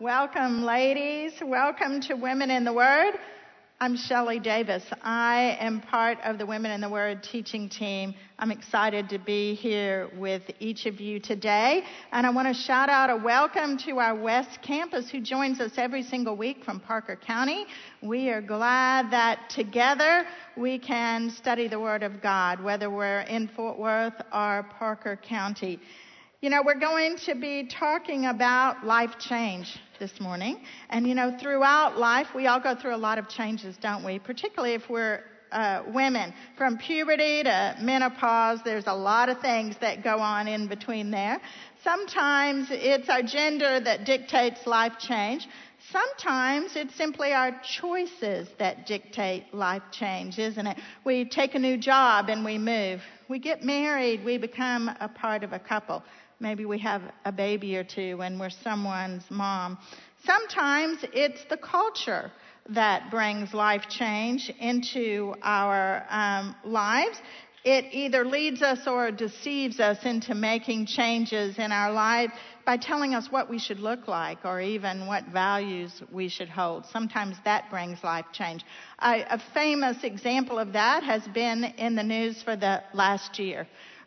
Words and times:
Welcome, 0.00 0.64
ladies. 0.64 1.34
Welcome 1.40 2.00
to 2.08 2.14
Women 2.14 2.50
in 2.50 2.64
the 2.64 2.72
Word. 2.72 3.12
I'm 3.80 3.96
Shelley 3.96 4.40
Davis. 4.40 4.82
I 5.04 5.56
am 5.60 5.82
part 5.82 6.18
of 6.24 6.36
the 6.36 6.44
Women 6.44 6.72
in 6.72 6.80
the 6.80 6.88
Word 6.88 7.22
teaching 7.22 7.68
team. 7.68 8.12
I'm 8.36 8.50
excited 8.50 9.08
to 9.10 9.20
be 9.20 9.54
here 9.54 10.10
with 10.16 10.42
each 10.58 10.86
of 10.86 11.00
you 11.00 11.20
today. 11.20 11.84
And 12.10 12.26
I 12.26 12.30
want 12.30 12.48
to 12.48 12.54
shout 12.54 12.88
out 12.88 13.08
a 13.08 13.16
welcome 13.16 13.78
to 13.86 14.00
our 14.00 14.16
West 14.16 14.58
Campus 14.62 15.10
who 15.10 15.20
joins 15.20 15.60
us 15.60 15.70
every 15.76 16.02
single 16.02 16.36
week 16.36 16.64
from 16.64 16.80
Parker 16.80 17.14
County. 17.14 17.64
We 18.02 18.30
are 18.30 18.42
glad 18.42 19.12
that 19.12 19.48
together 19.50 20.24
we 20.56 20.80
can 20.80 21.30
study 21.30 21.68
the 21.68 21.78
Word 21.78 22.02
of 22.02 22.20
God, 22.20 22.60
whether 22.60 22.90
we're 22.90 23.20
in 23.20 23.46
Fort 23.46 23.78
Worth 23.78 24.20
or 24.32 24.66
Parker 24.76 25.16
County. 25.22 25.78
You 26.44 26.50
know, 26.50 26.62
we're 26.62 26.78
going 26.78 27.16
to 27.24 27.34
be 27.34 27.66
talking 27.66 28.26
about 28.26 28.84
life 28.84 29.12
change 29.18 29.78
this 29.98 30.20
morning. 30.20 30.60
And 30.90 31.06
you 31.06 31.14
know, 31.14 31.34
throughout 31.40 31.96
life, 31.96 32.26
we 32.34 32.48
all 32.48 32.60
go 32.60 32.74
through 32.74 32.94
a 32.94 32.98
lot 32.98 33.16
of 33.16 33.30
changes, 33.30 33.78
don't 33.78 34.04
we? 34.04 34.18
Particularly 34.18 34.74
if 34.74 34.82
we're 34.90 35.22
uh, 35.52 35.84
women. 35.86 36.34
From 36.58 36.76
puberty 36.76 37.44
to 37.44 37.76
menopause, 37.80 38.60
there's 38.62 38.86
a 38.86 38.92
lot 38.92 39.30
of 39.30 39.40
things 39.40 39.76
that 39.80 40.04
go 40.04 40.18
on 40.18 40.46
in 40.46 40.68
between 40.68 41.10
there. 41.10 41.40
Sometimes 41.82 42.66
it's 42.70 43.08
our 43.08 43.22
gender 43.22 43.80
that 43.80 44.04
dictates 44.04 44.66
life 44.66 44.98
change. 44.98 45.48
Sometimes 45.92 46.72
it's 46.76 46.94
simply 46.94 47.32
our 47.32 47.58
choices 47.80 48.48
that 48.58 48.86
dictate 48.86 49.54
life 49.54 49.82
change, 49.92 50.38
isn't 50.38 50.66
it? 50.66 50.78
We 51.04 51.24
take 51.26 51.54
a 51.54 51.58
new 51.58 51.78
job 51.78 52.28
and 52.28 52.44
we 52.44 52.58
move. 52.58 53.00
We 53.28 53.38
get 53.38 53.62
married, 53.62 54.24
we 54.24 54.38
become 54.38 54.88
a 55.00 55.08
part 55.08 55.44
of 55.44 55.52
a 55.52 55.58
couple. 55.58 56.02
Maybe 56.40 56.64
we 56.64 56.78
have 56.80 57.02
a 57.24 57.32
baby 57.32 57.76
or 57.76 57.84
two 57.84 58.20
and 58.22 58.38
we're 58.38 58.50
someone's 58.50 59.24
mom. 59.30 59.78
Sometimes 60.24 60.98
it's 61.12 61.44
the 61.50 61.56
culture 61.56 62.32
that 62.70 63.10
brings 63.10 63.52
life 63.52 63.84
change 63.88 64.50
into 64.58 65.34
our 65.42 66.04
um, 66.08 66.54
lives. 66.64 67.18
It 67.64 67.86
either 67.92 68.26
leads 68.26 68.60
us 68.60 68.86
or 68.86 69.10
deceives 69.10 69.80
us 69.80 69.98
into 70.04 70.34
making 70.34 70.84
changes 70.84 71.58
in 71.58 71.72
our 71.72 71.90
lives 71.92 72.32
by 72.66 72.76
telling 72.76 73.14
us 73.14 73.28
what 73.30 73.48
we 73.48 73.58
should 73.58 73.80
look 73.80 74.06
like 74.06 74.44
or 74.44 74.60
even 74.60 75.06
what 75.06 75.24
values 75.28 76.02
we 76.12 76.28
should 76.28 76.50
hold. 76.50 76.84
Sometimes 76.86 77.36
that 77.44 77.70
brings 77.70 78.04
life 78.04 78.26
change. 78.32 78.64
A 78.98 79.40
famous 79.54 79.96
example 80.04 80.58
of 80.58 80.74
that 80.74 81.02
has 81.04 81.26
been 81.28 81.64
in 81.64 81.94
the 81.94 82.02
news 82.02 82.42
for 82.42 82.54
the 82.54 82.82
last 82.92 83.38
year. 83.38 83.66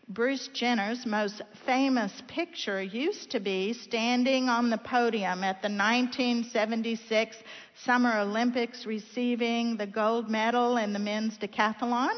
Bruce 0.10 0.48
Jenner's 0.54 1.06
most 1.06 1.42
famous 1.66 2.14
picture 2.30 2.82
used 2.82 3.30
to 3.32 3.42
be 3.42 3.74
standing 3.74 4.48
on 4.48 4.70
the 4.70 4.78
podium 4.78 5.44
at 5.44 5.62
the 5.62 5.68
1976 5.68 7.36
Summer 7.84 8.20
Olympics 8.20 8.86
receiving 8.86 9.76
the 9.76 9.86
gold 9.86 10.30
medal 10.30 10.78
in 10.78 10.94
the 10.94 11.00
men's 11.00 11.38
decathlon. 11.38 12.16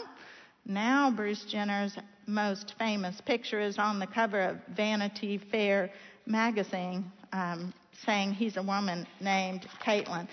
Now, 0.67 1.09
Bruce 1.09 1.45
Jenner's 1.45 1.97
most 2.27 2.75
famous 2.77 3.19
picture 3.21 3.59
is 3.59 3.79
on 3.79 3.97
the 3.97 4.05
cover 4.05 4.39
of 4.39 4.57
Vanity 4.75 5.39
Fair 5.39 5.91
magazine 6.27 7.11
um, 7.33 7.73
saying 8.05 8.33
he's 8.33 8.57
a 8.57 8.63
woman 8.63 9.07
named 9.19 9.65
Caitlyn 9.83 10.27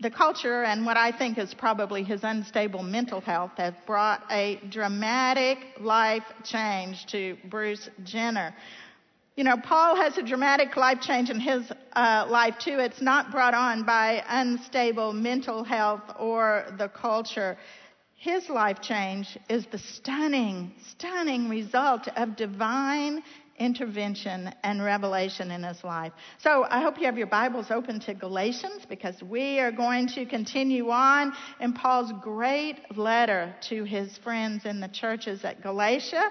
the 0.00 0.10
culture 0.10 0.64
and 0.64 0.84
what 0.84 0.96
I 0.96 1.12
think 1.12 1.38
is 1.38 1.54
probably 1.54 2.02
his 2.02 2.24
unstable 2.24 2.82
mental 2.82 3.20
health 3.20 3.52
have 3.56 3.74
brought 3.86 4.22
a 4.30 4.60
dramatic 4.70 5.58
life 5.80 6.24
change 6.42 7.06
to 7.06 7.36
Bruce 7.48 7.88
Jenner. 8.02 8.54
You 9.36 9.44
know, 9.44 9.56
Paul 9.56 9.96
has 9.96 10.16
a 10.18 10.22
dramatic 10.22 10.76
life 10.76 11.00
change 11.00 11.30
in 11.30 11.40
his 11.40 11.70
uh, 11.94 12.26
life 12.28 12.54
too. 12.58 12.78
It's 12.78 13.00
not 13.00 13.30
brought 13.30 13.54
on 13.54 13.84
by 13.84 14.22
unstable 14.28 15.12
mental 15.12 15.64
health 15.64 16.02
or 16.18 16.66
the 16.78 16.88
culture. 16.88 17.56
His 18.16 18.48
life 18.48 18.80
change 18.80 19.36
is 19.48 19.66
the 19.66 19.78
stunning, 19.78 20.72
stunning 20.88 21.48
result 21.48 22.08
of 22.16 22.36
divine 22.36 23.22
intervention 23.58 24.52
and 24.62 24.82
revelation 24.82 25.50
in 25.50 25.62
his 25.62 25.82
life. 25.84 26.12
So 26.38 26.66
I 26.68 26.80
hope 26.80 26.98
you 26.98 27.06
have 27.06 27.18
your 27.18 27.26
Bibles 27.26 27.70
open 27.70 28.00
to 28.00 28.14
Galatians 28.14 28.84
because 28.88 29.22
we 29.22 29.60
are 29.60 29.72
going 29.72 30.08
to 30.08 30.26
continue 30.26 30.90
on 30.90 31.32
in 31.60 31.72
Paul's 31.72 32.12
great 32.20 32.78
letter 32.96 33.54
to 33.68 33.84
his 33.84 34.16
friends 34.18 34.64
in 34.64 34.80
the 34.80 34.88
churches 34.88 35.44
at 35.44 35.62
Galatia. 35.62 36.30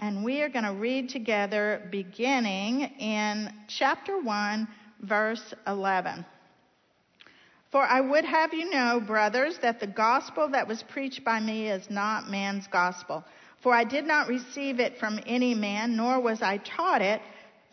And 0.00 0.24
we 0.24 0.42
are 0.42 0.48
going 0.48 0.64
to 0.64 0.72
read 0.72 1.08
together 1.08 1.86
beginning 1.90 2.82
in 2.98 3.52
chapter 3.68 4.20
1, 4.20 4.68
verse 5.02 5.54
11. 5.66 6.26
For 7.70 7.82
I 7.82 8.00
would 8.00 8.24
have 8.24 8.54
you 8.54 8.70
know, 8.70 9.00
brothers, 9.00 9.58
that 9.62 9.80
the 9.80 9.86
gospel 9.88 10.48
that 10.50 10.68
was 10.68 10.82
preached 10.84 11.24
by 11.24 11.40
me 11.40 11.68
is 11.68 11.90
not 11.90 12.30
man's 12.30 12.68
gospel. 12.68 13.24
For 13.64 13.74
I 13.74 13.84
did 13.84 14.06
not 14.06 14.28
receive 14.28 14.78
it 14.78 14.98
from 14.98 15.18
any 15.26 15.54
man, 15.54 15.96
nor 15.96 16.20
was 16.20 16.42
I 16.42 16.58
taught 16.58 17.00
it, 17.00 17.22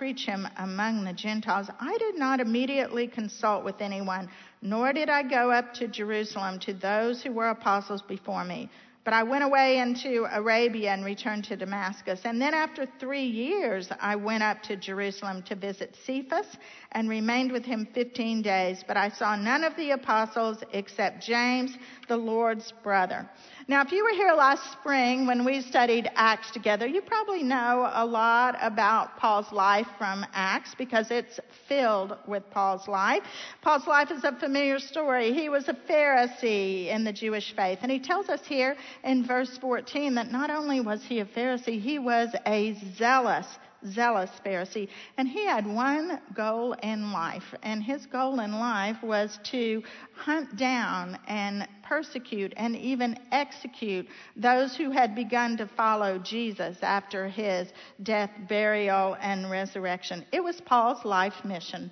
preach 0.00 0.24
him 0.24 0.48
among 0.56 1.04
the 1.04 1.12
Gentiles, 1.12 1.68
I 1.78 1.98
did 1.98 2.18
not 2.18 2.40
immediately 2.40 3.06
consult 3.06 3.66
with 3.66 3.82
anyone, 3.82 4.30
nor 4.62 4.94
did 4.94 5.10
I 5.10 5.22
go 5.22 5.50
up 5.50 5.74
to 5.74 5.88
Jerusalem 5.88 6.58
to 6.60 6.72
those 6.72 7.22
who 7.22 7.32
were 7.32 7.50
apostles 7.50 8.00
before 8.00 8.42
me. 8.42 8.70
But 9.04 9.12
I 9.12 9.22
went 9.22 9.44
away 9.44 9.78
into 9.78 10.26
Arabia 10.32 10.92
and 10.92 11.04
returned 11.04 11.44
to 11.44 11.56
Damascus. 11.56 12.20
And 12.24 12.40
then 12.40 12.54
after 12.54 12.86
three 12.98 13.26
years, 13.26 13.90
I 14.00 14.16
went 14.16 14.42
up 14.42 14.62
to 14.64 14.76
Jerusalem 14.76 15.42
to 15.42 15.54
visit 15.54 15.94
Cephas 16.06 16.46
and 16.92 17.06
remained 17.06 17.52
with 17.52 17.66
him 17.66 17.86
15 17.92 18.40
days. 18.40 18.82
But 18.88 18.96
I 18.96 19.10
saw 19.10 19.36
none 19.36 19.64
of 19.64 19.76
the 19.76 19.90
apostles 19.90 20.62
except 20.72 21.22
James, 21.22 21.76
the 22.08 22.16
Lord's 22.16 22.72
brother. 22.82 23.28
Now, 23.70 23.82
if 23.82 23.92
you 23.92 24.02
were 24.02 24.10
here 24.10 24.32
last 24.32 24.72
spring 24.72 25.28
when 25.28 25.44
we 25.44 25.60
studied 25.60 26.10
Acts 26.16 26.50
together, 26.50 26.88
you 26.88 27.00
probably 27.02 27.44
know 27.44 27.88
a 27.94 28.04
lot 28.04 28.58
about 28.60 29.16
Paul's 29.16 29.52
life 29.52 29.86
from 29.96 30.26
Acts 30.32 30.74
because 30.76 31.12
it's 31.12 31.38
filled 31.68 32.18
with 32.26 32.42
Paul's 32.50 32.88
life. 32.88 33.22
Paul's 33.62 33.86
life 33.86 34.10
is 34.10 34.24
a 34.24 34.32
familiar 34.32 34.80
story. 34.80 35.32
He 35.32 35.48
was 35.48 35.68
a 35.68 35.74
Pharisee 35.88 36.88
in 36.88 37.04
the 37.04 37.12
Jewish 37.12 37.54
faith. 37.54 37.78
And 37.82 37.92
he 37.92 38.00
tells 38.00 38.28
us 38.28 38.40
here 38.44 38.74
in 39.04 39.24
verse 39.24 39.56
14 39.58 40.16
that 40.16 40.32
not 40.32 40.50
only 40.50 40.80
was 40.80 41.04
he 41.04 41.20
a 41.20 41.24
Pharisee, 41.24 41.80
he 41.80 42.00
was 42.00 42.34
a 42.46 42.74
zealous 42.96 43.46
zealous 43.86 44.30
Pharisee. 44.44 44.88
And 45.16 45.28
he 45.28 45.46
had 45.46 45.66
one 45.66 46.20
goal 46.34 46.74
in 46.82 47.12
life. 47.12 47.54
And 47.62 47.82
his 47.82 48.06
goal 48.06 48.40
in 48.40 48.52
life 48.52 49.02
was 49.02 49.38
to 49.44 49.82
hunt 50.14 50.56
down 50.56 51.18
and 51.26 51.66
persecute 51.82 52.52
and 52.56 52.76
even 52.76 53.18
execute 53.32 54.06
those 54.36 54.76
who 54.76 54.90
had 54.90 55.14
begun 55.14 55.56
to 55.56 55.66
follow 55.66 56.18
Jesus 56.18 56.76
after 56.82 57.28
his 57.28 57.72
death, 58.02 58.30
burial, 58.48 59.16
and 59.20 59.50
resurrection. 59.50 60.24
It 60.32 60.42
was 60.42 60.60
Paul's 60.60 61.04
life 61.04 61.44
mission. 61.44 61.90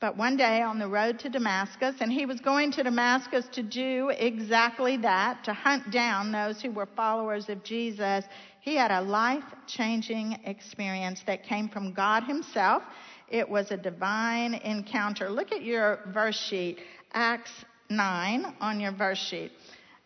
But 0.00 0.16
one 0.16 0.38
day 0.38 0.62
on 0.62 0.78
the 0.78 0.88
road 0.88 1.18
to 1.20 1.28
Damascus, 1.28 1.96
and 2.00 2.10
he 2.10 2.24
was 2.24 2.40
going 2.40 2.72
to 2.72 2.82
Damascus 2.82 3.46
to 3.52 3.62
do 3.62 4.10
exactly 4.16 4.96
that, 4.98 5.44
to 5.44 5.52
hunt 5.52 5.90
down 5.90 6.32
those 6.32 6.62
who 6.62 6.70
were 6.70 6.88
followers 6.96 7.50
of 7.50 7.62
Jesus, 7.62 8.24
he 8.62 8.76
had 8.76 8.90
a 8.90 9.02
life 9.02 9.44
changing 9.66 10.38
experience 10.44 11.22
that 11.26 11.44
came 11.44 11.68
from 11.68 11.92
God 11.92 12.24
Himself. 12.24 12.82
It 13.28 13.48
was 13.48 13.70
a 13.70 13.76
divine 13.76 14.54
encounter. 14.54 15.28
Look 15.28 15.52
at 15.52 15.62
your 15.62 16.00
verse 16.14 16.38
sheet, 16.48 16.78
Acts 17.12 17.52
9 17.90 18.54
on 18.60 18.80
your 18.80 18.92
verse 18.92 19.18
sheet. 19.18 19.52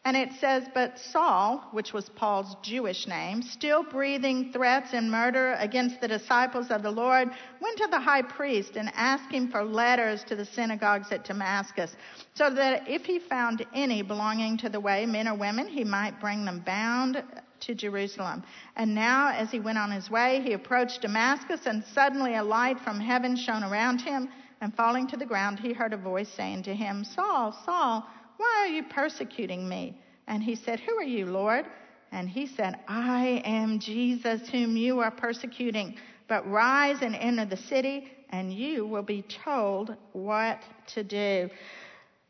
And 0.06 0.18
it 0.18 0.32
says, 0.38 0.64
But 0.74 0.98
Saul, 0.98 1.66
which 1.70 1.94
was 1.94 2.10
Paul's 2.10 2.56
Jewish 2.62 3.06
name, 3.06 3.40
still 3.40 3.82
breathing 3.82 4.52
threats 4.52 4.92
and 4.92 5.10
murder 5.10 5.54
against 5.58 6.02
the 6.02 6.08
disciples 6.08 6.70
of 6.70 6.82
the 6.82 6.90
Lord, 6.90 7.30
went 7.60 7.78
to 7.78 7.86
the 7.90 8.00
high 8.00 8.20
priest 8.20 8.76
and 8.76 8.92
asked 8.94 9.32
him 9.32 9.50
for 9.50 9.64
letters 9.64 10.22
to 10.24 10.36
the 10.36 10.44
synagogues 10.44 11.10
at 11.10 11.24
Damascus, 11.24 11.96
so 12.34 12.50
that 12.50 12.86
if 12.86 13.06
he 13.06 13.18
found 13.18 13.64
any 13.74 14.02
belonging 14.02 14.58
to 14.58 14.68
the 14.68 14.80
way, 14.80 15.06
men 15.06 15.26
or 15.26 15.36
women, 15.36 15.68
he 15.68 15.84
might 15.84 16.20
bring 16.20 16.44
them 16.44 16.60
bound 16.60 17.24
to 17.60 17.74
Jerusalem. 17.74 18.42
And 18.76 18.94
now, 18.94 19.28
as 19.30 19.50
he 19.50 19.58
went 19.58 19.78
on 19.78 19.90
his 19.90 20.10
way, 20.10 20.42
he 20.42 20.52
approached 20.52 21.00
Damascus, 21.00 21.62
and 21.64 21.82
suddenly 21.82 22.34
a 22.34 22.44
light 22.44 22.78
from 22.80 23.00
heaven 23.00 23.36
shone 23.36 23.64
around 23.64 24.02
him. 24.02 24.28
And 24.60 24.74
falling 24.74 25.06
to 25.08 25.16
the 25.16 25.26
ground, 25.26 25.58
he 25.58 25.72
heard 25.72 25.92
a 25.92 25.96
voice 25.96 26.28
saying 26.28 26.62
to 26.64 26.74
him, 26.74 27.04
Saul, 27.04 27.52
Saul, 27.64 28.06
why 28.36 28.64
are 28.64 28.68
you 28.68 28.82
persecuting 28.84 29.68
me? 29.68 30.00
And 30.26 30.42
he 30.42 30.54
said, 30.54 30.80
Who 30.80 30.96
are 30.96 31.02
you, 31.02 31.26
Lord? 31.26 31.66
And 32.12 32.28
he 32.28 32.46
said, 32.46 32.78
I 32.86 33.42
am 33.44 33.80
Jesus 33.80 34.48
whom 34.48 34.76
you 34.76 35.00
are 35.00 35.10
persecuting. 35.10 35.96
But 36.28 36.48
rise 36.48 37.02
and 37.02 37.14
enter 37.14 37.44
the 37.44 37.56
city, 37.56 38.10
and 38.30 38.52
you 38.52 38.86
will 38.86 39.02
be 39.02 39.22
told 39.44 39.96
what 40.12 40.62
to 40.94 41.04
do. 41.04 41.50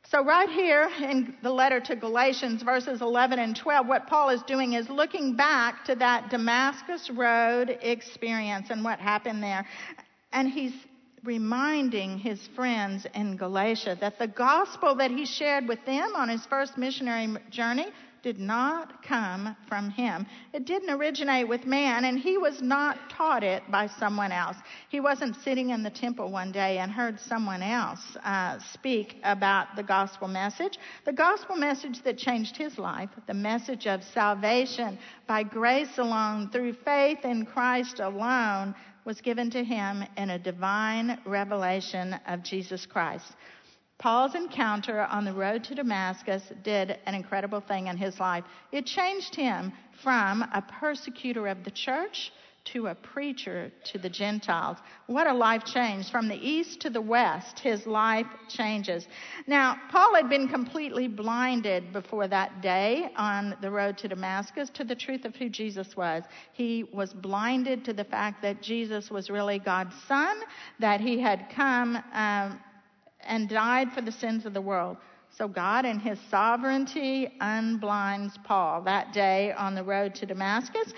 So, 0.06 0.24
right 0.24 0.48
here 0.48 0.90
in 1.00 1.36
the 1.42 1.50
letter 1.50 1.80
to 1.80 1.96
Galatians, 1.96 2.62
verses 2.62 3.00
11 3.00 3.38
and 3.38 3.56
12, 3.56 3.86
what 3.86 4.06
Paul 4.06 4.30
is 4.30 4.42
doing 4.42 4.74
is 4.74 4.88
looking 4.88 5.34
back 5.34 5.84
to 5.86 5.94
that 5.94 6.30
Damascus 6.30 7.08
Road 7.10 7.78
experience 7.80 8.68
and 8.70 8.84
what 8.84 8.98
happened 8.98 9.42
there. 9.42 9.66
And 10.32 10.48
he's 10.48 10.74
reminding 11.24 12.18
his 12.18 12.46
friends 12.54 13.06
in 13.14 13.36
Galatia 13.36 13.96
that 14.00 14.18
the 14.18 14.26
gospel 14.26 14.94
that 14.96 15.10
he 15.10 15.24
shared 15.24 15.66
with 15.66 15.84
them 15.86 16.14
on 16.14 16.28
his 16.28 16.44
first 16.46 16.76
missionary 16.76 17.34
journey 17.50 17.86
did 18.24 18.38
not 18.38 19.02
come 19.02 19.54
from 19.68 19.90
him. 19.90 20.26
It 20.54 20.64
didn't 20.64 20.88
originate 20.88 21.46
with 21.46 21.66
man, 21.66 22.06
and 22.06 22.18
he 22.18 22.38
was 22.38 22.62
not 22.62 23.10
taught 23.10 23.44
it 23.44 23.62
by 23.70 23.86
someone 23.86 24.32
else. 24.32 24.56
He 24.88 24.98
wasn't 24.98 25.36
sitting 25.36 25.70
in 25.70 25.82
the 25.82 25.90
temple 25.90 26.30
one 26.30 26.50
day 26.50 26.78
and 26.78 26.90
heard 26.90 27.20
someone 27.20 27.62
else 27.62 28.16
uh, 28.24 28.58
speak 28.72 29.18
about 29.24 29.76
the 29.76 29.82
gospel 29.82 30.26
message. 30.26 30.78
The 31.04 31.12
gospel 31.12 31.56
message 31.56 32.02
that 32.04 32.16
changed 32.16 32.56
his 32.56 32.78
life, 32.78 33.10
the 33.26 33.34
message 33.34 33.86
of 33.86 34.02
salvation 34.02 34.98
by 35.26 35.42
grace 35.42 35.98
alone, 35.98 36.48
through 36.48 36.72
faith 36.72 37.26
in 37.26 37.44
Christ 37.44 38.00
alone, 38.00 38.74
was 39.04 39.20
given 39.20 39.50
to 39.50 39.62
him 39.62 40.04
in 40.16 40.30
a 40.30 40.38
divine 40.38 41.18
revelation 41.26 42.14
of 42.26 42.42
Jesus 42.42 42.86
Christ. 42.86 43.32
Paul's 43.98 44.34
encounter 44.34 45.02
on 45.02 45.24
the 45.24 45.32
road 45.32 45.64
to 45.64 45.74
Damascus 45.74 46.42
did 46.62 46.98
an 47.06 47.14
incredible 47.14 47.60
thing 47.60 47.86
in 47.86 47.96
his 47.96 48.18
life. 48.18 48.44
It 48.72 48.86
changed 48.86 49.34
him 49.34 49.72
from 50.02 50.42
a 50.42 50.62
persecutor 50.80 51.46
of 51.46 51.64
the 51.64 51.70
church 51.70 52.32
to 52.66 52.86
a 52.88 52.94
preacher 52.94 53.70
to 53.84 53.98
the 53.98 54.08
Gentiles. 54.08 54.78
What 55.06 55.26
a 55.26 55.32
life 55.32 55.64
change. 55.64 56.10
From 56.10 56.28
the 56.28 56.36
east 56.36 56.80
to 56.80 56.90
the 56.90 57.00
west, 57.00 57.58
his 57.58 57.86
life 57.86 58.26
changes. 58.48 59.06
Now, 59.46 59.76
Paul 59.90 60.14
had 60.14 60.28
been 60.28 60.48
completely 60.48 61.08
blinded 61.08 61.92
before 61.92 62.28
that 62.28 62.62
day 62.62 63.10
on 63.16 63.56
the 63.60 63.70
road 63.70 63.98
to 63.98 64.08
Damascus 64.08 64.70
to 64.70 64.84
the 64.84 64.94
truth 64.94 65.24
of 65.24 65.36
who 65.36 65.48
Jesus 65.48 65.96
was. 65.96 66.24
He 66.52 66.84
was 66.92 67.12
blinded 67.12 67.84
to 67.84 67.92
the 67.92 68.04
fact 68.04 68.42
that 68.42 68.62
Jesus 68.62 69.10
was 69.10 69.30
really 69.30 69.58
God's 69.58 69.94
son, 70.08 70.40
that 70.80 71.00
he 71.00 71.20
had 71.20 71.46
come. 71.54 71.98
Um, 72.12 72.60
and 73.26 73.48
died 73.48 73.92
for 73.92 74.00
the 74.00 74.12
sins 74.12 74.46
of 74.46 74.54
the 74.54 74.60
world. 74.60 74.96
So 75.30 75.48
God, 75.48 75.84
in 75.84 75.98
his 75.98 76.18
sovereignty, 76.30 77.34
unblinds 77.40 78.38
Paul 78.44 78.82
that 78.82 79.12
day 79.12 79.52
on 79.52 79.74
the 79.74 79.82
road 79.82 80.14
to 80.16 80.26
Damascus. 80.26 80.92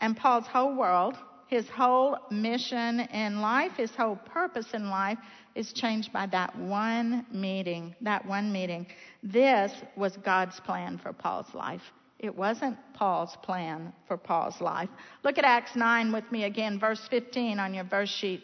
And 0.00 0.16
Paul's 0.16 0.46
whole 0.46 0.74
world, 0.74 1.16
his 1.46 1.68
whole 1.68 2.18
mission 2.30 3.00
in 3.00 3.40
life, 3.40 3.72
his 3.76 3.94
whole 3.94 4.16
purpose 4.16 4.66
in 4.74 4.90
life 4.90 5.18
is 5.54 5.72
changed 5.72 6.12
by 6.12 6.26
that 6.26 6.56
one 6.58 7.24
meeting. 7.32 7.94
That 8.00 8.26
one 8.26 8.52
meeting. 8.52 8.86
This 9.22 9.72
was 9.96 10.16
God's 10.18 10.58
plan 10.60 10.98
for 10.98 11.12
Paul's 11.12 11.54
life. 11.54 11.82
It 12.18 12.34
wasn't 12.34 12.78
Paul's 12.94 13.36
plan 13.42 13.92
for 14.08 14.16
Paul's 14.16 14.60
life. 14.60 14.88
Look 15.22 15.38
at 15.38 15.44
Acts 15.44 15.76
9 15.76 16.12
with 16.12 16.30
me 16.32 16.44
again, 16.44 16.80
verse 16.80 17.06
15 17.10 17.58
on 17.58 17.74
your 17.74 17.84
verse 17.84 18.10
sheet. 18.10 18.42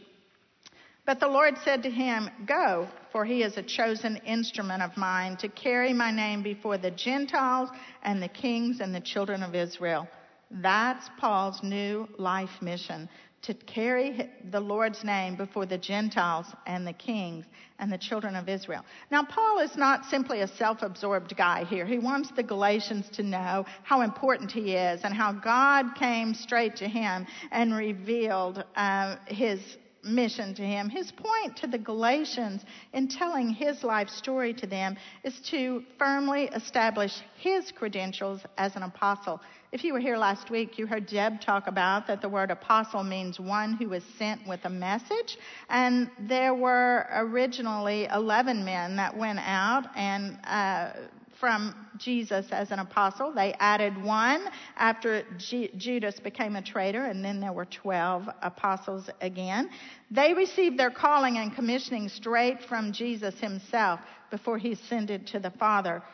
But 1.05 1.19
the 1.19 1.28
Lord 1.28 1.55
said 1.64 1.82
to 1.82 1.90
him, 1.90 2.31
Go, 2.46 2.87
for 3.10 3.25
he 3.25 3.43
is 3.43 3.56
a 3.56 3.62
chosen 3.62 4.19
instrument 4.19 4.82
of 4.82 4.96
mine 4.96 5.37
to 5.38 5.48
carry 5.48 5.93
my 5.93 6.12
name 6.12 6.43
before 6.43 6.78
the 6.78 6.93
Gentiles 6.93 7.70
and 8.02 8.22
the 8.22 8.28
kings 8.28 8.81
and 8.81 8.94
the 8.94 9.00
children 9.00 9.43
of 9.43 9.55
Israel. 9.55 10.06
That's 10.60 11.08
Paul's 11.19 11.62
new 11.62 12.08
life 12.19 12.60
mission 12.60 13.08
to 13.43 13.54
carry 13.54 14.31
the 14.50 14.60
Lord's 14.60 15.02
name 15.02 15.34
before 15.34 15.66
the 15.66 15.78
Gentiles 15.78 16.46
and 16.66 16.87
the 16.87 16.93
kings 16.93 17.44
and 17.81 17.90
the 17.90 17.99
children 17.99 18.37
of 18.37 18.49
Israel. 18.49 18.84
Now, 19.10 19.25
Paul 19.25 19.58
is 19.58 19.76
not 19.76 20.04
simply 20.04 20.43
a 20.43 20.46
self 20.46 20.82
absorbed 20.82 21.37
guy 21.37 21.64
here. 21.64 21.84
He 21.84 21.99
wants 21.99 22.31
the 22.31 22.43
Galatians 22.44 23.08
to 23.14 23.22
know 23.22 23.64
how 23.82 24.02
important 24.02 24.52
he 24.52 24.75
is 24.75 25.00
and 25.02 25.12
how 25.12 25.32
God 25.32 25.94
came 25.96 26.34
straight 26.34 26.76
to 26.76 26.87
him 26.87 27.26
and 27.50 27.75
revealed 27.75 28.62
uh, 28.76 29.16
his 29.26 29.60
mission 30.04 30.54
to 30.54 30.62
him. 30.62 30.88
His 30.88 31.12
point 31.12 31.56
to 31.58 31.66
the 31.66 31.78
Galatians 31.78 32.62
in 32.93 33.08
telling 33.08 33.50
his 33.50 33.84
life 33.84 34.08
story 34.08 34.52
to 34.54 34.66
them 34.66 34.96
is 35.22 35.38
to 35.50 35.82
firmly 35.99 36.44
establish 36.54 37.20
his 37.38 37.70
credentials 37.72 38.40
as 38.58 38.75
an 38.76 38.82
apostle. 38.82 39.40
If 39.70 39.84
you 39.84 39.94
were 39.94 40.00
here 40.00 40.19
last 40.19 40.50
week, 40.50 40.78
you 40.78 40.87
heard 40.87 41.06
Deb 41.06 41.40
talk 41.40 41.66
about 41.66 42.06
that 42.06 42.20
the 42.20 42.28
word 42.28 42.50
apostle 42.50 43.02
means 43.02 43.40
one 43.40 43.75
who 43.75 43.93
is 43.94 44.04
sent 44.19 44.46
with 44.46 44.60
a 44.64 44.70
message. 44.70 45.38
And 45.70 46.10
there 46.28 46.55
were 46.55 47.06
originally 47.12 48.06
11 48.12 48.64
men 48.64 48.96
that 48.96 49.16
went 49.16 49.38
out 49.38 49.84
and 49.96 50.38
uh, 50.44 50.90
from 51.42 51.74
Jesus 51.98 52.46
as 52.52 52.70
an 52.70 52.78
apostle. 52.78 53.32
They 53.32 53.52
added 53.58 54.00
one 54.00 54.46
after 54.76 55.24
G- 55.38 55.72
Judas 55.76 56.20
became 56.20 56.54
a 56.54 56.62
traitor, 56.62 57.06
and 57.06 57.24
then 57.24 57.40
there 57.40 57.52
were 57.52 57.64
12 57.64 58.28
apostles 58.42 59.10
again. 59.20 59.68
They 60.08 60.34
received 60.34 60.78
their 60.78 60.92
calling 60.92 61.38
and 61.38 61.52
commissioning 61.52 62.08
straight 62.08 62.62
from 62.68 62.92
Jesus 62.92 63.40
himself 63.40 63.98
before 64.30 64.56
he 64.56 64.70
ascended 64.70 65.26
to 65.26 65.40
the 65.40 65.50
Father. 65.50 66.04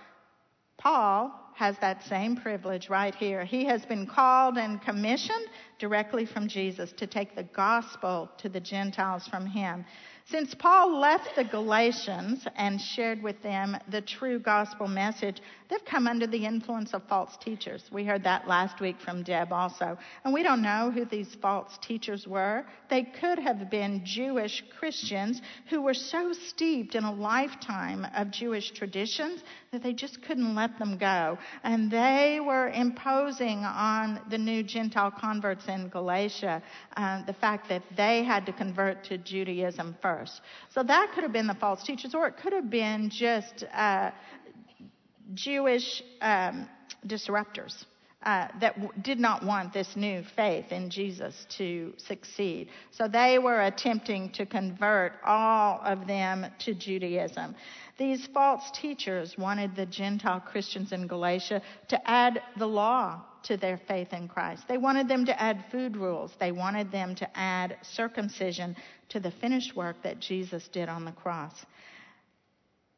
Paul 0.78 1.30
has 1.56 1.76
that 1.82 2.02
same 2.04 2.34
privilege 2.34 2.88
right 2.88 3.14
here. 3.14 3.44
He 3.44 3.66
has 3.66 3.84
been 3.84 4.06
called 4.06 4.56
and 4.56 4.80
commissioned 4.80 5.48
directly 5.78 6.24
from 6.24 6.48
Jesus 6.48 6.90
to 6.96 7.06
take 7.06 7.36
the 7.36 7.42
gospel 7.42 8.30
to 8.38 8.48
the 8.48 8.60
Gentiles 8.60 9.28
from 9.28 9.44
him. 9.44 9.84
Since 10.30 10.54
Paul 10.54 11.00
left 11.00 11.36
the 11.36 11.44
Galatians 11.44 12.46
and 12.54 12.78
shared 12.78 13.22
with 13.22 13.42
them 13.42 13.78
the 13.90 14.02
true 14.02 14.38
gospel 14.38 14.86
message, 14.86 15.40
they've 15.70 15.84
come 15.86 16.06
under 16.06 16.26
the 16.26 16.44
influence 16.44 16.92
of 16.92 17.02
false 17.08 17.38
teachers. 17.38 17.84
We 17.90 18.04
heard 18.04 18.24
that 18.24 18.46
last 18.46 18.78
week 18.78 19.00
from 19.00 19.22
Deb 19.22 19.54
also. 19.54 19.96
And 20.24 20.34
we 20.34 20.42
don't 20.42 20.60
know 20.60 20.90
who 20.90 21.06
these 21.06 21.34
false 21.40 21.78
teachers 21.80 22.26
were. 22.26 22.66
They 22.90 23.04
could 23.04 23.38
have 23.38 23.70
been 23.70 24.02
Jewish 24.04 24.62
Christians 24.78 25.40
who 25.70 25.80
were 25.80 25.94
so 25.94 26.34
steeped 26.34 26.94
in 26.94 27.04
a 27.04 27.14
lifetime 27.14 28.06
of 28.14 28.30
Jewish 28.30 28.72
traditions 28.72 29.42
that 29.72 29.82
they 29.82 29.94
just 29.94 30.22
couldn't 30.22 30.54
let 30.54 30.78
them 30.78 30.98
go. 30.98 31.38
And 31.64 31.90
they 31.90 32.38
were 32.44 32.68
imposing 32.68 33.64
on 33.64 34.20
the 34.28 34.38
new 34.38 34.62
Gentile 34.62 35.10
converts 35.10 35.68
in 35.68 35.88
Galatia 35.88 36.62
uh, 36.98 37.24
the 37.24 37.32
fact 37.32 37.70
that 37.70 37.82
they 37.96 38.24
had 38.24 38.44
to 38.44 38.52
convert 38.52 39.04
to 39.04 39.16
Judaism 39.16 39.96
first. 40.02 40.17
So 40.74 40.82
that 40.82 41.12
could 41.14 41.22
have 41.22 41.32
been 41.32 41.46
the 41.46 41.54
false 41.54 41.82
teachers, 41.82 42.14
or 42.14 42.26
it 42.26 42.36
could 42.42 42.52
have 42.52 42.70
been 42.70 43.10
just 43.10 43.64
uh, 43.74 44.10
Jewish 45.34 46.02
um, 46.20 46.68
disruptors. 47.06 47.84
Uh, 48.24 48.48
that 48.60 48.74
w- 48.74 48.92
did 49.02 49.20
not 49.20 49.44
want 49.44 49.72
this 49.72 49.94
new 49.94 50.24
faith 50.34 50.72
in 50.72 50.90
Jesus 50.90 51.46
to 51.56 51.94
succeed. 51.98 52.68
So 52.90 53.06
they 53.06 53.38
were 53.38 53.62
attempting 53.62 54.30
to 54.30 54.44
convert 54.44 55.12
all 55.24 55.80
of 55.84 56.08
them 56.08 56.44
to 56.58 56.74
Judaism. 56.74 57.54
These 57.98 58.28
false 58.28 58.70
teachers 58.70 59.36
wanted 59.36 59.74
the 59.74 59.84
Gentile 59.84 60.40
Christians 60.40 60.92
in 60.92 61.08
Galatia 61.08 61.60
to 61.88 62.10
add 62.10 62.40
the 62.56 62.66
law 62.66 63.22
to 63.42 63.56
their 63.56 63.76
faith 63.76 64.12
in 64.12 64.28
Christ. 64.28 64.68
They 64.68 64.78
wanted 64.78 65.08
them 65.08 65.26
to 65.26 65.42
add 65.42 65.64
food 65.72 65.96
rules. 65.96 66.32
They 66.38 66.52
wanted 66.52 66.92
them 66.92 67.16
to 67.16 67.38
add 67.38 67.76
circumcision 67.82 68.76
to 69.08 69.18
the 69.18 69.32
finished 69.32 69.74
work 69.74 69.96
that 70.04 70.20
Jesus 70.20 70.68
did 70.68 70.88
on 70.88 71.04
the 71.04 71.12
cross. 71.12 71.66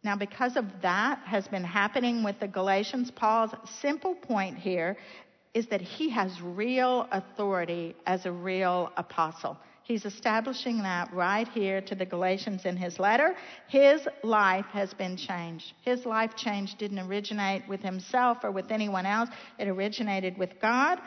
Now, 0.03 0.17
because 0.17 0.57
of 0.57 0.67
that 0.83 1.21
has 1.25 1.49
been 1.49 1.65
happening 1.65 2.23
with 2.23 2.39
the 2.39 2.49
Galatians, 2.49 3.11
Paul's 3.11 3.55
simple 3.81 4.15
point 4.15 4.59
here 4.59 4.97
is 5.55 5.67
that 5.69 5.81
he 5.81 6.11
has 6.11 6.41
real 6.43 7.09
authority 7.11 7.97
as 8.07 8.27
a 8.27 8.33
real 8.33 8.93
apostle. 8.97 9.59
He's 9.91 10.05
establishing 10.05 10.85
that 10.85 11.13
right 11.13 11.49
here 11.49 11.81
to 11.81 11.97
the 11.97 12.07
Galatians 12.07 12.65
in 12.65 12.77
his 12.77 13.01
letter. 13.01 13.35
His 13.67 14.07
life 14.23 14.67
has 14.67 14.95
been 14.95 15.17
changed. 15.17 15.73
His 15.83 16.07
life 16.07 16.37
change 16.37 16.77
didn't 16.77 17.01
originate 17.01 17.67
with 17.67 17.81
himself 17.81 18.45
or 18.45 18.53
with 18.53 18.71
anyone 18.71 19.05
else, 19.05 19.31
it 19.59 19.67
originated 19.67 20.39
with 20.39 20.61
God. 20.61 21.01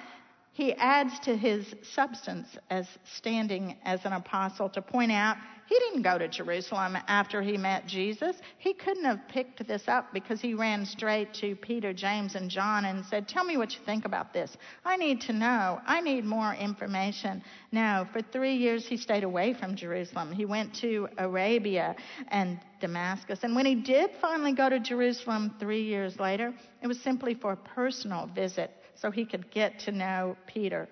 He 0.51 0.73
adds 0.73 1.17
to 1.19 1.37
his 1.37 1.73
substance 1.81 2.57
as 2.69 2.85
standing 3.05 3.77
as 3.85 4.03
an 4.03 4.11
apostle 4.11 4.67
to 4.71 4.81
point 4.81 5.13
out 5.13 5.37
He 5.67 5.79
didn't 5.79 6.01
go 6.01 6.17
to 6.17 6.27
Jerusalem 6.27 6.98
after 7.08 7.41
he 7.41 7.58
met 7.58 7.88
Jesus. 7.88 8.36
He 8.58 8.74
couldn't 8.74 9.05
have 9.05 9.27
picked 9.29 9.65
this 9.67 9.84
up 9.88 10.13
because 10.13 10.41
he 10.41 10.53
ran 10.53 10.86
straight 10.86 11.34
to 11.36 11.55
Peter, 11.55 11.93
James, 11.93 12.36
and 12.36 12.50
John 12.50 12.86
and 12.86 13.05
said, 13.05 13.27
Tell 13.27 13.43
me 13.43 13.58
what 13.58 13.74
you 13.74 13.79
think 13.86 14.05
about 14.05 14.34
this. 14.34 14.55
I 14.84 14.98
need 14.98 15.22
to 15.22 15.34
know. 15.34 15.79
I 15.86 16.01
need 16.01 16.25
more 16.25 16.53
information. 16.53 17.41
No, 17.72 18.08
for 18.12 18.22
three 18.22 18.55
years 18.55 18.86
he 18.86 18.98
stayed 18.98 19.24
away 19.24 19.53
from 19.53 19.75
Jerusalem. 19.75 20.32
He 20.32 20.46
went 20.46 20.75
to 20.82 21.08
Arabia 21.17 21.96
and 22.29 22.60
Damascus. 22.82 23.39
And 23.43 23.55
when 23.55 23.65
he 23.65 23.75
did 23.75 24.12
finally 24.22 24.53
go 24.53 24.70
to 24.70 24.79
Jerusalem 24.79 25.55
three 25.60 25.84
years 25.84 26.20
later, 26.20 26.53
it 26.82 26.88
was 26.88 27.00
simply 27.00 27.34
for 27.34 27.53
a 27.53 27.58
personal 27.58 28.27
visit 28.27 28.72
so 28.96 29.12
he 29.12 29.25
could 29.25 29.50
get 29.51 29.79
to 29.79 29.91
know 29.91 30.36
Peter. 30.48 30.88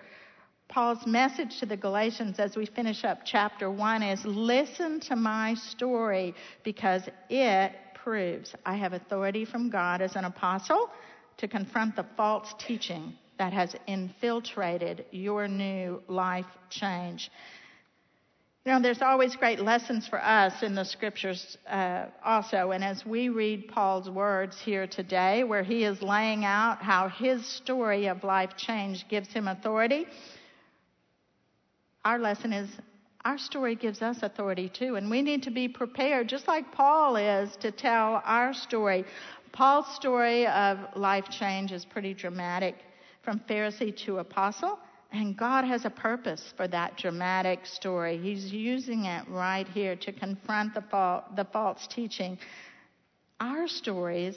Paul's 0.72 1.06
message 1.06 1.60
to 1.60 1.66
the 1.66 1.76
Galatians 1.76 2.40
as 2.40 2.56
we 2.56 2.66
finish 2.66 3.04
up 3.04 3.26
chapter 3.26 3.70
1 3.70 4.04
is 4.04 4.24
listen 4.24 5.02
to 5.02 5.18
my 5.18 5.54
story 5.54 6.34
because 6.64 7.04
it 7.30 7.74
proves 7.94 8.56
I 8.66 8.76
have 8.78 8.94
authority 8.94 9.44
from 9.44 9.70
God 9.70 10.02
as 10.02 10.16
an 10.16 10.24
apostle 10.24 10.90
to 11.40 11.50
confront 11.50 11.98
the 11.98 12.06
false 12.16 12.56
teaching 12.58 13.16
that 13.38 13.52
has 13.52 13.76
infiltrated 13.86 15.04
your 15.12 15.50
new 15.50 16.02
life 16.08 16.46
change. 16.70 17.30
You 18.66 18.72
know, 18.72 18.82
there's 18.82 19.02
always 19.02 19.36
great 19.36 19.60
lessons 19.60 20.08
for 20.08 20.24
us 20.24 20.64
in 20.64 20.74
the 20.74 20.86
scriptures 20.86 21.58
uh, 21.68 22.06
also. 22.24 22.72
And 22.72 22.82
as 22.82 23.06
we 23.06 23.28
read 23.28 23.68
Paul's 23.68 24.10
words 24.10 24.58
here 24.58 24.88
today, 24.88 25.44
where 25.44 25.64
he 25.64 25.84
is 25.84 26.02
laying 26.02 26.46
out 26.46 26.82
how 26.82 27.10
his 27.10 27.46
story 27.46 28.06
of 28.06 28.24
life 28.24 28.52
change 28.56 29.06
gives 29.10 29.34
him 29.34 29.50
authority, 29.50 30.06
our 32.04 32.20
lesson 32.20 32.54
is 32.54 32.70
our 33.24 33.38
story 33.38 33.76
gives 33.76 34.02
us 34.02 34.24
authority 34.24 34.68
too, 34.68 34.96
and 34.96 35.10
we 35.10 35.22
need 35.22 35.44
to 35.44 35.52
be 35.52 35.68
prepared, 35.68 36.28
just 36.28 36.48
like 36.48 36.72
Paul 36.72 37.16
is, 37.18 37.56
to 37.58 37.72
tell 37.72 38.22
our 38.26 38.54
story. 38.54 39.06
Paul's 39.52 39.94
story 39.96 40.48
of 40.48 40.80
life 40.96 41.26
change 41.30 41.72
is 41.72 41.86
pretty 41.86 42.14
dramatic 42.16 42.76
from 43.22 43.40
Pharisee 43.48 43.96
to 44.06 44.18
apostle, 44.18 44.80
and 45.12 45.38
God 45.38 45.66
has 45.66 45.86
a 45.86 45.90
purpose 45.90 46.54
for 46.58 46.68
that 46.70 46.98
dramatic 46.98 47.66
story. 47.66 48.18
He's 48.18 48.52
using 48.52 49.06
it 49.06 49.28
right 49.30 49.68
here 49.68 49.96
to 49.98 50.12
confront 50.12 50.74
the, 50.74 50.82
fa- 50.82 51.26
the 51.36 51.46
false 51.46 51.86
teaching. 51.86 52.40
Our 53.40 53.68
stories, 53.68 54.36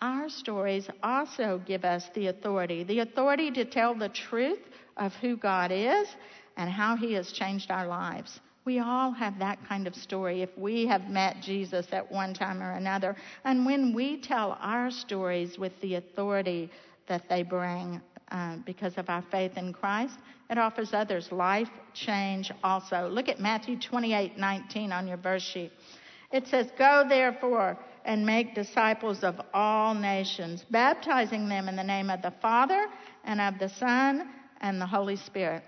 our 0.00 0.30
stories 0.30 0.88
also 1.02 1.60
give 1.66 1.84
us 1.84 2.04
the 2.14 2.28
authority 2.28 2.82
the 2.84 3.00
authority 3.00 3.50
to 3.52 3.64
tell 3.64 3.94
the 3.94 4.08
truth 4.08 4.60
of 4.96 5.12
who 5.16 5.36
God 5.36 5.70
is 5.70 6.08
and 6.56 6.70
how 6.70 6.96
he 6.96 7.12
has 7.14 7.32
changed 7.32 7.70
our 7.70 7.86
lives. 7.86 8.40
We 8.64 8.78
all 8.78 9.10
have 9.10 9.38
that 9.40 9.58
kind 9.68 9.88
of 9.88 9.94
story 9.94 10.42
if 10.42 10.50
we 10.56 10.86
have 10.86 11.10
met 11.10 11.40
Jesus 11.42 11.86
at 11.90 12.10
one 12.10 12.32
time 12.32 12.62
or 12.62 12.72
another. 12.72 13.16
And 13.44 13.66
when 13.66 13.92
we 13.92 14.20
tell 14.20 14.56
our 14.60 14.90
stories 14.90 15.58
with 15.58 15.72
the 15.80 15.96
authority 15.96 16.70
that 17.08 17.28
they 17.28 17.42
bring 17.42 18.00
uh, 18.30 18.56
because 18.64 18.98
of 18.98 19.10
our 19.10 19.22
faith 19.32 19.56
in 19.56 19.72
Christ, 19.72 20.14
it 20.48 20.58
offers 20.58 20.94
others 20.94 21.32
life 21.32 21.70
change 21.92 22.52
also. 22.62 23.08
Look 23.08 23.28
at 23.28 23.40
Matthew 23.40 23.78
28 23.78 24.38
19 24.38 24.92
on 24.92 25.08
your 25.08 25.16
verse 25.16 25.42
sheet. 25.42 25.72
It 26.30 26.46
says, 26.46 26.68
Go 26.78 27.04
therefore 27.08 27.76
and 28.04 28.24
make 28.24 28.54
disciples 28.54 29.24
of 29.24 29.40
all 29.52 29.92
nations, 29.92 30.64
baptizing 30.70 31.48
them 31.48 31.68
in 31.68 31.74
the 31.74 31.84
name 31.84 32.10
of 32.10 32.22
the 32.22 32.32
Father 32.40 32.86
and 33.24 33.40
of 33.40 33.58
the 33.58 33.68
Son 33.68 34.28
and 34.60 34.80
the 34.80 34.86
Holy 34.86 35.16
Spirit 35.16 35.64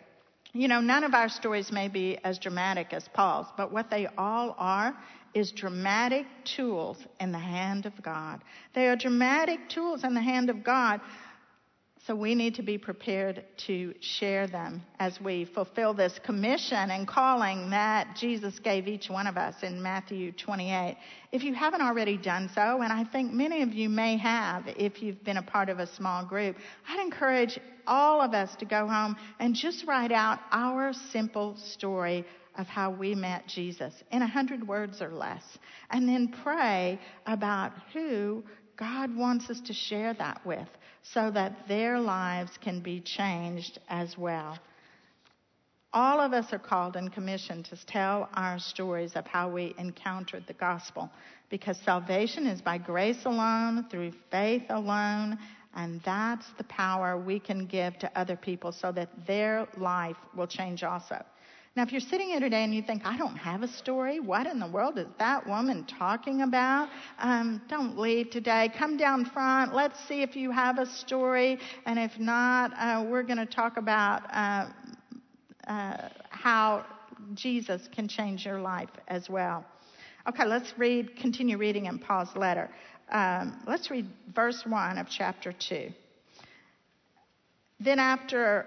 you 0.54 0.68
know, 0.68 0.80
none 0.80 1.02
of 1.02 1.14
our 1.14 1.28
stories 1.28 1.72
may 1.72 1.88
be 1.88 2.16
as 2.24 2.38
dramatic 2.38 2.92
as 2.92 3.08
Paul's, 3.08 3.48
but 3.56 3.72
what 3.72 3.90
they 3.90 4.06
all 4.16 4.54
are 4.56 4.94
is 5.34 5.50
dramatic 5.50 6.26
tools 6.44 6.98
in 7.18 7.32
the 7.32 7.38
hand 7.38 7.86
of 7.86 8.02
God. 8.02 8.40
They 8.72 8.86
are 8.86 8.94
dramatic 8.94 9.68
tools 9.68 10.04
in 10.04 10.14
the 10.14 10.22
hand 10.22 10.48
of 10.48 10.62
God 10.62 11.00
so 12.06 12.14
we 12.14 12.34
need 12.34 12.54
to 12.56 12.62
be 12.62 12.76
prepared 12.76 13.44
to 13.66 13.94
share 14.00 14.46
them 14.46 14.82
as 14.98 15.18
we 15.22 15.46
fulfill 15.46 15.94
this 15.94 16.18
commission 16.22 16.90
and 16.90 17.08
calling 17.08 17.70
that 17.70 18.14
Jesus 18.14 18.58
gave 18.58 18.86
each 18.86 19.08
one 19.08 19.26
of 19.26 19.38
us 19.38 19.54
in 19.62 19.82
Matthew 19.82 20.32
28. 20.32 20.98
If 21.32 21.42
you 21.44 21.54
haven't 21.54 21.80
already 21.80 22.18
done 22.18 22.50
so, 22.54 22.82
and 22.82 22.92
I 22.92 23.04
think 23.04 23.32
many 23.32 23.62
of 23.62 23.72
you 23.72 23.88
may 23.88 24.18
have 24.18 24.64
if 24.76 25.02
you've 25.02 25.24
been 25.24 25.38
a 25.38 25.42
part 25.42 25.70
of 25.70 25.78
a 25.78 25.86
small 25.86 26.26
group, 26.26 26.56
I'd 26.86 27.00
encourage 27.00 27.58
all 27.86 28.20
of 28.20 28.34
us 28.34 28.54
to 28.56 28.66
go 28.66 28.86
home 28.86 29.16
and 29.38 29.54
just 29.54 29.86
write 29.86 30.12
out 30.12 30.40
our 30.52 30.92
simple 31.10 31.56
story 31.56 32.26
of 32.58 32.66
how 32.66 32.90
we 32.90 33.14
met 33.14 33.46
Jesus 33.46 33.94
in 34.12 34.20
a 34.20 34.26
hundred 34.26 34.68
words 34.68 35.00
or 35.00 35.08
less. 35.08 35.42
And 35.90 36.06
then 36.06 36.34
pray 36.42 37.00
about 37.26 37.72
who 37.94 38.44
God 38.76 39.16
wants 39.16 39.48
us 39.48 39.60
to 39.62 39.72
share 39.72 40.12
that 40.14 40.44
with 40.44 40.68
so 41.12 41.30
that 41.30 41.68
their 41.68 42.00
lives 42.00 42.52
can 42.60 42.80
be 42.80 43.00
changed 43.00 43.78
as 43.88 44.16
well. 44.16 44.58
All 45.92 46.18
of 46.18 46.32
us 46.32 46.52
are 46.52 46.58
called 46.58 46.96
and 46.96 47.12
commissioned 47.12 47.66
to 47.66 47.86
tell 47.86 48.28
our 48.34 48.58
stories 48.58 49.12
of 49.14 49.26
how 49.26 49.48
we 49.48 49.74
encountered 49.78 50.44
the 50.46 50.54
gospel 50.54 51.08
because 51.50 51.78
salvation 51.84 52.46
is 52.46 52.60
by 52.60 52.78
grace 52.78 53.24
alone, 53.26 53.86
through 53.90 54.12
faith 54.30 54.64
alone, 54.70 55.38
and 55.76 56.00
that's 56.04 56.46
the 56.58 56.64
power 56.64 57.16
we 57.16 57.38
can 57.38 57.66
give 57.66 57.96
to 57.98 58.18
other 58.18 58.34
people 58.34 58.72
so 58.72 58.90
that 58.90 59.08
their 59.26 59.68
life 59.76 60.16
will 60.34 60.48
change 60.48 60.82
also. 60.82 61.24
Now, 61.76 61.82
if 61.82 61.90
you're 61.90 62.00
sitting 62.00 62.28
here 62.28 62.38
today 62.38 62.62
and 62.62 62.72
you 62.72 62.82
think, 62.82 63.02
I 63.04 63.16
don't 63.16 63.34
have 63.34 63.64
a 63.64 63.68
story, 63.68 64.20
what 64.20 64.46
in 64.46 64.60
the 64.60 64.66
world 64.68 64.96
is 64.96 65.08
that 65.18 65.44
woman 65.44 65.84
talking 65.84 66.42
about? 66.42 66.88
Um, 67.18 67.60
don't 67.68 67.98
leave 67.98 68.30
today. 68.30 68.70
Come 68.78 68.96
down 68.96 69.24
front. 69.24 69.74
Let's 69.74 69.98
see 70.06 70.22
if 70.22 70.36
you 70.36 70.52
have 70.52 70.78
a 70.78 70.86
story. 70.86 71.58
And 71.84 71.98
if 71.98 72.16
not, 72.16 72.72
uh, 72.78 73.04
we're 73.08 73.24
going 73.24 73.38
to 73.38 73.46
talk 73.46 73.76
about 73.76 74.22
uh, 74.32 74.68
uh, 75.66 76.08
how 76.30 76.86
Jesus 77.34 77.88
can 77.92 78.06
change 78.06 78.46
your 78.46 78.60
life 78.60 78.90
as 79.08 79.28
well. 79.28 79.64
Okay, 80.28 80.44
let's 80.44 80.74
read, 80.78 81.16
continue 81.16 81.58
reading 81.58 81.86
in 81.86 81.98
Paul's 81.98 82.36
letter. 82.36 82.70
Um, 83.10 83.60
let's 83.66 83.90
read 83.90 84.08
verse 84.32 84.62
1 84.64 84.96
of 84.96 85.08
chapter 85.10 85.52
2. 85.52 85.88
Then, 87.80 87.98
after 87.98 88.66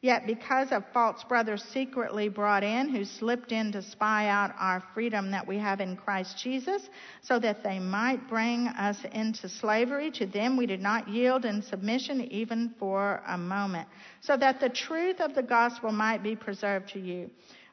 Yet 0.00 0.28
because 0.28 0.70
of 0.70 0.84
false 0.92 1.24
brothers 1.24 1.64
secretly 1.64 2.28
brought 2.28 2.62
in 2.62 2.88
who 2.88 3.04
slipped 3.04 3.50
in 3.50 3.72
to 3.72 3.82
spy 3.82 4.28
out 4.28 4.54
our 4.56 4.80
freedom 4.94 5.32
that 5.32 5.46
we 5.46 5.58
have 5.58 5.80
in 5.80 5.96
Christ 5.96 6.38
Jesus, 6.38 6.88
so 7.20 7.40
that 7.40 7.64
they 7.64 7.80
might 7.80 8.28
bring 8.28 8.68
us 8.68 9.04
into 9.10 9.48
slavery, 9.48 10.12
to 10.12 10.26
them 10.26 10.56
we 10.56 10.66
did 10.66 10.80
not 10.80 11.08
yield 11.08 11.44
in 11.44 11.62
submission 11.62 12.20
even 12.30 12.72
for 12.78 13.20
a 13.26 13.36
moment, 13.36 13.88
so 14.20 14.36
that 14.36 14.60
the 14.60 14.68
truth 14.68 15.20
of 15.20 15.34
the 15.34 15.42
gospel 15.42 15.90
might 15.90 16.22
be 16.22 16.36
preserved 16.36 16.90
to 16.90 17.00
you. 17.00 17.28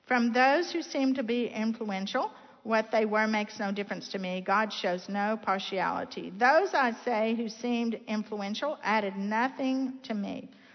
From 0.08 0.34
those 0.34 0.72
who 0.72 0.82
seem 0.82 1.14
to 1.14 1.24
be 1.24 1.46
influential, 1.46 2.32
what 2.64 2.90
they 2.92 3.06
were 3.06 3.28
makes 3.28 3.60
no 3.60 3.72
difference 3.72 4.08
to 4.10 4.18
me. 4.18 4.42
God 4.42 4.74
shows 4.74 5.08
no 5.08 5.38
partiality. 5.40 6.34
Those, 6.36 6.74
I 6.74 6.94
say, 7.06 7.36
who 7.36 7.50
seemed 7.50 8.00
influential 8.08 8.80
added 8.84 9.16
nothing 9.16 9.94
to 10.04 10.16
me. 10.16 10.50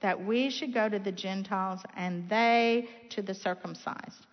that 0.00 0.24
we 0.24 0.50
should 0.50 0.72
go 0.72 0.88
to 0.88 0.98
the 0.98 1.12
Gentiles 1.12 1.80
and 1.96 2.28
they 2.28 2.88
to 3.10 3.22
the 3.22 3.34
circumcised. 3.34 4.26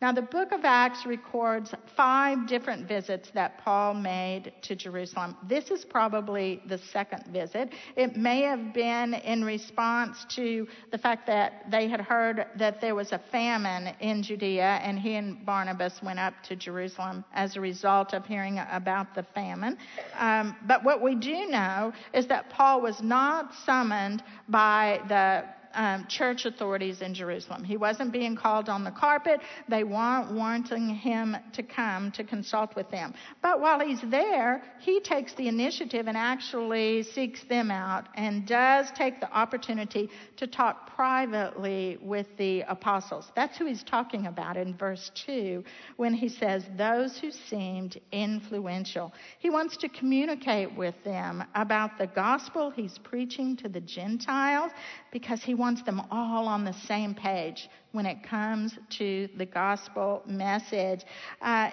Now, 0.00 0.12
the 0.12 0.22
book 0.22 0.52
of 0.52 0.60
Acts 0.64 1.04
records 1.06 1.74
five 1.96 2.46
different 2.46 2.86
visits 2.86 3.30
that 3.34 3.58
Paul 3.58 3.94
made 3.94 4.52
to 4.62 4.76
Jerusalem. 4.76 5.36
This 5.48 5.72
is 5.72 5.84
probably 5.84 6.62
the 6.68 6.78
second 6.78 7.24
visit. 7.32 7.72
It 7.96 8.16
may 8.16 8.42
have 8.42 8.72
been 8.72 9.14
in 9.14 9.42
response 9.42 10.24
to 10.36 10.68
the 10.92 10.98
fact 10.98 11.26
that 11.26 11.68
they 11.68 11.88
had 11.88 12.00
heard 12.00 12.46
that 12.54 12.80
there 12.80 12.94
was 12.94 13.10
a 13.10 13.18
famine 13.32 13.92
in 13.98 14.22
Judea, 14.22 14.78
and 14.84 15.00
he 15.00 15.16
and 15.16 15.44
Barnabas 15.44 16.00
went 16.00 16.20
up 16.20 16.34
to 16.44 16.54
Jerusalem 16.54 17.24
as 17.34 17.56
a 17.56 17.60
result 17.60 18.14
of 18.14 18.24
hearing 18.24 18.60
about 18.70 19.16
the 19.16 19.24
famine. 19.34 19.76
Um, 20.16 20.54
but 20.68 20.84
what 20.84 21.02
we 21.02 21.16
do 21.16 21.46
know 21.46 21.92
is 22.14 22.28
that 22.28 22.50
Paul 22.50 22.82
was 22.82 23.02
not 23.02 23.52
summoned 23.66 24.22
by 24.48 25.00
the 25.08 25.57
um, 25.74 26.06
church 26.08 26.44
authorities 26.44 27.02
in 27.02 27.14
Jerusalem. 27.14 27.64
He 27.64 27.76
wasn't 27.76 28.12
being 28.12 28.36
called 28.36 28.68
on 28.68 28.84
the 28.84 28.90
carpet. 28.90 29.40
They 29.68 29.84
weren't 29.84 30.32
wanting 30.32 30.88
him 30.88 31.36
to 31.52 31.62
come 31.62 32.10
to 32.12 32.24
consult 32.24 32.74
with 32.76 32.90
them. 32.90 33.14
But 33.42 33.60
while 33.60 33.80
he's 33.80 34.00
there, 34.10 34.62
he 34.80 35.00
takes 35.00 35.34
the 35.34 35.48
initiative 35.48 36.08
and 36.08 36.16
actually 36.16 37.02
seeks 37.02 37.44
them 37.44 37.70
out 37.70 38.08
and 38.14 38.46
does 38.46 38.90
take 38.92 39.20
the 39.20 39.30
opportunity 39.32 40.10
to 40.36 40.46
talk 40.46 40.94
privately 40.94 41.98
with 42.00 42.26
the 42.38 42.62
apostles. 42.62 43.30
That's 43.36 43.56
who 43.56 43.66
he's 43.66 43.84
talking 43.84 44.26
about 44.26 44.56
in 44.56 44.76
verse 44.76 45.10
2 45.26 45.64
when 45.96 46.14
he 46.14 46.28
says, 46.28 46.64
Those 46.76 47.18
who 47.18 47.30
seemed 47.30 48.00
influential. 48.12 49.12
He 49.38 49.50
wants 49.50 49.76
to 49.78 49.88
communicate 49.88 50.74
with 50.76 50.94
them 51.04 51.44
about 51.54 51.98
the 51.98 52.06
gospel 52.06 52.70
he's 52.70 52.98
preaching 52.98 53.56
to 53.58 53.68
the 53.68 53.80
Gentiles 53.80 54.72
because 55.12 55.42
he 55.42 55.54
wants 55.58 55.82
them 55.82 56.00
all 56.10 56.46
on 56.46 56.64
the 56.64 56.72
same 56.72 57.14
page 57.14 57.68
when 57.92 58.06
it 58.06 58.22
comes 58.22 58.78
to 58.90 59.28
the 59.36 59.44
gospel 59.44 60.22
message. 60.26 61.04
Uh, 61.42 61.70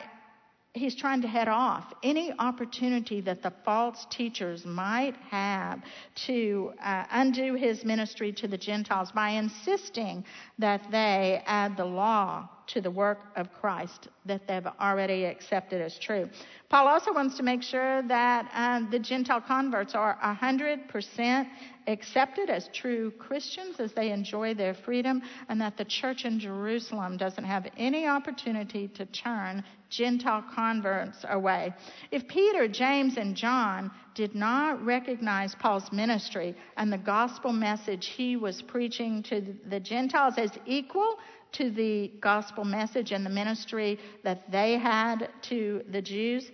he's 0.76 0.96
trying 0.96 1.22
to 1.22 1.28
head 1.28 1.48
off 1.48 1.94
any 2.04 2.34
opportunity 2.38 3.22
that 3.22 3.42
the 3.42 3.54
false 3.64 4.06
teachers 4.10 4.66
might 4.66 5.16
have 5.30 5.82
to 6.28 6.72
uh, 6.84 7.06
undo 7.12 7.56
his 7.56 7.84
ministry 7.84 8.32
to 8.34 8.48
the 8.48 8.58
Gentiles 8.58 9.12
by 9.12 9.32
insisting 9.32 10.24
that 10.60 10.82
they 10.92 11.42
add 11.46 11.78
the 11.78 11.86
law 11.86 12.50
to 12.68 12.82
the 12.82 12.92
work 12.92 13.20
of 13.36 13.48
Christ 13.54 14.08
that 14.26 14.48
they've 14.48 14.66
already 14.80 15.26
accepted 15.26 15.82
as 15.82 15.98
true. 16.00 16.28
Paul 16.70 16.88
also 16.88 17.14
wants 17.14 17.38
to 17.38 17.44
make 17.44 17.62
sure 17.62 18.02
that 18.08 18.50
um, 18.54 18.90
the 18.92 19.00
Gentile 19.00 19.42
converts 19.42 19.94
are 19.94 20.18
100% 20.24 21.48
accepted 21.88 22.50
as 22.50 22.68
true 22.74 23.12
Christians 23.12 23.80
as 23.80 23.94
they 23.94 24.12
enjoy 24.12 24.56
their 24.56 24.74
freedom, 24.74 25.22
and 25.48 25.62
that 25.62 25.78
the 25.78 25.86
church 25.86 26.26
in 26.26 26.40
Jerusalem 26.40 27.18
doesn't 27.18 27.44
have 27.44 27.68
any 27.78 28.08
opportunity 28.08 28.88
to 28.90 29.06
turn 29.06 29.64
Gentile 29.96 30.44
converts 30.54 31.24
away. 31.30 31.74
If 32.12 32.28
Peter, 32.28 32.68
James, 32.68 33.16
and 33.18 33.36
John 33.36 33.92
did 34.14 34.36
not 34.36 34.84
recognize 34.84 35.56
Paul's 35.56 35.92
ministry 35.92 36.54
and 36.76 36.92
the 36.92 36.98
gospel 36.98 37.54
message 37.54 38.08
he 38.08 38.36
was 38.36 38.62
preaching 38.62 39.24
to 39.24 39.56
the 39.70 39.80
Gentiles 39.80 40.36
as 40.38 40.52
equal, 40.66 41.18
to 41.54 41.72
the 41.72 42.12
gospel 42.20 42.66
message 42.66 43.14
and 43.14 43.26
the 43.26 43.30
ministry 43.30 43.98
that 44.24 44.52
they 44.52 44.74
had 44.78 45.30
to 45.44 45.82
the 45.90 46.02
Jews, 46.02 46.52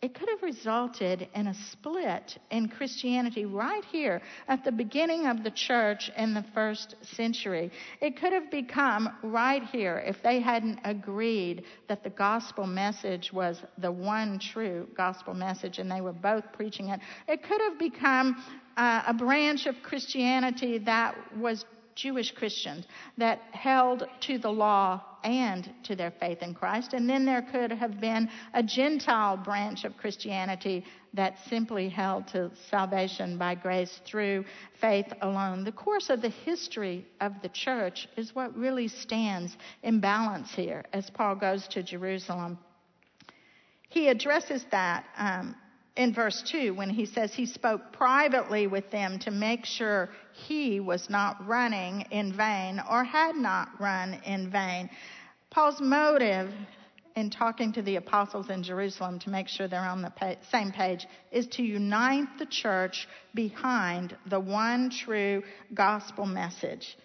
it 0.00 0.14
could 0.14 0.28
have 0.28 0.42
resulted 0.42 1.26
in 1.34 1.48
a 1.48 1.54
split 1.72 2.38
in 2.52 2.68
Christianity 2.68 3.44
right 3.44 3.84
here 3.84 4.22
at 4.46 4.64
the 4.64 4.70
beginning 4.70 5.26
of 5.26 5.42
the 5.42 5.50
church 5.50 6.08
in 6.16 6.34
the 6.34 6.44
first 6.54 6.94
century. 7.16 7.72
It 8.00 8.16
could 8.16 8.32
have 8.32 8.48
become 8.48 9.10
right 9.24 9.64
here 9.64 10.02
if 10.06 10.22
they 10.22 10.38
hadn't 10.38 10.78
agreed 10.84 11.64
that 11.88 12.04
the 12.04 12.10
gospel 12.10 12.64
message 12.64 13.32
was 13.32 13.60
the 13.78 13.90
one 13.90 14.38
true 14.38 14.86
gospel 14.96 15.34
message 15.34 15.78
and 15.78 15.90
they 15.90 16.00
were 16.00 16.12
both 16.12 16.44
preaching 16.52 16.90
it. 16.90 17.00
It 17.26 17.42
could 17.42 17.60
have 17.60 17.76
become 17.76 18.36
uh, 18.76 19.02
a 19.08 19.14
branch 19.14 19.66
of 19.66 19.74
Christianity 19.82 20.78
that 20.78 21.16
was 21.36 21.64
Jewish 21.98 22.30
Christians 22.30 22.86
that 23.16 23.40
held 23.50 24.06
to 24.20 24.38
the 24.38 24.50
law 24.50 25.02
and 25.24 25.68
to 25.82 25.96
their 25.96 26.12
faith 26.12 26.42
in 26.42 26.54
Christ. 26.54 26.92
And 26.92 27.10
then 27.10 27.24
there 27.24 27.42
could 27.42 27.72
have 27.72 28.00
been 28.00 28.30
a 28.54 28.62
Gentile 28.62 29.36
branch 29.36 29.84
of 29.84 29.96
Christianity 29.96 30.84
that 31.14 31.38
simply 31.48 31.88
held 31.88 32.28
to 32.28 32.52
salvation 32.70 33.36
by 33.36 33.56
grace 33.56 34.00
through 34.04 34.44
faith 34.80 35.12
alone. 35.22 35.64
The 35.64 35.72
course 35.72 36.08
of 36.08 36.22
the 36.22 36.28
history 36.28 37.04
of 37.20 37.32
the 37.42 37.48
church 37.48 38.08
is 38.16 38.34
what 38.34 38.56
really 38.56 38.86
stands 38.86 39.56
in 39.82 39.98
balance 39.98 40.52
here 40.54 40.84
as 40.92 41.10
Paul 41.10 41.34
goes 41.34 41.66
to 41.68 41.82
Jerusalem. 41.82 42.58
He 43.88 44.08
addresses 44.08 44.64
that 44.70 45.04
um, 45.16 45.56
in 45.96 46.14
verse 46.14 46.42
2 46.42 46.74
when 46.74 46.90
he 46.90 47.04
says 47.04 47.34
he 47.34 47.44
spoke 47.44 47.92
privately 47.92 48.68
with 48.68 48.90
them 48.90 49.18
to 49.18 49.30
make 49.30 49.64
sure 49.64 50.08
he 50.46 50.80
was 50.80 51.10
not 51.10 51.46
running 51.46 52.02
in 52.10 52.32
vain 52.32 52.80
or 52.90 53.04
had 53.04 53.36
not 53.36 53.68
run 53.80 54.14
in 54.24 54.50
vain. 54.50 54.88
Paul's 55.50 55.80
motive 55.80 56.52
in 57.16 57.30
talking 57.30 57.72
to 57.72 57.82
the 57.82 57.96
apostles 57.96 58.48
in 58.48 58.62
Jerusalem 58.62 59.18
to 59.20 59.30
make 59.30 59.48
sure 59.48 59.66
they're 59.66 59.80
on 59.80 60.02
the 60.02 60.36
same 60.50 60.70
page 60.70 61.06
is 61.32 61.46
to 61.48 61.62
unite 61.62 62.38
the 62.38 62.46
church 62.46 63.08
behind 63.34 64.16
the 64.26 64.38
one 64.38 64.90
true 64.90 65.42
gospel 65.74 66.26
message. 66.26 66.96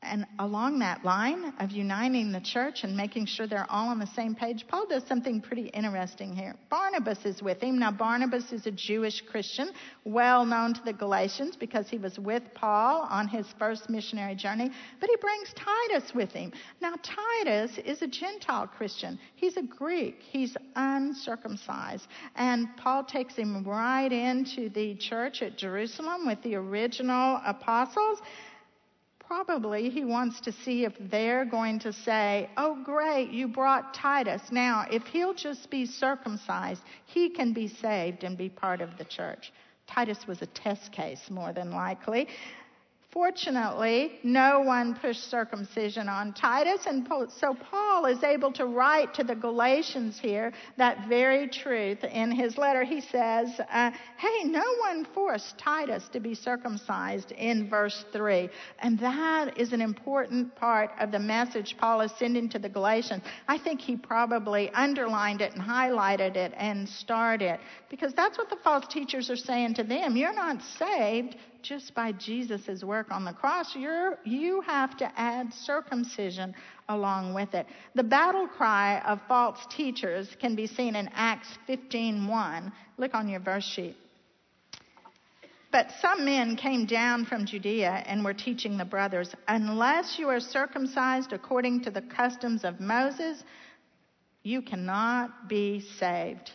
And 0.00 0.26
along 0.38 0.78
that 0.78 1.04
line 1.04 1.52
of 1.58 1.72
uniting 1.72 2.30
the 2.30 2.40
church 2.40 2.84
and 2.84 2.96
making 2.96 3.26
sure 3.26 3.48
they're 3.48 3.66
all 3.68 3.88
on 3.88 3.98
the 3.98 4.06
same 4.06 4.32
page, 4.32 4.64
Paul 4.68 4.86
does 4.86 5.02
something 5.08 5.40
pretty 5.40 5.66
interesting 5.68 6.36
here. 6.36 6.54
Barnabas 6.70 7.24
is 7.24 7.42
with 7.42 7.60
him. 7.60 7.80
Now, 7.80 7.90
Barnabas 7.90 8.52
is 8.52 8.66
a 8.66 8.70
Jewish 8.70 9.22
Christian, 9.22 9.72
well 10.04 10.46
known 10.46 10.72
to 10.74 10.84
the 10.84 10.92
Galatians 10.92 11.56
because 11.56 11.88
he 11.88 11.98
was 11.98 12.16
with 12.16 12.44
Paul 12.54 13.08
on 13.10 13.26
his 13.26 13.46
first 13.58 13.90
missionary 13.90 14.36
journey, 14.36 14.70
but 15.00 15.10
he 15.10 15.16
brings 15.16 15.52
Titus 15.54 16.14
with 16.14 16.30
him. 16.30 16.52
Now, 16.80 16.94
Titus 17.02 17.78
is 17.84 18.00
a 18.00 18.06
Gentile 18.06 18.68
Christian. 18.68 19.18
He's 19.34 19.56
a 19.56 19.62
Greek, 19.62 20.20
he's 20.22 20.56
uncircumcised. 20.76 22.06
And 22.36 22.68
Paul 22.76 23.02
takes 23.02 23.34
him 23.34 23.64
right 23.64 24.12
into 24.12 24.68
the 24.68 24.94
church 24.94 25.42
at 25.42 25.58
Jerusalem 25.58 26.24
with 26.24 26.40
the 26.44 26.54
original 26.54 27.40
apostles 27.44 28.20
probably 29.28 29.90
he 29.90 30.06
wants 30.06 30.40
to 30.40 30.50
see 30.50 30.86
if 30.86 30.94
they're 30.98 31.44
going 31.44 31.78
to 31.78 31.92
say, 31.92 32.48
Oh, 32.56 32.78
great, 32.82 33.30
you 33.30 33.46
brought 33.46 33.92
Titus. 33.92 34.40
Now, 34.50 34.86
if 34.90 35.04
he'll 35.04 35.34
just 35.34 35.70
be 35.70 35.84
circumcised, 35.84 36.80
he 37.04 37.28
can 37.28 37.52
be 37.52 37.68
saved 37.68 38.24
and 38.24 38.38
be 38.38 38.48
part 38.48 38.80
of 38.80 38.96
the 38.96 39.04
church. 39.04 39.52
Titus 39.86 40.26
was 40.26 40.40
a 40.40 40.46
test 40.46 40.92
case, 40.92 41.30
more 41.30 41.52
than 41.52 41.70
likely. 41.70 42.26
Fortunately, 43.10 44.20
no 44.22 44.60
one 44.60 44.94
pushed 44.94 45.30
circumcision 45.30 46.10
on 46.10 46.34
Titus, 46.34 46.84
and 46.86 47.08
so 47.30 47.54
Paul 47.54 48.04
is 48.04 48.22
able 48.22 48.52
to 48.52 48.66
write 48.66 49.14
to 49.14 49.24
the 49.24 49.34
Galatians 49.34 50.18
here 50.18 50.52
that 50.76 51.08
very 51.08 51.48
truth. 51.48 52.04
In 52.04 52.30
his 52.30 52.58
letter, 52.58 52.84
he 52.84 53.00
says, 53.00 53.48
uh, 53.72 53.92
Hey, 54.18 54.44
no 54.44 54.62
one 54.80 55.06
forced 55.14 55.56
Titus 55.56 56.06
to 56.08 56.20
be 56.20 56.34
circumcised 56.34 57.32
in 57.32 57.70
verse 57.70 58.04
3. 58.12 58.50
And 58.80 58.98
that 58.98 59.56
is 59.56 59.72
an 59.72 59.80
important 59.80 60.54
part 60.54 60.90
of 61.00 61.10
the 61.10 61.18
message 61.18 61.78
Paul 61.78 62.02
is 62.02 62.12
sending 62.18 62.50
to 62.50 62.58
the 62.58 62.68
Galatians. 62.68 63.22
I 63.48 63.56
think 63.56 63.80
he 63.80 63.96
probably 63.96 64.68
underlined 64.74 65.40
it 65.40 65.54
and 65.54 65.62
highlighted 65.62 66.36
it 66.36 66.52
and 66.58 66.86
starred 66.86 67.40
it 67.40 67.58
because 67.88 68.12
that's 68.12 68.36
what 68.36 68.50
the 68.50 68.56
false 68.56 68.86
teachers 68.86 69.30
are 69.30 69.36
saying 69.36 69.74
to 69.74 69.82
them. 69.82 70.14
You're 70.14 70.34
not 70.34 70.60
saved 70.78 71.36
just 71.62 71.94
by 71.94 72.12
Jesus' 72.12 72.82
work 72.82 73.10
on 73.10 73.24
the 73.24 73.32
cross. 73.32 73.74
You're, 73.74 74.18
you 74.24 74.60
have 74.62 74.96
to 74.98 75.12
add 75.18 75.52
circumcision 75.52 76.54
along 76.88 77.34
with 77.34 77.54
it. 77.54 77.66
The 77.94 78.02
battle 78.02 78.46
cry 78.46 79.00
of 79.00 79.20
false 79.28 79.58
teachers 79.70 80.28
can 80.40 80.54
be 80.54 80.66
seen 80.66 80.96
in 80.96 81.08
Acts 81.14 81.48
15:1. 81.68 82.72
Look 82.96 83.14
on 83.14 83.28
your 83.28 83.40
verse 83.40 83.64
sheet. 83.64 83.96
But 85.70 85.90
some 86.00 86.24
men 86.24 86.56
came 86.56 86.86
down 86.86 87.26
from 87.26 87.44
Judea 87.44 88.02
and 88.06 88.24
were 88.24 88.32
teaching 88.32 88.78
the 88.78 88.86
brothers, 88.86 89.34
unless 89.46 90.18
you 90.18 90.28
are 90.28 90.40
circumcised 90.40 91.32
according 91.32 91.82
to 91.82 91.90
the 91.90 92.00
customs 92.00 92.64
of 92.64 92.80
Moses, 92.80 93.44
you 94.42 94.62
cannot 94.62 95.48
be 95.48 95.80
saved. 95.98 96.52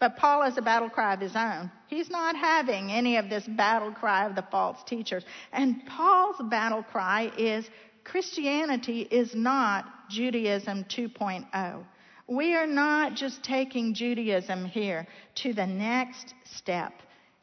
But 0.00 0.16
Paul 0.16 0.42
has 0.42 0.56
a 0.56 0.62
battle 0.62 0.88
cry 0.88 1.14
of 1.14 1.20
his 1.20 1.34
own. 1.34 1.70
He's 1.88 2.08
not 2.08 2.36
having 2.36 2.92
any 2.92 3.16
of 3.16 3.28
this 3.28 3.46
battle 3.46 3.90
cry 3.90 4.26
of 4.26 4.36
the 4.36 4.46
false 4.50 4.82
teachers. 4.84 5.24
And 5.52 5.84
Paul's 5.86 6.40
battle 6.48 6.84
cry 6.84 7.32
is 7.36 7.68
Christianity 8.04 9.02
is 9.02 9.34
not 9.34 10.08
Judaism 10.08 10.84
2.0. 10.84 11.84
We 12.28 12.54
are 12.54 12.66
not 12.66 13.14
just 13.14 13.42
taking 13.42 13.94
Judaism 13.94 14.66
here 14.66 15.06
to 15.36 15.52
the 15.52 15.66
next 15.66 16.34
step. 16.44 16.92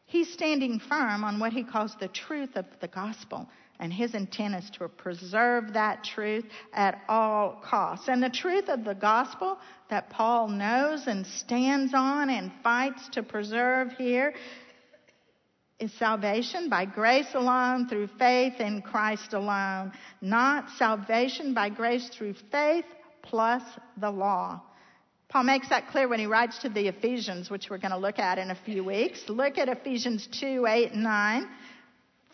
He's 0.06 0.32
standing 0.32 0.80
firm 0.80 1.24
on 1.24 1.40
what 1.40 1.52
he 1.52 1.64
calls 1.64 1.96
the 2.00 2.08
truth 2.08 2.56
of 2.56 2.66
the 2.80 2.88
gospel. 2.88 3.50
And 3.80 3.92
his 3.92 4.16
intent 4.16 4.56
is 4.56 4.70
to 4.72 4.88
preserve 4.88 5.74
that 5.74 6.04
truth 6.04 6.46
at 6.74 7.02
all 7.10 7.62
costs. 7.64 8.08
And 8.08 8.24
the 8.24 8.30
truth 8.30 8.70
of 8.70 8.86
the 8.86 8.96
gospel 8.96 9.58
that 9.90 10.10
Paul 10.10 10.48
knows 10.48 11.08
and 11.08 11.26
stands 11.26 11.94
on 11.94 12.30
and 12.30 12.52
fights 12.64 13.10
to 13.10 13.24
preserve 13.24 13.92
here 13.98 14.34
is 15.80 15.92
salvation 15.94 16.70
by 16.70 16.86
grace 16.86 17.28
alone, 17.34 17.88
through 17.90 18.08
faith 18.18 18.60
in 18.60 18.82
Christ 18.82 19.34
alone, 19.34 19.92
not 20.22 20.70
salvation 20.78 21.54
by 21.54 21.70
grace 21.70 22.08
through 22.10 22.36
faith 22.50 22.86
plus 23.22 23.62
the 23.98 24.10
law. 24.10 24.62
Paul 25.28 25.44
makes 25.44 25.68
that 25.70 25.90
clear 25.90 26.08
when 26.08 26.20
he 26.20 26.28
writes 26.28 26.60
to 26.60 26.70
the 26.70 26.88
Ephesians, 26.88 27.50
which 27.50 27.70
we're 27.70 27.80
going 27.80 27.92
to 27.92 27.98
look 27.98 28.20
at 28.20 28.38
in 28.38 28.52
a 28.52 28.56
few 28.56 28.86
weeks. 28.86 29.24
Look 29.28 29.58
at 29.58 29.68
Ephesians 29.68 30.28
2 30.40 30.66
8 30.66 30.92
and 30.94 31.04
9. 31.04 31.48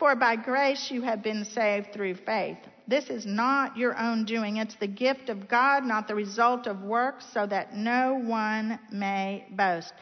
For 0.01 0.15
by 0.15 0.35
grace 0.35 0.89
you 0.89 1.03
have 1.03 1.21
been 1.21 1.45
saved 1.45 1.93
through 1.93 2.15
faith. 2.15 2.57
This 2.87 3.11
is 3.11 3.27
not 3.27 3.77
your 3.77 3.95
own 3.95 4.25
doing. 4.25 4.57
It's 4.57 4.73
the 4.73 4.87
gift 4.87 5.29
of 5.29 5.47
God, 5.47 5.83
not 5.83 6.07
the 6.07 6.15
result 6.15 6.65
of 6.65 6.81
works, 6.81 7.23
so 7.31 7.45
that 7.45 7.75
no 7.75 8.15
one 8.15 8.79
may 8.91 9.45
boast. 9.51 9.93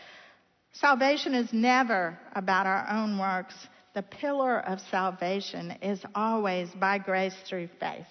Salvation 0.72 1.34
is 1.34 1.52
never 1.52 2.18
about 2.34 2.66
our 2.66 2.88
own 2.90 3.20
works. 3.20 3.54
The 3.94 4.04
pillar 4.04 4.62
of 4.62 4.80
salvation 4.90 5.72
is 5.82 6.02
always 6.16 6.70
by 6.70 7.00
grace 7.00 7.36
through 7.44 7.68
faith. 7.82 8.08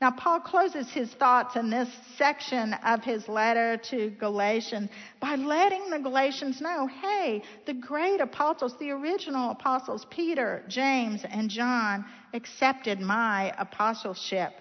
Now, 0.00 0.10
Paul 0.10 0.40
closes 0.40 0.88
his 0.90 1.12
thoughts 1.12 1.56
in 1.56 1.68
this 1.68 1.90
section 2.16 2.72
of 2.86 3.04
his 3.04 3.28
letter 3.28 3.76
to 3.90 4.08
Galatians 4.18 4.88
by 5.20 5.34
letting 5.34 5.90
the 5.90 5.98
Galatians 5.98 6.62
know 6.62 6.86
hey, 6.86 7.42
the 7.66 7.74
great 7.74 8.18
apostles, 8.22 8.78
the 8.78 8.92
original 8.92 9.50
apostles, 9.50 10.06
Peter, 10.08 10.64
James, 10.68 11.24
and 11.24 11.50
John, 11.50 12.06
accepted 12.32 12.98
my 12.98 13.52
apostleship. 13.58 14.54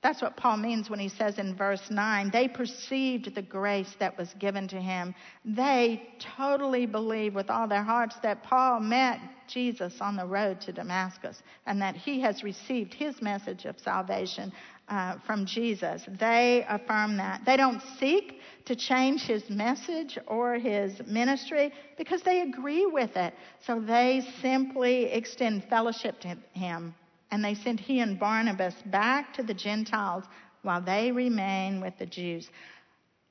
That's 0.00 0.22
what 0.22 0.36
Paul 0.36 0.58
means 0.58 0.88
when 0.88 1.00
he 1.00 1.08
says 1.08 1.38
in 1.38 1.56
verse 1.56 1.90
9, 1.90 2.30
they 2.30 2.46
perceived 2.46 3.34
the 3.34 3.42
grace 3.42 3.96
that 3.98 4.16
was 4.16 4.32
given 4.38 4.68
to 4.68 4.80
him. 4.80 5.12
They 5.44 6.08
totally 6.36 6.86
believe 6.86 7.34
with 7.34 7.50
all 7.50 7.66
their 7.66 7.82
hearts 7.82 8.14
that 8.22 8.44
Paul 8.44 8.78
met 8.78 9.18
Jesus 9.48 10.00
on 10.00 10.14
the 10.14 10.24
road 10.24 10.60
to 10.62 10.72
Damascus 10.72 11.42
and 11.66 11.82
that 11.82 11.96
he 11.96 12.20
has 12.20 12.44
received 12.44 12.94
his 12.94 13.20
message 13.20 13.64
of 13.64 13.80
salvation 13.80 14.52
uh, 14.88 15.16
from 15.26 15.44
Jesus. 15.44 16.04
They 16.20 16.64
affirm 16.68 17.16
that. 17.16 17.44
They 17.44 17.56
don't 17.56 17.82
seek 17.98 18.40
to 18.66 18.76
change 18.76 19.22
his 19.22 19.50
message 19.50 20.16
or 20.28 20.54
his 20.54 21.00
ministry 21.08 21.72
because 21.96 22.22
they 22.22 22.42
agree 22.42 22.86
with 22.86 23.16
it. 23.16 23.34
So 23.66 23.80
they 23.80 24.22
simply 24.40 25.06
extend 25.06 25.64
fellowship 25.64 26.20
to 26.20 26.36
him 26.52 26.94
and 27.30 27.44
they 27.44 27.54
sent 27.54 27.80
he 27.80 28.00
and 28.00 28.18
Barnabas 28.18 28.74
back 28.86 29.34
to 29.34 29.42
the 29.42 29.54
Gentiles 29.54 30.24
while 30.62 30.80
they 30.80 31.12
remain 31.12 31.80
with 31.80 31.98
the 31.98 32.06
Jews. 32.06 32.48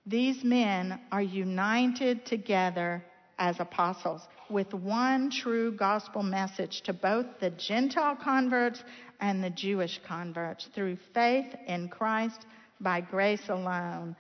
These 0.06 0.44
men 0.44 1.00
are 1.12 1.22
united 1.22 2.26
together 2.26 3.04
as 3.38 3.60
apostles 3.60 4.22
with 4.50 4.74
one 4.74 5.30
true 5.30 5.72
gospel 5.72 6.24
message 6.24 6.82
to 6.82 6.94
both 6.94 7.26
the 7.40 7.50
Gentile 7.52 8.16
converts 8.16 8.84
and 9.20 9.44
the 9.44 9.50
Jewish 9.50 10.00
converts 10.08 10.70
through 10.74 10.98
faith 11.14 11.54
in 11.68 11.90
Christ 11.90 12.46
by 12.80 13.02
grace 13.02 13.50
alone. 13.50 14.16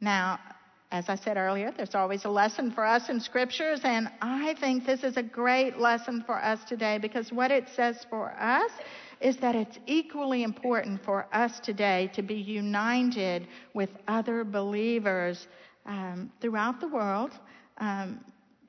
Now, 0.00 0.38
as 0.92 1.08
I 1.08 1.16
said 1.16 1.36
earlier, 1.36 1.72
there's 1.76 1.94
always 1.94 2.24
a 2.24 2.28
lesson 2.28 2.70
for 2.70 2.84
us 2.84 3.08
in 3.08 3.20
scriptures, 3.20 3.80
and 3.82 4.08
I 4.20 4.54
think 4.60 4.86
this 4.86 5.02
is 5.02 5.16
a 5.16 5.22
great 5.22 5.78
lesson 5.78 6.22
for 6.24 6.36
us 6.36 6.60
today 6.64 6.98
because 6.98 7.32
what 7.32 7.50
it 7.50 7.68
says 7.74 8.06
for 8.08 8.30
us 8.32 8.70
is 9.20 9.36
that 9.38 9.54
it's 9.54 9.78
equally 9.86 10.42
important 10.42 11.02
for 11.04 11.26
us 11.32 11.58
today 11.60 12.10
to 12.14 12.22
be 12.22 12.34
united 12.34 13.48
with 13.74 13.90
other 14.06 14.44
believers 14.44 15.48
um, 15.86 16.30
throughout 16.40 16.80
the 16.80 16.88
world. 16.88 17.32
Um, 17.78 18.20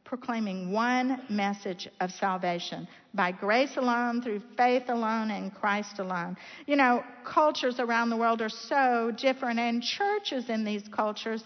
proclaiming 0.08 0.72
one 0.72 1.22
message 1.30 1.90
of 2.00 2.10
salvation 2.12 2.88
by 3.14 3.30
grace 3.32 3.76
alone, 3.76 4.22
through 4.22 4.42
faith 4.56 4.84
alone, 4.88 5.30
in 5.30 5.52
Christ 5.52 6.00
alone. 6.00 6.38
You 6.66 6.78
know, 6.78 7.04
cultures 7.26 7.80
around 7.80 8.10
the 8.10 8.16
world 8.16 8.42
are 8.42 8.50
so 8.50 9.12
different, 9.18 9.60
and 9.60 9.84
churches 9.84 10.50
in 10.50 10.64
these 10.64 10.84
cultures 10.88 11.44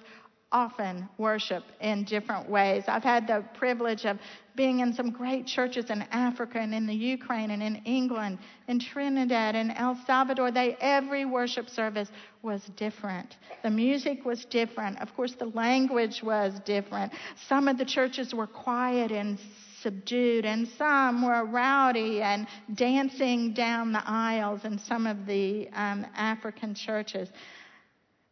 often 0.51 1.07
worship 1.17 1.63
in 1.79 2.03
different 2.03 2.49
ways. 2.49 2.83
I've 2.87 3.03
had 3.03 3.27
the 3.27 3.43
privilege 3.57 4.05
of 4.05 4.19
being 4.55 4.81
in 4.81 4.93
some 4.93 5.11
great 5.11 5.47
churches 5.47 5.89
in 5.89 6.01
Africa 6.11 6.59
and 6.59 6.73
in 6.73 6.85
the 6.85 6.93
Ukraine 6.93 7.51
and 7.51 7.63
in 7.63 7.77
England, 7.85 8.37
in 8.67 8.79
Trinidad 8.79 9.55
and 9.55 9.71
El 9.75 9.97
Salvador. 10.05 10.51
They 10.51 10.75
every 10.81 11.25
worship 11.25 11.69
service 11.69 12.09
was 12.41 12.61
different. 12.75 13.37
The 13.63 13.69
music 13.69 14.25
was 14.25 14.43
different. 14.45 15.01
Of 15.01 15.15
course, 15.15 15.35
the 15.35 15.45
language 15.45 16.21
was 16.21 16.59
different. 16.65 17.13
Some 17.47 17.67
of 17.69 17.77
the 17.77 17.85
churches 17.85 18.33
were 18.33 18.47
quiet 18.47 19.11
and 19.11 19.39
subdued, 19.81 20.45
and 20.45 20.67
some 20.77 21.25
were 21.25 21.45
rowdy 21.45 22.21
and 22.21 22.45
dancing 22.75 23.53
down 23.53 23.93
the 23.93 24.03
aisles 24.05 24.65
in 24.65 24.77
some 24.77 25.07
of 25.07 25.25
the 25.25 25.69
um, 25.73 26.05
African 26.15 26.75
churches. 26.75 27.29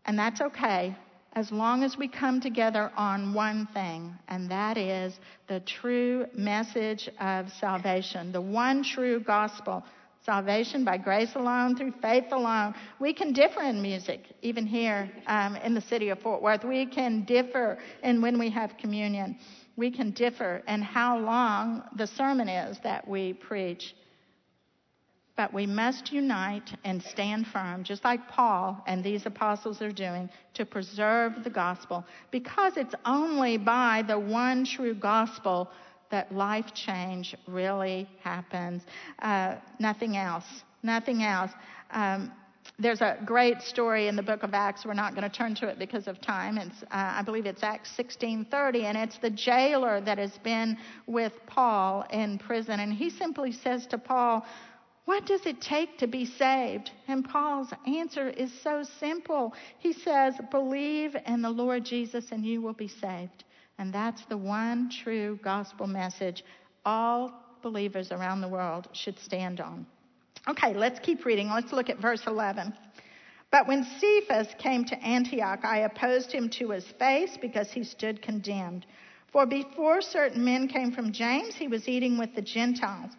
And 0.06 0.20
that's 0.20 0.42
okay 0.42 0.96
as 1.34 1.52
long 1.52 1.84
as 1.84 1.98
we 1.98 2.08
come 2.08 2.42
together 2.42 2.92
on 2.98 3.34
one 3.34 3.68
thing, 3.74 4.14
and 4.28 4.50
that 4.50 4.78
is 4.78 5.20
the 5.48 5.60
true 5.62 6.26
message 6.34 7.10
of 7.20 7.52
salvation, 7.60 8.32
the 8.32 8.42
one 8.42 8.84
true 8.84 9.20
gospel. 9.20 9.84
Salvation 10.26 10.84
by 10.84 10.98
grace 10.98 11.34
alone, 11.36 11.78
through 11.78 11.94
faith 12.02 12.26
alone. 12.32 12.76
We 13.00 13.14
can 13.14 13.32
differ 13.32 13.62
in 13.62 13.82
music, 13.82 14.26
even 14.42 14.68
here 14.68 15.10
um, 15.28 15.56
in 15.56 15.74
the 15.74 15.82
city 15.82 16.10
of 16.10 16.20
Fort 16.20 16.42
Worth. 16.42 16.66
We 16.66 16.86
can 16.86 17.24
differ 17.24 17.80
in 18.04 18.22
when 18.22 18.38
we 18.38 18.50
have 18.50 18.76
communion. 18.78 19.38
We 19.78 19.90
can 19.90 20.12
differ 20.12 20.62
in 20.68 20.82
how 20.82 21.18
long 21.20 21.84
the 21.96 22.06
sermon 22.06 22.50
is 22.50 22.80
that 22.84 23.08
we 23.08 23.32
preach. 23.32 23.96
But 25.40 25.54
we 25.54 25.66
must 25.66 26.12
unite 26.12 26.70
and 26.84 27.02
stand 27.02 27.48
firm, 27.48 27.86
just 27.86 28.04
like 28.04 28.28
Paul 28.28 28.84
and 28.88 29.02
these 29.02 29.26
apostles 29.26 29.82
are 29.82 29.90
doing, 29.90 30.30
to 30.56 30.66
preserve 30.66 31.46
the 31.46 31.50
gospel, 31.50 32.04
because 32.30 32.76
it's 32.76 32.94
only 33.06 33.56
by 33.56 34.04
the 34.06 34.20
one 34.20 34.66
true 34.66 34.94
gospel 34.94 35.70
that 36.12 36.30
life 36.36 36.74
change 36.74 37.38
really 37.48 38.10
happens. 38.22 38.82
Uh, 39.20 39.56
nothing 39.80 40.18
else. 40.18 40.44
Nothing 40.84 41.24
else. 41.24 41.52
Um, 41.92 42.34
there's 42.78 43.00
a 43.00 43.18
great 43.26 43.62
story 43.62 44.10
in 44.10 44.18
the 44.18 44.24
book 44.24 44.44
of 44.44 44.54
Acts. 44.54 44.86
We're 44.86 44.94
not 44.94 45.16
going 45.16 45.30
to 45.30 45.34
turn 45.34 45.56
to 45.56 45.70
it 45.70 45.80
because 45.80 46.10
of 46.10 46.20
time. 46.20 46.58
It's, 46.58 46.84
uh, 46.84 46.88
I 46.92 47.22
believe 47.22 47.46
it's 47.46 47.64
Acts 47.64 47.92
16:30, 47.98 48.84
and 48.84 48.98
it's 48.98 49.18
the 49.20 49.30
jailer 49.30 50.02
that 50.02 50.18
has 50.18 50.38
been 50.40 50.78
with 51.08 51.32
Paul 51.48 52.06
in 52.12 52.40
prison, 52.40 52.82
and 52.82 52.92
he 52.92 53.10
simply 53.10 53.54
says 53.54 53.88
to 53.88 53.98
Paul, 53.98 54.46
what 55.06 55.26
does 55.26 55.46
it 55.46 55.62
take 55.62 55.98
to 56.00 56.08
be 56.08 56.26
saved? 56.26 56.92
And 57.08 57.28
Paul's 57.28 57.74
answer 57.88 58.30
is 58.30 58.52
so 58.62 58.84
simple. 59.00 59.54
He 59.80 59.94
says, 59.94 60.36
Believe 60.52 61.16
in 61.26 61.42
the 61.42 61.50
Lord 61.50 61.84
Jesus 61.84 62.32
and 62.32 62.46
you 62.46 62.62
will 62.62 62.74
be 62.74 62.88
saved. 62.88 63.44
And 63.78 63.94
that's 63.94 64.24
the 64.26 64.38
one 64.38 64.90
true 65.04 65.40
gospel 65.42 65.88
message 65.88 66.44
all 66.86 67.34
believers 67.62 68.12
around 68.12 68.42
the 68.42 68.48
world 68.48 68.88
should 68.94 69.18
stand 69.20 69.60
on. 69.60 69.86
Okay, 70.48 70.74
let's 70.74 71.00
keep 71.00 71.26
reading. 71.26 71.50
Let's 71.50 71.74
look 71.74 71.90
at 71.90 72.00
verse 72.00 72.24
11. 72.28 72.74
But 73.52 73.68
when 73.68 73.84
Cephas 74.00 74.48
came 74.60 74.86
to 74.86 75.04
Antioch, 75.04 75.62
I 75.64 75.80
opposed 75.80 76.32
him 76.32 76.50
to 76.52 76.70
his 76.70 76.86
face 77.00 77.38
because 77.42 77.72
he 77.72 77.84
stood 77.84 78.22
condemned. 78.22 78.86
For 79.32 79.46
before 79.46 80.02
certain 80.02 80.44
men 80.44 80.68
came 80.68 80.92
from 80.92 81.12
James, 81.12 81.56
he 81.56 81.68
was 81.68 81.88
eating 81.88 82.18
with 82.18 82.36
the 82.36 82.42
Gentiles. 82.42 83.12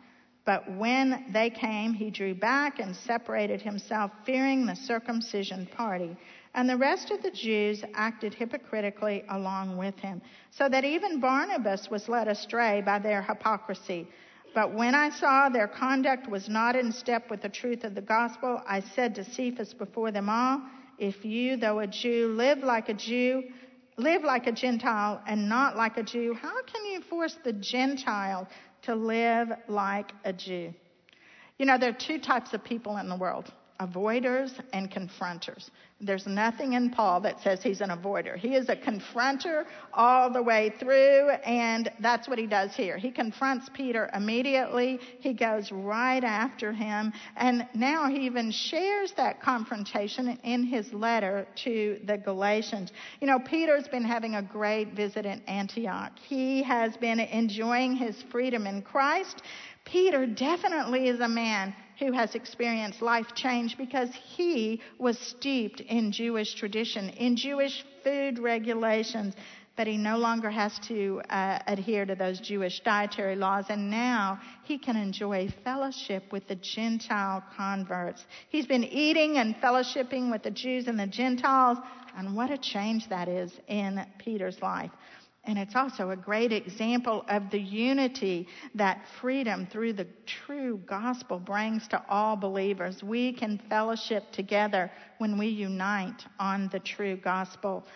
But 0.50 0.68
when 0.68 1.26
they 1.30 1.48
came, 1.48 1.92
he 1.92 2.10
drew 2.10 2.34
back 2.34 2.80
and 2.80 2.96
separated 2.96 3.62
himself, 3.62 4.10
fearing 4.26 4.66
the 4.66 4.74
circumcision 4.74 5.66
party. 5.66 6.16
And 6.54 6.68
the 6.68 6.76
rest 6.76 7.12
of 7.12 7.22
the 7.22 7.30
Jews 7.30 7.84
acted 7.94 8.34
hypocritically 8.34 9.22
along 9.28 9.76
with 9.76 9.96
him, 10.00 10.20
so 10.50 10.68
that 10.68 10.84
even 10.84 11.20
Barnabas 11.20 11.88
was 11.88 12.08
led 12.08 12.26
astray 12.26 12.80
by 12.80 12.98
their 12.98 13.22
hypocrisy. 13.22 14.08
But 14.52 14.74
when 14.74 14.92
I 14.92 15.10
saw 15.10 15.48
their 15.48 15.68
conduct 15.68 16.28
was 16.28 16.48
not 16.48 16.74
in 16.74 16.90
step 16.90 17.30
with 17.30 17.42
the 17.42 17.48
truth 17.48 17.84
of 17.84 17.94
the 17.94 18.00
gospel, 18.00 18.60
I 18.66 18.80
said 18.80 19.14
to 19.14 19.24
Cephas 19.24 19.72
before 19.72 20.10
them 20.10 20.28
all, 20.28 20.62
If 20.98 21.24
you, 21.24 21.58
though 21.58 21.78
a 21.78 21.86
Jew, 21.86 22.34
live 22.36 22.58
like 22.64 22.88
a 22.88 22.94
Jew, 22.94 23.44
live 23.96 24.24
like 24.24 24.48
a 24.48 24.52
Gentile 24.52 25.22
and 25.28 25.48
not 25.48 25.76
like 25.76 25.96
a 25.96 26.02
Jew, 26.02 26.34
how 26.34 26.60
can 26.64 26.86
you 26.86 27.02
force 27.02 27.36
the 27.44 27.52
Gentile 27.52 28.48
to 28.82 28.94
live 28.94 29.52
like 29.68 30.12
a 30.24 30.32
Jew. 30.32 30.72
You 31.58 31.66
know, 31.66 31.76
there 31.76 31.90
are 31.90 31.94
two 32.08 32.18
types 32.18 32.54
of 32.54 32.64
people 32.64 32.96
in 32.96 33.08
the 33.08 33.16
world. 33.16 33.52
Avoiders 33.80 34.52
and 34.72 34.90
confronters. 34.90 35.70
There's 36.02 36.26
nothing 36.26 36.74
in 36.74 36.90
Paul 36.90 37.20
that 37.20 37.40
says 37.40 37.62
he's 37.62 37.80
an 37.80 37.90
avoider. 37.90 38.36
He 38.36 38.54
is 38.54 38.68
a 38.68 38.76
confronter 38.76 39.64
all 39.92 40.30
the 40.30 40.42
way 40.42 40.72
through, 40.78 41.30
and 41.44 41.90
that's 42.00 42.26
what 42.28 42.38
he 42.38 42.46
does 42.46 42.74
here. 42.74 42.96
He 42.96 43.10
confronts 43.10 43.68
Peter 43.72 44.08
immediately. 44.14 44.98
He 45.20 45.34
goes 45.34 45.70
right 45.70 46.24
after 46.24 46.72
him, 46.72 47.12
and 47.36 47.66
now 47.74 48.08
he 48.08 48.24
even 48.26 48.50
shares 48.50 49.12
that 49.16 49.42
confrontation 49.42 50.38
in 50.42 50.64
his 50.64 50.92
letter 50.92 51.46
to 51.64 52.00
the 52.04 52.16
Galatians. 52.16 52.92
You 53.20 53.26
know, 53.26 53.38
Peter's 53.38 53.88
been 53.88 54.04
having 54.04 54.36
a 54.36 54.42
great 54.42 54.94
visit 54.94 55.26
in 55.26 55.42
Antioch. 55.42 56.12
He 56.18 56.62
has 56.62 56.96
been 56.96 57.20
enjoying 57.20 57.94
his 57.94 58.22
freedom 58.30 58.66
in 58.66 58.80
Christ. 58.82 59.42
Peter 59.84 60.26
definitely 60.26 61.08
is 61.08 61.20
a 61.20 61.28
man 61.28 61.74
who 62.00 62.12
has 62.12 62.34
experienced 62.34 63.02
life 63.02 63.26
change 63.34 63.76
because 63.76 64.08
he 64.14 64.80
was 64.98 65.18
steeped 65.18 65.80
in 65.80 66.10
Jewish 66.10 66.54
tradition, 66.54 67.10
in 67.10 67.36
Jewish 67.36 67.84
food 68.02 68.38
regulations, 68.38 69.34
but 69.76 69.86
he 69.86 69.96
no 69.96 70.16
longer 70.18 70.50
has 70.50 70.78
to 70.88 71.22
uh, 71.30 71.58
adhere 71.66 72.04
to 72.04 72.14
those 72.14 72.40
Jewish 72.40 72.80
dietary 72.80 73.36
laws, 73.36 73.66
and 73.68 73.90
now 73.90 74.40
he 74.64 74.78
can 74.78 74.96
enjoy 74.96 75.48
fellowship 75.62 76.24
with 76.32 76.46
the 76.48 76.56
Gentile 76.56 77.44
converts. 77.56 78.24
He's 78.48 78.66
been 78.66 78.84
eating 78.84 79.36
and 79.36 79.54
fellowshipping 79.56 80.30
with 80.30 80.42
the 80.42 80.50
Jews 80.50 80.88
and 80.88 80.98
the 80.98 81.06
Gentiles, 81.06 81.78
and 82.16 82.34
what 82.34 82.50
a 82.50 82.58
change 82.58 83.08
that 83.08 83.28
is 83.28 83.52
in 83.68 84.04
Peter's 84.18 84.60
life. 84.60 84.90
And 85.44 85.58
it's 85.58 85.74
also 85.74 86.10
a 86.10 86.16
great 86.16 86.52
example 86.52 87.24
of 87.28 87.50
the 87.50 87.60
unity 87.60 88.46
that 88.74 89.00
freedom 89.20 89.66
through 89.66 89.94
the 89.94 90.06
true 90.26 90.78
gospel 90.86 91.38
brings 91.38 91.88
to 91.88 92.02
all 92.10 92.36
believers. 92.36 93.02
We 93.02 93.32
can 93.32 93.58
fellowship 93.70 94.30
together 94.32 94.90
when 95.18 95.38
we 95.38 95.46
unite 95.46 96.26
on 96.38 96.68
the 96.68 96.80
true 96.80 97.16
gospel. 97.16 97.86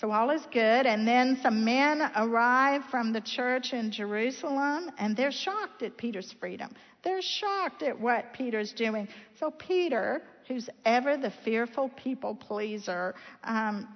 So 0.00 0.12
all 0.12 0.30
is 0.30 0.42
good. 0.52 0.86
And 0.86 1.06
then 1.06 1.38
some 1.42 1.64
men 1.64 2.10
arrive 2.16 2.84
from 2.90 3.12
the 3.12 3.20
church 3.20 3.72
in 3.72 3.90
Jerusalem 3.90 4.90
and 4.98 5.16
they're 5.16 5.32
shocked 5.32 5.82
at 5.82 5.96
Peter's 5.96 6.32
freedom. 6.32 6.74
They're 7.02 7.22
shocked 7.22 7.82
at 7.82 7.98
what 7.98 8.32
Peter's 8.32 8.72
doing. 8.72 9.08
So 9.38 9.50
Peter, 9.50 10.22
who's 10.46 10.68
ever 10.84 11.16
the 11.16 11.32
fearful 11.44 11.90
people 11.90 12.34
pleaser, 12.34 13.14
um, 13.42 13.88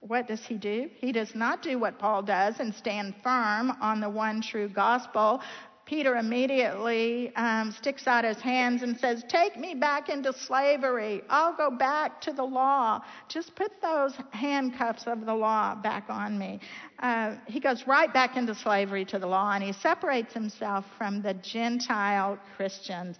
what 0.00 0.26
does 0.26 0.44
he 0.44 0.56
do? 0.56 0.88
He 0.96 1.12
does 1.12 1.34
not 1.34 1.62
do 1.62 1.78
what 1.78 1.98
Paul 1.98 2.22
does 2.22 2.58
and 2.58 2.74
stand 2.74 3.14
firm 3.22 3.70
on 3.80 4.00
the 4.00 4.08
one 4.08 4.40
true 4.40 4.68
gospel. 4.68 5.42
Peter 5.90 6.16
immediately 6.16 7.34
um, 7.34 7.72
sticks 7.72 8.06
out 8.06 8.24
his 8.24 8.40
hands 8.40 8.82
and 8.82 8.96
says, 9.00 9.24
Take 9.28 9.58
me 9.58 9.74
back 9.74 10.08
into 10.08 10.32
slavery. 10.32 11.20
I'll 11.28 11.56
go 11.56 11.68
back 11.68 12.20
to 12.20 12.32
the 12.32 12.44
law. 12.44 13.02
Just 13.28 13.56
put 13.56 13.72
those 13.82 14.14
handcuffs 14.30 15.08
of 15.08 15.26
the 15.26 15.34
law 15.34 15.74
back 15.74 16.04
on 16.08 16.38
me. 16.38 16.60
Uh, 17.00 17.34
he 17.46 17.58
goes 17.58 17.88
right 17.88 18.12
back 18.14 18.36
into 18.36 18.54
slavery 18.54 19.04
to 19.06 19.18
the 19.18 19.26
law 19.26 19.50
and 19.52 19.64
he 19.64 19.72
separates 19.72 20.32
himself 20.32 20.84
from 20.96 21.22
the 21.22 21.34
Gentile 21.34 22.38
Christians. 22.56 23.18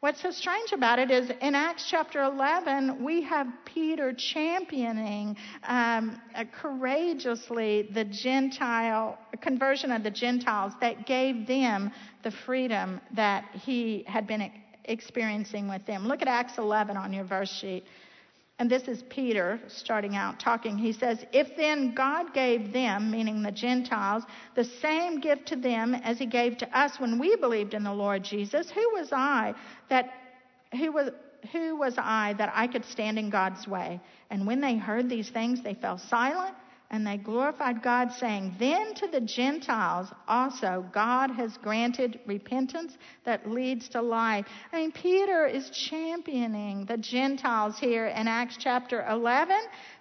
What's 0.00 0.22
so 0.22 0.30
strange 0.30 0.70
about 0.70 1.00
it 1.00 1.10
is 1.10 1.28
in 1.40 1.56
Acts 1.56 1.84
chapter 1.90 2.22
11, 2.22 3.02
we 3.02 3.20
have 3.22 3.48
Peter 3.64 4.12
championing 4.12 5.36
um, 5.64 6.22
uh, 6.36 6.44
courageously 6.62 7.88
the 7.92 8.04
Gentile 8.04 9.18
conversion 9.40 9.90
of 9.90 10.04
the 10.04 10.10
Gentiles 10.12 10.72
that 10.80 11.04
gave 11.04 11.48
them 11.48 11.90
the 12.22 12.30
freedom 12.30 13.00
that 13.16 13.46
he 13.52 14.04
had 14.06 14.28
been 14.28 14.52
experiencing 14.84 15.68
with 15.68 15.84
them. 15.84 16.06
Look 16.06 16.22
at 16.22 16.28
Acts 16.28 16.58
11 16.58 16.96
on 16.96 17.12
your 17.12 17.24
verse 17.24 17.52
sheet. 17.52 17.82
And 18.58 18.68
this 18.68 18.88
is 18.88 19.04
Peter 19.08 19.60
starting 19.68 20.16
out 20.16 20.40
talking. 20.40 20.76
He 20.76 20.92
says, 20.92 21.24
If 21.32 21.56
then 21.56 21.94
God 21.94 22.34
gave 22.34 22.72
them, 22.72 23.10
meaning 23.10 23.42
the 23.42 23.52
Gentiles, 23.52 24.24
the 24.56 24.64
same 24.64 25.20
gift 25.20 25.46
to 25.48 25.56
them 25.56 25.94
as 25.94 26.18
he 26.18 26.26
gave 26.26 26.58
to 26.58 26.78
us 26.78 26.98
when 26.98 27.20
we 27.20 27.36
believed 27.36 27.74
in 27.74 27.84
the 27.84 27.94
Lord 27.94 28.24
Jesus, 28.24 28.68
who 28.70 28.94
was 28.94 29.10
I 29.12 29.54
that, 29.88 30.10
who 30.72 30.90
was, 30.90 31.10
who 31.52 31.76
was 31.76 31.94
I 31.98 32.34
that 32.38 32.52
I 32.52 32.66
could 32.66 32.84
stand 32.84 33.16
in 33.16 33.30
God's 33.30 33.68
way? 33.68 34.00
And 34.30 34.44
when 34.44 34.60
they 34.60 34.76
heard 34.76 35.08
these 35.08 35.30
things, 35.30 35.62
they 35.62 35.74
fell 35.74 35.98
silent 35.98 36.54
and 36.90 37.06
they 37.06 37.18
glorified 37.18 37.82
God, 37.82 38.12
saying, 38.12 38.56
Then 38.58 38.94
to 38.94 39.08
the 39.08 39.20
Gentiles 39.20 40.08
also 40.26 40.86
God 40.92 41.30
has 41.30 41.56
granted 41.58 42.18
repentance 42.26 42.96
that 43.24 43.50
leads 43.50 43.90
to 43.90 44.00
life. 44.00 44.46
I 44.72 44.76
mean, 44.76 44.92
Peter 44.92 45.46
is 45.46 45.68
championing 45.68 46.86
the 46.86 46.96
Gentiles 46.96 47.78
here 47.78 48.06
in 48.06 48.26
Acts 48.26 48.56
chapter 48.58 49.06
11, 49.10 49.56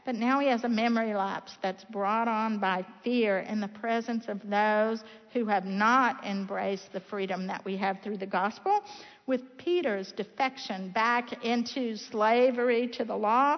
but 0.06 0.16
now 0.16 0.40
he 0.40 0.48
has 0.48 0.64
a 0.64 0.70
memory 0.70 1.14
lapse 1.14 1.58
that's 1.62 1.84
brought 1.86 2.30
on 2.30 2.60
by 2.60 2.86
fear 3.04 3.40
in 3.40 3.60
the 3.60 3.68
presence 3.68 4.26
of 4.30 4.40
those 4.50 5.04
who 5.34 5.46
have 5.46 5.66
not 5.66 6.26
embraced 6.26 6.94
the 6.94 7.02
freedom 7.02 7.48
that 7.48 7.64
we 7.66 7.76
have 7.76 7.98
through 8.02 8.18
the 8.18 8.26
gospel. 8.26 8.82
With 9.26 9.58
Peter's 9.58 10.14
defection 10.14 10.90
back 10.92 11.44
into 11.44 11.98
slavery 11.98 12.88
to 12.94 13.04
the 13.04 13.16
law, 13.16 13.58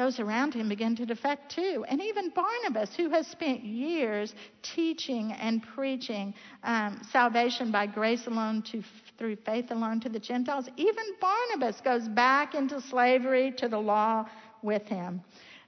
those 0.00 0.18
around 0.18 0.54
him 0.54 0.66
begin 0.68 0.96
to 0.96 1.04
defect 1.04 1.54
too. 1.54 1.84
And 1.86 2.00
even 2.00 2.30
Barnabas, 2.30 2.96
who 2.96 3.10
has 3.10 3.26
spent 3.26 3.62
years 3.62 4.34
teaching 4.62 5.32
and 5.32 5.62
preaching 5.74 6.32
um, 6.64 7.02
salvation 7.12 7.70
by 7.70 7.86
grace 7.86 8.26
alone 8.26 8.62
to, 8.72 8.82
through 9.18 9.36
faith 9.44 9.70
alone 9.70 10.00
to 10.00 10.08
the 10.08 10.18
Gentiles, 10.18 10.66
even 10.78 11.04
Barnabas 11.20 11.82
goes 11.82 12.08
back 12.08 12.54
into 12.54 12.80
slavery 12.80 13.52
to 13.58 13.68
the 13.68 13.78
law 13.78 14.26
with 14.62 14.84
him. 14.84 15.20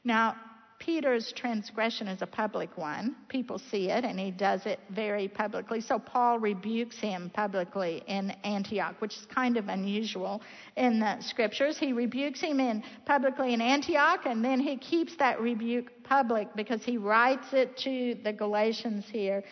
Now, 0.03 0.37
Peter's 0.85 1.33
transgression 1.33 2.09
is 2.09 2.23
a 2.23 2.27
public 2.27 2.77
one. 2.77 3.15
People 3.29 3.57
see 3.57 3.89
it, 3.89 4.05
and 4.05 4.19
he 4.19 4.33
does 4.33 4.67
it 4.67 4.81
very 4.91 5.29
publicly. 5.29 5.81
So 5.81 5.97
Paul 5.97 6.41
rebukes 6.41 6.99
him 6.99 7.31
publicly 7.33 8.03
in 8.09 8.33
Antioch, 8.43 8.97
which 8.99 9.17
is 9.17 9.25
kind 9.27 9.57
of 9.57 9.69
unusual 9.69 10.43
in 10.77 10.99
the 10.99 11.21
scriptures. 11.21 11.79
He 11.79 11.93
rebukes 11.93 12.41
him 12.41 12.59
in 12.59 12.83
publicly 13.07 13.55
in 13.55 13.61
Antioch, 13.61 14.23
and 14.27 14.45
then 14.45 14.59
he 14.59 14.77
keeps 14.77 15.15
that 15.19 15.41
rebuke 15.41 16.03
public 16.03 16.49
because 16.57 16.83
he 16.83 16.97
writes 16.97 17.53
it 17.53 17.77
to 17.79 18.17
the 18.25 18.33
Galatians 18.33 19.05
here. 19.09 19.45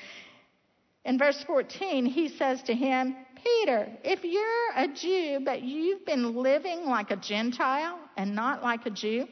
In 1.04 1.16
verse 1.16 1.44
14, 1.46 2.06
he 2.06 2.26
says 2.26 2.60
to 2.64 2.74
him, 2.74 3.14
Peter, 3.36 3.88
if 4.02 4.24
you're 4.24 4.72
a 4.74 4.88
Jew, 4.88 5.44
but 5.44 5.62
you've 5.62 6.04
been 6.04 6.34
living 6.34 6.86
like 6.86 7.12
a 7.12 7.16
Gentile 7.16 8.00
and 8.16 8.34
not 8.34 8.64
like 8.64 8.84
a 8.84 8.90
Jew, 8.90 9.28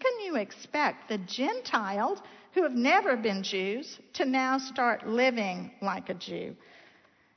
can 0.00 0.20
you 0.24 0.36
expect 0.36 1.08
the 1.08 1.18
Gentiles 1.18 2.20
who 2.54 2.62
have 2.62 2.74
never 2.74 3.16
been 3.16 3.42
Jews 3.42 3.98
to 4.14 4.24
now 4.24 4.58
start 4.58 5.06
living 5.06 5.70
like 5.80 6.08
a 6.08 6.14
Jew? 6.14 6.56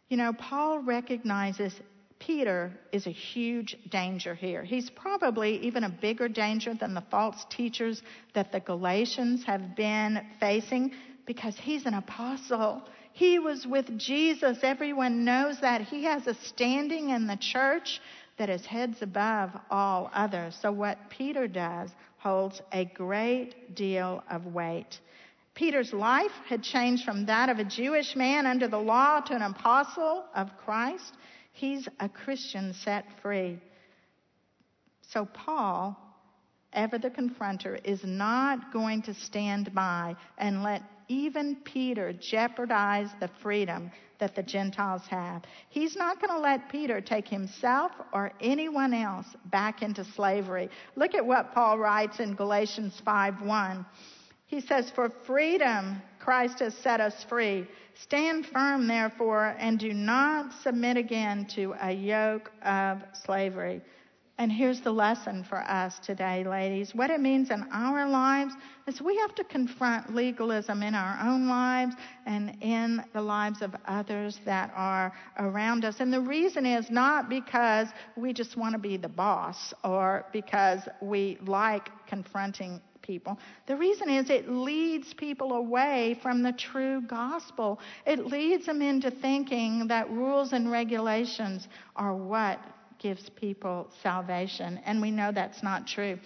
You 0.10 0.18
know, 0.18 0.34
Paul 0.34 0.80
recognizes 0.80 1.74
Peter 2.20 2.72
is 2.92 3.06
a 3.06 3.12
huge 3.12 3.76
danger 3.90 4.34
here. 4.34 4.64
He's 4.64 4.90
probably 4.90 5.58
even 5.58 5.84
a 5.84 5.90
bigger 5.90 6.30
danger 6.30 6.74
than 6.74 6.94
the 6.94 7.04
false 7.12 7.46
teachers 7.50 8.02
that 8.34 8.52
the 8.52 8.62
Galatians 8.62 9.44
have 9.44 9.76
been 9.76 10.26
facing 10.40 10.92
because 11.26 11.58
he's 11.58 11.86
an 11.86 11.96
apostle. 11.96 12.84
He 13.12 13.40
was 13.40 13.68
with 13.68 13.98
Jesus. 13.98 14.60
Everyone 14.64 15.26
knows 15.26 15.60
that. 15.62 15.82
He 15.82 16.06
has 16.06 16.26
a 16.28 16.34
standing 16.34 17.10
in 17.10 17.28
the 17.28 17.38
church 17.38 18.00
that 18.38 18.50
is 18.50 18.66
heads 18.66 19.02
above 19.02 19.52
all 19.70 20.10
others. 20.14 20.58
So, 20.62 20.72
what 20.72 20.98
Peter 21.10 21.48
does 21.48 21.92
holds 22.24 22.62
a 22.72 22.86
great 22.86 23.76
deal 23.76 24.24
of 24.32 24.46
weight. 24.46 25.00
Peter's 25.56 25.92
life 25.92 26.32
had 26.48 26.64
changed 26.64 27.04
from 27.04 27.26
that 27.26 27.50
of 27.50 27.60
a 27.60 27.66
Jewish 27.66 28.16
man 28.16 28.48
under 28.48 28.68
the 28.70 28.78
law 28.78 29.20
to 29.20 29.36
an 29.36 29.42
apostle 29.42 30.24
of 30.34 30.58
Christ. 30.58 31.14
He's 31.52 31.88
a 32.00 32.08
Christian 32.08 32.74
set 32.74 33.06
free. 33.22 33.60
So, 35.10 35.26
Paul, 35.26 35.98
ever 36.72 36.98
the 36.98 37.10
confronter, 37.10 37.78
is 37.84 38.04
not 38.06 38.72
going 38.72 39.02
to 39.04 39.14
stand 39.14 39.76
by 39.76 40.16
and 40.38 40.64
let 40.64 40.82
even 41.08 41.56
Peter 41.64 42.14
jeopardize 42.14 43.10
the 43.20 43.30
freedom 43.42 43.92
that 44.20 44.36
the 44.36 44.44
Gentiles 44.44 45.04
have. 45.10 45.44
He's 45.70 45.96
not 45.96 46.22
going 46.22 46.32
to 46.34 46.40
let 46.40 46.70
Peter 46.70 47.02
take 47.02 47.28
himself 47.28 47.92
or 48.14 48.32
anyone 48.40 48.94
else 48.94 49.28
back 49.46 49.82
into 49.82 50.04
slavery. 50.04 50.70
Look 50.96 51.14
at 51.14 51.26
what 51.26 51.54
Paul 51.54 51.78
writes 51.78 52.20
in 52.20 52.36
Galatians 52.36 53.02
5:1. 53.06 53.86
He 54.46 54.62
says, 54.62 54.92
"For 54.92 55.10
freedom 55.10 56.02
Christ 56.20 56.60
has 56.60 56.78
set 56.78 57.02
us 57.02 57.24
free. 57.24 57.68
Stand 57.96 58.46
firm 58.46 58.88
therefore 58.88 59.56
and 59.58 59.80
do 59.80 59.94
not 59.94 60.54
submit 60.54 60.96
again 60.96 61.46
to 61.56 61.76
a 61.82 61.92
yoke 61.92 62.52
of 62.64 63.04
slavery." 63.14 63.82
And 64.40 64.52
here's 64.52 64.82
the 64.82 64.92
lesson 64.92 65.44
for 65.44 65.60
us 65.60 66.00
today, 66.00 66.44
ladies. 66.44 66.96
What 66.96 67.12
it 67.12 67.20
means 67.20 67.52
in 67.52 67.64
our 67.72 68.10
lives 68.10 68.56
is 68.88 69.00
we 69.00 69.16
have 69.18 69.36
to 69.36 69.44
confront 69.44 70.16
legalism 70.16 70.82
in 70.82 70.96
our 70.96 71.20
own 71.24 71.48
lives 71.48 71.96
and 72.26 72.58
in 72.62 73.04
the 73.14 73.22
lives 73.22 73.62
of 73.62 73.76
others 73.86 74.40
that 74.44 74.74
are 74.76 75.14
around 75.38 75.86
us. 75.86 76.00
And 76.00 76.12
the 76.12 76.20
reason 76.20 76.66
is 76.66 76.90
not 76.90 77.30
because 77.30 77.90
we 78.18 78.34
just 78.34 78.58
want 78.58 78.74
to 78.74 78.80
be 78.80 78.98
the 78.98 79.08
boss 79.08 79.72
or 79.84 80.26
because 80.34 80.82
we 81.00 81.38
like 81.46 81.90
confronting 82.08 82.82
people. 83.04 83.38
The 83.68 83.76
reason 83.76 84.10
is 84.10 84.32
it 84.32 84.50
leads 84.50 85.14
people 85.14 85.54
away 85.54 86.18
from 86.24 86.42
the 86.42 86.54
true 86.54 87.02
gospel. 87.02 87.80
It 88.08 88.26
leads 88.26 88.66
them 88.66 88.82
into 88.82 89.12
thinking 89.12 89.88
that 89.90 90.10
rules 90.10 90.54
and 90.54 90.72
regulations 90.72 91.68
are 91.96 92.16
what 92.16 92.60
gives 93.04 93.30
people 93.30 93.88
salvation. 94.02 94.80
And 94.86 95.02
we 95.02 95.12
know 95.12 95.32
that's 95.32 95.62
not 95.62 95.86
true. 95.86 96.18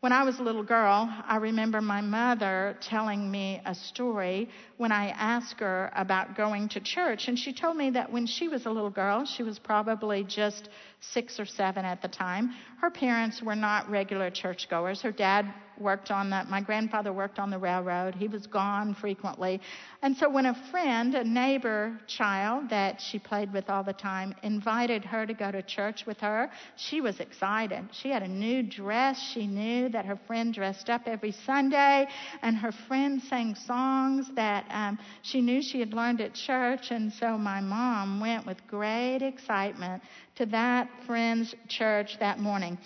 When 0.00 0.12
I 0.12 0.22
was 0.22 0.38
a 0.38 0.42
little 0.42 0.62
girl, 0.62 1.12
I 1.26 1.36
remember 1.36 1.80
my 1.80 2.00
mother 2.00 2.76
telling 2.80 3.30
me 3.30 3.60
a 3.66 3.74
story 3.74 4.48
when 4.80 4.92
I 4.92 5.10
asked 5.10 5.60
her 5.60 5.92
about 5.94 6.34
going 6.34 6.66
to 6.70 6.80
church. 6.80 7.28
And 7.28 7.38
she 7.38 7.52
told 7.52 7.76
me 7.76 7.90
that 7.90 8.10
when 8.10 8.26
she 8.26 8.48
was 8.48 8.64
a 8.64 8.70
little 8.70 8.88
girl, 8.88 9.26
she 9.26 9.42
was 9.42 9.58
probably 9.58 10.24
just 10.24 10.70
six 11.00 11.38
or 11.38 11.44
seven 11.44 11.84
at 11.84 12.00
the 12.00 12.08
time, 12.08 12.54
her 12.80 12.90
parents 12.90 13.42
were 13.42 13.54
not 13.54 13.90
regular 13.90 14.30
churchgoers. 14.30 15.02
Her 15.02 15.12
dad 15.12 15.52
worked 15.78 16.10
on 16.10 16.30
the, 16.30 16.44
my 16.48 16.60
grandfather 16.60 17.12
worked 17.12 17.38
on 17.38 17.50
the 17.50 17.58
railroad. 17.58 18.14
He 18.14 18.28
was 18.28 18.46
gone 18.46 18.94
frequently. 18.94 19.60
And 20.02 20.16
so 20.16 20.28
when 20.28 20.46
a 20.46 20.54
friend, 20.70 21.14
a 21.14 21.24
neighbor 21.24 21.98
child 22.06 22.68
that 22.70 23.00
she 23.00 23.18
played 23.18 23.52
with 23.52 23.70
all 23.70 23.82
the 23.82 23.94
time, 23.94 24.34
invited 24.42 25.04
her 25.04 25.26
to 25.26 25.34
go 25.34 25.50
to 25.50 25.62
church 25.62 26.04
with 26.06 26.18
her, 26.20 26.50
she 26.76 27.00
was 27.00 27.18
excited. 27.20 27.88
She 27.92 28.10
had 28.10 28.22
a 28.22 28.28
new 28.28 28.62
dress. 28.62 29.18
She 29.32 29.46
knew 29.46 29.88
that 29.88 30.04
her 30.04 30.18
friend 30.26 30.52
dressed 30.52 30.90
up 30.90 31.02
every 31.06 31.32
Sunday, 31.32 32.06
and 32.42 32.56
her 32.56 32.72
friend 32.72 33.22
sang 33.22 33.54
songs 33.54 34.30
that 34.34 34.66
um, 34.72 34.98
she 35.22 35.40
knew 35.40 35.62
she 35.62 35.80
had 35.80 35.92
learned 35.92 36.20
at 36.20 36.34
church. 36.34 36.90
And 36.90 37.12
so 37.12 37.36
my 37.36 37.60
mom 37.60 38.20
went 38.20 38.46
with 38.46 38.58
great 38.66 39.22
excitement 39.22 40.02
to 40.36 40.46
that 40.46 40.88
friend's 41.06 41.54
church 41.68 42.18
that 42.20 42.38
morning. 42.38 42.78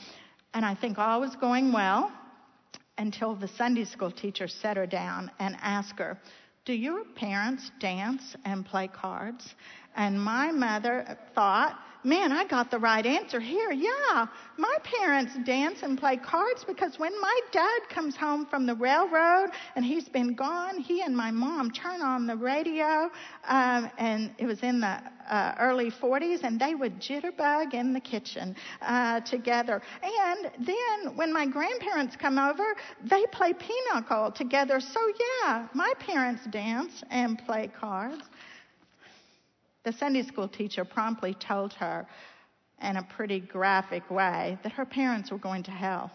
And 0.53 0.65
I 0.65 0.75
think 0.75 0.99
all 0.99 1.21
was 1.21 1.35
going 1.37 1.73
well 1.73 2.13
until 2.99 3.35
the 3.35 3.49
Sunday 3.49 3.85
school 3.85 4.11
teacher 4.11 4.47
set 4.47 4.77
her 4.77 4.87
down 4.87 5.31
and 5.39 5.57
asked 5.61 5.99
her, 5.99 6.19
Do 6.65 6.73
your 6.73 7.05
parents 7.05 7.71
dance 7.81 8.37
and 8.45 8.65
play 8.65 8.89
cards? 8.89 9.55
And 9.97 10.21
my 10.21 10.53
mother 10.53 11.19
thought, 11.35 11.79
man, 12.05 12.33
I 12.33 12.45
got 12.47 12.71
the 12.71 12.79
right 12.79 13.05
answer 13.05 13.41
here. 13.41 13.73
Yeah, 13.73 14.27
my 14.59 14.77
parents 14.83 15.33
dance 15.45 15.83
and 15.83 15.99
play 15.99 16.17
cards 16.17 16.65
because 16.65 16.99
when 16.99 17.19
my 17.21 17.41
dad 17.51 17.81
comes 17.89 18.15
home 18.17 18.47
from 18.47 18.67
the 18.67 18.75
railroad 18.75 19.51
and 19.75 19.85
he's 19.85 20.09
been 20.09 20.35
gone, 20.35 20.79
he 20.79 21.03
and 21.03 21.17
my 21.17 21.31
mom 21.31 21.71
turn 21.71 22.03
on 22.03 22.27
the 22.27 22.37
radio, 22.37 23.11
um, 23.49 23.91
and 23.99 24.33
it 24.39 24.47
was 24.47 24.63
in 24.63 24.81
the 24.81 25.01
uh, 25.29 25.55
early 25.59 25.91
40s, 25.91 26.41
and 26.43 26.61
they 26.61 26.75
would 26.75 27.01
jitterbug 27.01 27.73
in 27.75 27.93
the 27.93 28.01
kitchen 28.01 28.55
uh, 28.83 29.21
together. 29.21 29.81
And 30.03 30.51
then 30.67 31.17
when 31.17 31.33
my 31.33 31.47
grandparents 31.47 32.17
come 32.17 32.39
over, 32.39 32.77
they 33.03 33.25
play 33.33 33.55
pinochle 33.55 34.33
together. 34.33 34.81
So 34.81 35.01
yeah, 35.45 35.69
my 35.75 35.93
parents 35.99 36.43
dance 36.51 37.03
and 37.11 37.39
play 37.47 37.71
cards. 37.79 38.23
The 39.85 39.93
Sunday 39.93 40.23
school 40.23 40.49
teacher 40.49 40.85
promptly 40.85 41.35
told 41.35 41.75
her 41.75 42.07
in 42.83 42.97
a 42.97 43.03
pretty 43.03 43.41
graphic 43.41 44.11
way 44.11 44.59
that 44.63 44.73
her 44.73 44.85
parents 44.85 45.31
were 45.31 45.39
going 45.39 45.63
to 45.65 45.71
hell 45.71 46.11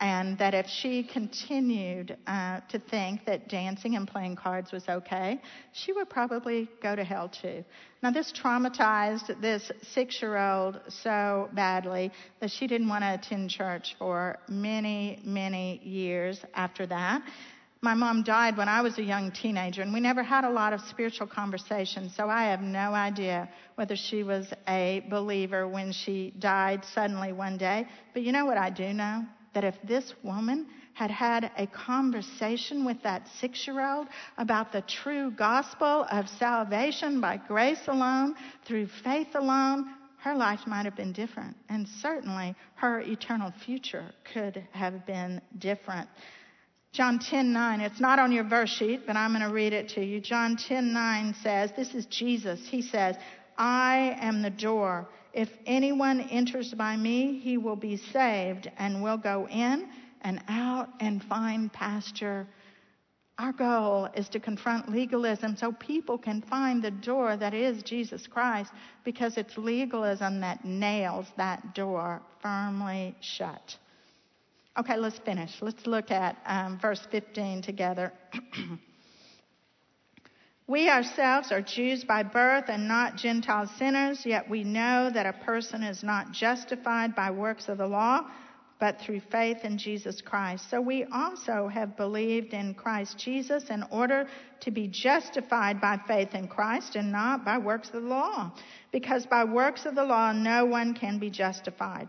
and 0.00 0.38
that 0.38 0.54
if 0.54 0.66
she 0.66 1.02
continued 1.02 2.16
uh, 2.26 2.60
to 2.70 2.78
think 2.78 3.26
that 3.26 3.48
dancing 3.48 3.96
and 3.96 4.08
playing 4.08 4.34
cards 4.34 4.72
was 4.72 4.88
okay, 4.88 5.40
she 5.72 5.92
would 5.92 6.08
probably 6.08 6.68
go 6.82 6.96
to 6.96 7.04
hell 7.04 7.28
too. 7.28 7.62
Now, 8.02 8.10
this 8.10 8.32
traumatized 8.32 9.40
this 9.42 9.70
six 9.82 10.22
year 10.22 10.38
old 10.38 10.80
so 10.88 11.50
badly 11.52 12.12
that 12.40 12.50
she 12.50 12.66
didn't 12.66 12.88
want 12.88 13.04
to 13.04 13.14
attend 13.14 13.50
church 13.50 13.94
for 13.98 14.38
many, 14.48 15.20
many 15.22 15.80
years 15.84 16.40
after 16.54 16.86
that. 16.86 17.22
My 17.82 17.94
mom 17.94 18.24
died 18.24 18.58
when 18.58 18.68
I 18.68 18.82
was 18.82 18.98
a 18.98 19.02
young 19.02 19.30
teenager, 19.30 19.80
and 19.80 19.94
we 19.94 20.00
never 20.00 20.22
had 20.22 20.44
a 20.44 20.50
lot 20.50 20.74
of 20.74 20.82
spiritual 20.82 21.26
conversations, 21.26 22.14
so 22.14 22.28
I 22.28 22.44
have 22.44 22.60
no 22.60 22.92
idea 22.92 23.48
whether 23.76 23.96
she 23.96 24.22
was 24.22 24.52
a 24.68 25.02
believer 25.08 25.66
when 25.66 25.90
she 25.90 26.34
died 26.38 26.84
suddenly 26.84 27.32
one 27.32 27.56
day. 27.56 27.86
But 28.12 28.22
you 28.22 28.32
know 28.32 28.44
what 28.44 28.58
I 28.58 28.68
do 28.68 28.92
know? 28.92 29.24
That 29.54 29.64
if 29.64 29.76
this 29.82 30.12
woman 30.22 30.66
had 30.92 31.10
had 31.10 31.50
a 31.56 31.66
conversation 31.68 32.84
with 32.84 33.02
that 33.02 33.26
six 33.40 33.66
year 33.66 33.80
old 33.80 34.08
about 34.36 34.72
the 34.72 34.82
true 34.82 35.30
gospel 35.30 36.04
of 36.12 36.28
salvation 36.28 37.18
by 37.18 37.38
grace 37.38 37.88
alone, 37.88 38.34
through 38.66 38.88
faith 39.02 39.34
alone, 39.34 39.86
her 40.18 40.34
life 40.34 40.66
might 40.66 40.84
have 40.84 40.96
been 40.96 41.14
different. 41.14 41.56
And 41.70 41.88
certainly 41.88 42.54
her 42.74 43.00
eternal 43.00 43.54
future 43.64 44.12
could 44.34 44.62
have 44.72 45.06
been 45.06 45.40
different. 45.58 46.10
John 46.92 47.20
10:9. 47.20 47.80
It's 47.82 48.00
not 48.00 48.18
on 48.18 48.32
your 48.32 48.42
verse 48.42 48.70
sheet, 48.70 49.06
but 49.06 49.16
I'm 49.16 49.30
going 49.30 49.46
to 49.46 49.54
read 49.54 49.72
it 49.72 49.90
to 49.90 50.04
you. 50.04 50.20
John 50.20 50.56
10:9 50.56 51.40
says, 51.40 51.70
this 51.76 51.94
is 51.94 52.06
Jesus. 52.06 52.66
He 52.66 52.82
says, 52.82 53.16
"I 53.56 54.16
am 54.20 54.42
the 54.42 54.50
door. 54.50 55.08
If 55.32 55.48
anyone 55.66 56.20
enters 56.20 56.74
by 56.74 56.96
me, 56.96 57.38
he 57.38 57.58
will 57.58 57.76
be 57.76 57.96
saved 57.96 58.68
and 58.76 59.04
will 59.04 59.18
go 59.18 59.46
in 59.48 59.88
and 60.22 60.42
out 60.48 60.88
and 60.98 61.22
find 61.22 61.72
pasture." 61.72 62.48
Our 63.38 63.52
goal 63.52 64.08
is 64.14 64.28
to 64.30 64.40
confront 64.40 64.90
legalism 64.90 65.56
so 65.56 65.72
people 65.72 66.18
can 66.18 66.42
find 66.42 66.82
the 66.82 66.90
door 66.90 67.36
that 67.36 67.54
is 67.54 67.82
Jesus 67.84 68.26
Christ 68.26 68.72
because 69.04 69.38
it's 69.38 69.56
legalism 69.56 70.40
that 70.40 70.64
nails 70.64 71.26
that 71.36 71.74
door 71.74 72.20
firmly 72.42 73.14
shut. 73.20 73.78
Okay, 74.78 74.96
let's 74.96 75.18
finish. 75.18 75.50
Let's 75.60 75.84
look 75.86 76.12
at 76.12 76.36
um, 76.46 76.78
verse 76.80 77.00
15 77.10 77.62
together. 77.62 78.12
we 80.68 80.88
ourselves 80.88 81.50
are 81.50 81.60
Jews 81.60 82.04
by 82.04 82.22
birth 82.22 82.66
and 82.68 82.86
not 82.86 83.16
Gentile 83.16 83.68
sinners, 83.78 84.24
yet 84.24 84.48
we 84.48 84.62
know 84.62 85.10
that 85.12 85.26
a 85.26 85.32
person 85.44 85.82
is 85.82 86.04
not 86.04 86.30
justified 86.30 87.16
by 87.16 87.32
works 87.32 87.68
of 87.68 87.78
the 87.78 87.86
law, 87.86 88.30
but 88.78 89.00
through 89.00 89.20
faith 89.32 89.58
in 89.64 89.76
Jesus 89.76 90.22
Christ. 90.22 90.70
So 90.70 90.80
we 90.80 91.04
also 91.12 91.66
have 91.66 91.96
believed 91.96 92.54
in 92.54 92.74
Christ 92.74 93.18
Jesus 93.18 93.70
in 93.70 93.82
order 93.90 94.28
to 94.60 94.70
be 94.70 94.86
justified 94.86 95.80
by 95.80 95.98
faith 96.06 96.32
in 96.34 96.46
Christ 96.46 96.94
and 96.94 97.10
not 97.10 97.44
by 97.44 97.58
works 97.58 97.88
of 97.88 98.02
the 98.02 98.08
law. 98.08 98.52
Because 98.92 99.26
by 99.26 99.42
works 99.42 99.84
of 99.84 99.96
the 99.96 100.04
law, 100.04 100.30
no 100.30 100.64
one 100.64 100.94
can 100.94 101.18
be 101.18 101.28
justified. 101.28 102.08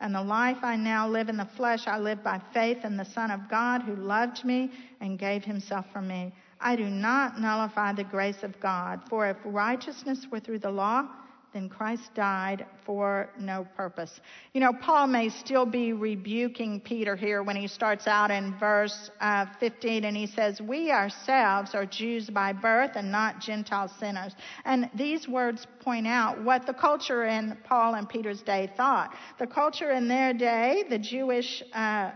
And 0.00 0.14
the 0.14 0.22
life 0.22 0.58
I 0.62 0.76
now 0.76 1.06
live 1.06 1.28
in 1.28 1.36
the 1.36 1.44
flesh, 1.44 1.86
I 1.86 1.98
live 1.98 2.24
by 2.24 2.40
faith 2.54 2.84
in 2.84 2.96
the 2.96 3.04
Son 3.04 3.30
of 3.30 3.48
God 3.50 3.82
who 3.82 3.94
loved 3.96 4.44
me 4.44 4.70
and 5.00 5.18
gave 5.18 5.44
himself 5.44 5.84
for 5.92 6.00
me. 6.00 6.32
I 6.60 6.74
do 6.74 6.86
not 6.86 7.38
nullify 7.38 7.92
the 7.92 8.04
grace 8.04 8.42
of 8.42 8.58
God, 8.60 9.00
for 9.08 9.28
if 9.28 9.36
righteousness 9.44 10.26
were 10.30 10.40
through 10.40 10.60
the 10.60 10.70
law, 10.70 11.06
then 11.52 11.68
Christ 11.68 12.14
died 12.14 12.64
for 12.84 13.28
no 13.38 13.66
purpose. 13.76 14.20
You 14.54 14.60
know, 14.60 14.72
Paul 14.72 15.08
may 15.08 15.28
still 15.28 15.66
be 15.66 15.92
rebuking 15.92 16.80
Peter 16.80 17.16
here 17.16 17.42
when 17.42 17.56
he 17.56 17.66
starts 17.66 18.06
out 18.06 18.30
in 18.30 18.56
verse 18.58 19.10
uh, 19.20 19.46
15 19.58 20.04
and 20.04 20.16
he 20.16 20.26
says, 20.26 20.60
We 20.60 20.92
ourselves 20.92 21.74
are 21.74 21.86
Jews 21.86 22.30
by 22.30 22.52
birth 22.52 22.92
and 22.94 23.10
not 23.10 23.40
Gentile 23.40 23.88
sinners. 23.98 24.34
And 24.64 24.88
these 24.94 25.26
words 25.26 25.66
point 25.80 26.06
out 26.06 26.42
what 26.42 26.66
the 26.66 26.74
culture 26.74 27.24
in 27.24 27.56
Paul 27.64 27.94
and 27.94 28.08
Peter's 28.08 28.42
day 28.42 28.72
thought. 28.76 29.14
The 29.38 29.46
culture 29.46 29.90
in 29.90 30.06
their 30.06 30.32
day, 30.32 30.84
the 30.88 30.98
Jewish 30.98 31.62
uh, 31.72 32.12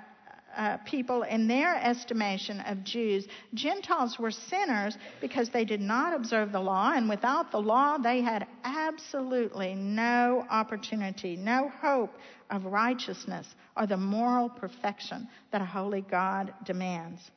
uh, 0.57 0.79
people 0.85 1.23
in 1.23 1.47
their 1.47 1.77
estimation 1.77 2.61
of 2.61 2.85
Jews. 2.85 3.27
Gentiles 3.55 4.19
were 4.19 4.31
sinners 4.31 4.97
because 5.21 5.51
they 5.51 5.65
did 5.65 5.81
not 5.81 6.15
observe 6.15 6.53
the 6.53 6.61
law, 6.61 6.93
and 6.95 7.09
without 7.09 7.51
the 7.51 7.61
law, 7.61 7.99
they 7.99 8.21
had 8.21 8.47
absolutely 8.65 9.75
no 9.75 10.47
opportunity, 10.51 11.37
no 11.37 11.71
hope 11.81 12.15
of 12.51 12.65
righteousness 12.65 13.47
or 13.77 13.87
the 13.87 13.97
moral 13.97 14.49
perfection 14.49 15.29
that 15.51 15.61
a 15.61 15.67
holy 15.67 16.03
God 16.03 16.53
demands. 16.65 17.31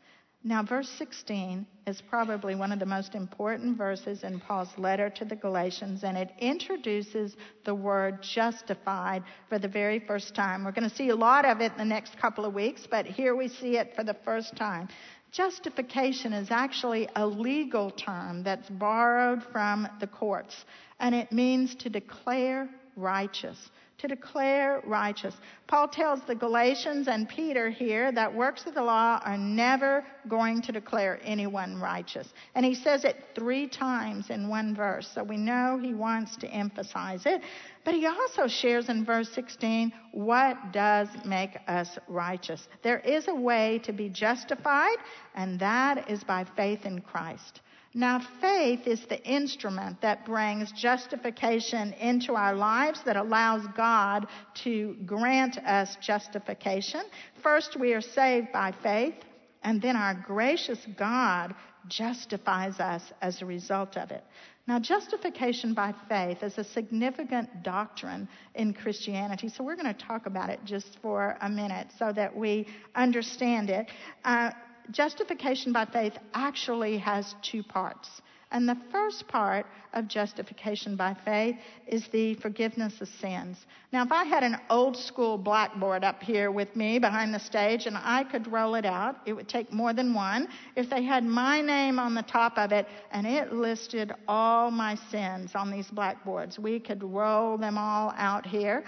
Now, 0.48 0.64
verse 0.64 0.88
16 0.98 1.68
is 1.88 2.00
probably 2.00 2.56
one 2.56 2.72
of 2.72 2.80
the 2.80 2.86
most 2.86 3.16
important 3.16 3.78
verses 3.78 4.24
in 4.24 4.40
Paul's 4.40 4.70
letter 4.78 5.10
to 5.10 5.26
the 5.26 5.36
Galatians, 5.36 6.06
and 6.06 6.18
it 6.18 6.32
introduces 6.40 7.36
the 7.66 7.76
word 7.76 8.24
justified 8.24 9.24
for 9.50 9.60
the 9.60 9.68
very 9.68 10.00
first 10.00 10.36
time. 10.36 10.64
We're 10.64 10.72
going 10.72 10.90
to 10.90 10.96
see 10.96 11.10
a 11.10 11.16
lot 11.18 11.44
of 11.44 11.60
it 11.60 11.74
in 11.74 11.78
the 11.78 11.84
next 11.84 12.18
couple 12.18 12.46
of 12.46 12.54
weeks, 12.54 12.88
but 12.90 13.06
here 13.06 13.36
we 13.36 13.50
see 13.50 13.76
it 13.76 13.94
for 13.94 14.06
the 14.06 14.14
first 14.24 14.56
time. 14.56 14.88
Justification 15.34 16.32
is 16.32 16.50
actually 16.50 17.10
a 17.18 17.28
legal 17.28 17.92
term 17.92 18.42
that's 18.44 18.70
borrowed 18.70 19.44
from 19.52 19.86
the 20.00 20.08
courts, 20.08 20.64
and 21.02 21.14
it 21.14 21.30
means 21.30 21.76
to 21.76 21.90
declare 21.90 22.70
righteous 22.96 23.70
to 23.98 24.08
declare 24.08 24.82
righteous. 24.86 25.36
Paul 25.68 25.88
tells 25.88 26.22
the 26.22 26.36
Galatians 26.36 27.08
and 27.08 27.28
Peter 27.28 27.70
here 27.70 28.12
that 28.12 28.34
works 28.34 28.68
of 28.68 28.76
the 28.76 28.84
law 28.84 29.20
are 29.26 29.38
never 29.38 30.06
going 30.28 30.62
to 30.62 30.72
declare 30.72 31.20
anyone 31.24 31.82
righteous. 31.82 32.28
And 32.54 32.64
he 32.64 32.76
says 32.76 33.06
it 33.06 33.16
three 33.34 33.68
times 33.68 34.30
in 34.30 34.50
one 34.50 34.76
verse, 34.76 35.10
so 35.14 35.24
we 35.24 35.38
know 35.38 35.80
he 35.82 35.96
wants 35.96 36.38
to 36.38 36.48
emphasize 36.48 37.26
it. 37.26 37.42
But 37.84 37.96
he 37.96 38.06
also 38.06 38.48
shares 38.48 38.90
in 38.90 39.04
verse 39.04 39.30
16 39.34 39.92
what 40.12 40.72
does 40.72 41.08
make 41.26 41.58
us 41.68 41.98
righteous. 42.08 42.68
There 42.84 43.00
is 43.00 43.28
a 43.28 43.36
way 43.36 43.80
to 43.84 43.94
be 43.94 44.10
justified, 44.10 44.98
and 45.34 45.60
that 45.60 46.10
is 46.10 46.24
by 46.24 46.46
faith 46.56 46.86
in 46.86 47.02
Christ. 47.02 47.62
Now, 47.98 48.22
faith 48.40 48.86
is 48.86 49.04
the 49.10 49.20
instrument 49.24 50.02
that 50.02 50.24
brings 50.24 50.72
justification 50.72 51.94
into 51.94 52.36
our 52.36 52.54
lives, 52.54 53.02
that 53.06 53.16
allows 53.16 53.66
God 53.76 54.28
to 54.66 54.96
grant 55.08 55.58
us 55.58 55.98
justification. 56.00 57.02
First, 57.42 57.76
we 57.76 57.94
are 57.94 58.02
saved 58.02 58.52
by 58.54 58.72
faith, 58.84 59.16
and 59.64 59.82
then 59.82 59.96
our 59.96 60.14
gracious 60.14 60.78
God 60.96 61.56
justifies 61.88 62.80
us 62.80 63.02
as 63.20 63.42
a 63.42 63.48
result 63.48 63.98
of 63.98 64.12
it. 64.12 64.24
Now, 64.68 64.80
justification 64.80 65.74
by 65.74 65.96
faith 66.08 66.44
is 66.44 66.60
a 66.60 66.64
significant 66.64 67.64
doctrine 67.64 68.30
in 68.54 68.76
Christianity, 68.76 69.50
so 69.50 69.64
we're 69.64 69.76
going 69.76 69.92
to 69.92 70.06
talk 70.06 70.28
about 70.28 70.52
it 70.52 70.60
just 70.66 71.00
for 71.02 71.36
a 71.42 71.50
minute 71.50 71.88
so 71.98 72.14
that 72.14 72.36
we 72.36 72.68
understand 72.94 73.72
it. 73.72 73.88
Uh, 74.24 74.52
justification 74.92 75.74
by 75.74 75.86
faith 75.86 76.14
actually 76.34 76.98
has 76.98 77.36
two 77.42 77.64
parts. 77.64 78.22
And 78.50 78.68
the 78.68 78.78
first 78.94 79.28
part 79.28 79.66
of 79.94 80.08
justification 80.08 80.96
by 80.96 81.18
faith 81.26 81.58
is 81.86 82.08
the 82.14 82.36
forgiveness 82.36 83.02
of 83.02 83.10
sins. 83.20 83.58
Now, 83.92 84.06
if 84.06 84.12
I 84.12 84.24
had 84.24 84.44
an 84.44 84.58
old 84.70 84.96
school 84.96 85.38
blackboard 85.38 86.06
up 86.06 86.24
here 86.24 86.50
with 86.50 86.74
me 86.74 86.98
behind 86.98 87.34
the 87.34 87.40
stage 87.40 87.88
and 87.88 87.98
I 87.98 88.24
could 88.24 88.50
roll 88.50 88.76
it 88.76 88.86
out, 88.86 89.18
it 89.26 89.34
would 89.34 89.50
take 89.50 89.74
more 89.74 89.92
than 89.92 90.14
one. 90.14 90.48
If 90.78 90.90
they 90.90 91.04
had 91.04 91.26
my 91.26 91.60
name 91.60 92.00
on 92.00 92.14
the 92.14 92.22
top 92.22 92.58
of 92.58 92.72
it 92.72 92.88
and 93.12 93.28
it 93.28 93.52
listed 93.52 94.14
all 94.30 94.72
my 94.72 94.96
sins 95.12 95.52
on 95.54 95.70
these 95.70 95.88
blackboards, 95.88 96.58
we 96.58 96.80
could 96.80 97.04
roll 97.04 97.58
them 97.58 97.78
all 97.78 98.14
out 98.16 98.46
here. 98.46 98.86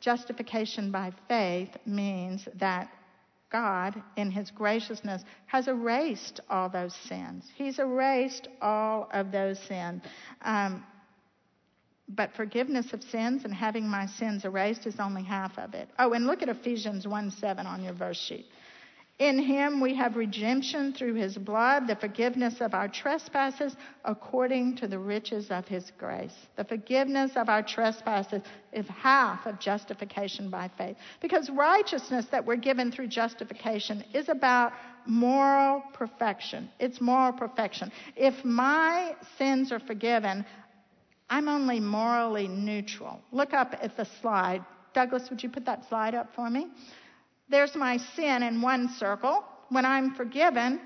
Justification 0.00 0.90
by 0.90 1.10
faith 1.26 1.74
means 1.86 2.46
that 2.56 2.90
God, 3.50 4.00
in 4.16 4.30
His 4.30 4.50
graciousness, 4.50 5.22
has 5.46 5.68
erased 5.68 6.40
all 6.48 6.68
those 6.68 6.94
sins. 6.94 7.44
He's 7.56 7.78
erased 7.78 8.48
all 8.60 9.08
of 9.12 9.32
those 9.32 9.58
sins. 9.60 10.02
Um, 10.42 10.84
but 12.08 12.34
forgiveness 12.34 12.92
of 12.92 13.02
sins 13.04 13.44
and 13.44 13.54
having 13.54 13.88
my 13.88 14.06
sins 14.06 14.44
erased 14.44 14.86
is 14.86 14.98
only 14.98 15.22
half 15.22 15.58
of 15.58 15.74
it. 15.74 15.88
Oh, 15.98 16.12
and 16.12 16.26
look 16.26 16.42
at 16.42 16.48
Ephesians 16.48 17.06
1 17.06 17.30
7 17.30 17.66
on 17.66 17.82
your 17.82 17.92
verse 17.92 18.18
sheet. 18.18 18.46
In 19.20 19.38
him 19.38 19.82
we 19.82 19.94
have 19.96 20.16
redemption 20.16 20.94
through 20.94 21.12
his 21.12 21.36
blood, 21.36 21.86
the 21.86 21.94
forgiveness 21.94 22.62
of 22.62 22.72
our 22.72 22.88
trespasses 22.88 23.76
according 24.06 24.76
to 24.76 24.88
the 24.88 24.98
riches 24.98 25.50
of 25.50 25.68
his 25.68 25.92
grace. 25.98 26.34
The 26.56 26.64
forgiveness 26.64 27.32
of 27.36 27.50
our 27.50 27.62
trespasses 27.62 28.40
is 28.72 28.88
half 28.88 29.44
of 29.44 29.60
justification 29.60 30.48
by 30.48 30.70
faith. 30.78 30.96
Because 31.20 31.50
righteousness 31.50 32.24
that 32.30 32.46
we're 32.46 32.56
given 32.56 32.90
through 32.90 33.08
justification 33.08 34.02
is 34.14 34.30
about 34.30 34.72
moral 35.04 35.82
perfection. 35.92 36.70
It's 36.78 36.98
moral 36.98 37.34
perfection. 37.34 37.92
If 38.16 38.42
my 38.42 39.14
sins 39.36 39.70
are 39.70 39.80
forgiven, 39.80 40.46
I'm 41.28 41.46
only 41.46 41.78
morally 41.78 42.48
neutral. 42.48 43.20
Look 43.32 43.52
up 43.52 43.74
at 43.82 43.98
the 43.98 44.06
slide. 44.22 44.64
Douglas, 44.94 45.28
would 45.28 45.42
you 45.42 45.50
put 45.50 45.66
that 45.66 45.86
slide 45.90 46.14
up 46.14 46.34
for 46.34 46.48
me? 46.48 46.68
There's 47.50 47.74
my 47.74 47.96
sin 48.14 48.42
in 48.42 48.62
one 48.62 48.88
circle. 48.88 49.44
When 49.70 49.84
I'm 49.84 50.14
forgiven, 50.14 50.80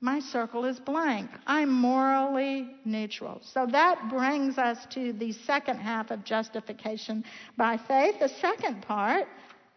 my 0.00 0.20
circle 0.20 0.64
is 0.64 0.80
blank. 0.80 1.30
I'm 1.46 1.70
morally 1.70 2.70
neutral. 2.84 3.40
So 3.42 3.66
that 3.66 4.08
brings 4.08 4.56
us 4.56 4.78
to 4.94 5.12
the 5.12 5.32
second 5.32 5.78
half 5.78 6.10
of 6.10 6.24
justification 6.24 7.24
by 7.56 7.76
faith. 7.76 8.18
The 8.20 8.28
second 8.28 8.82
part 8.82 9.26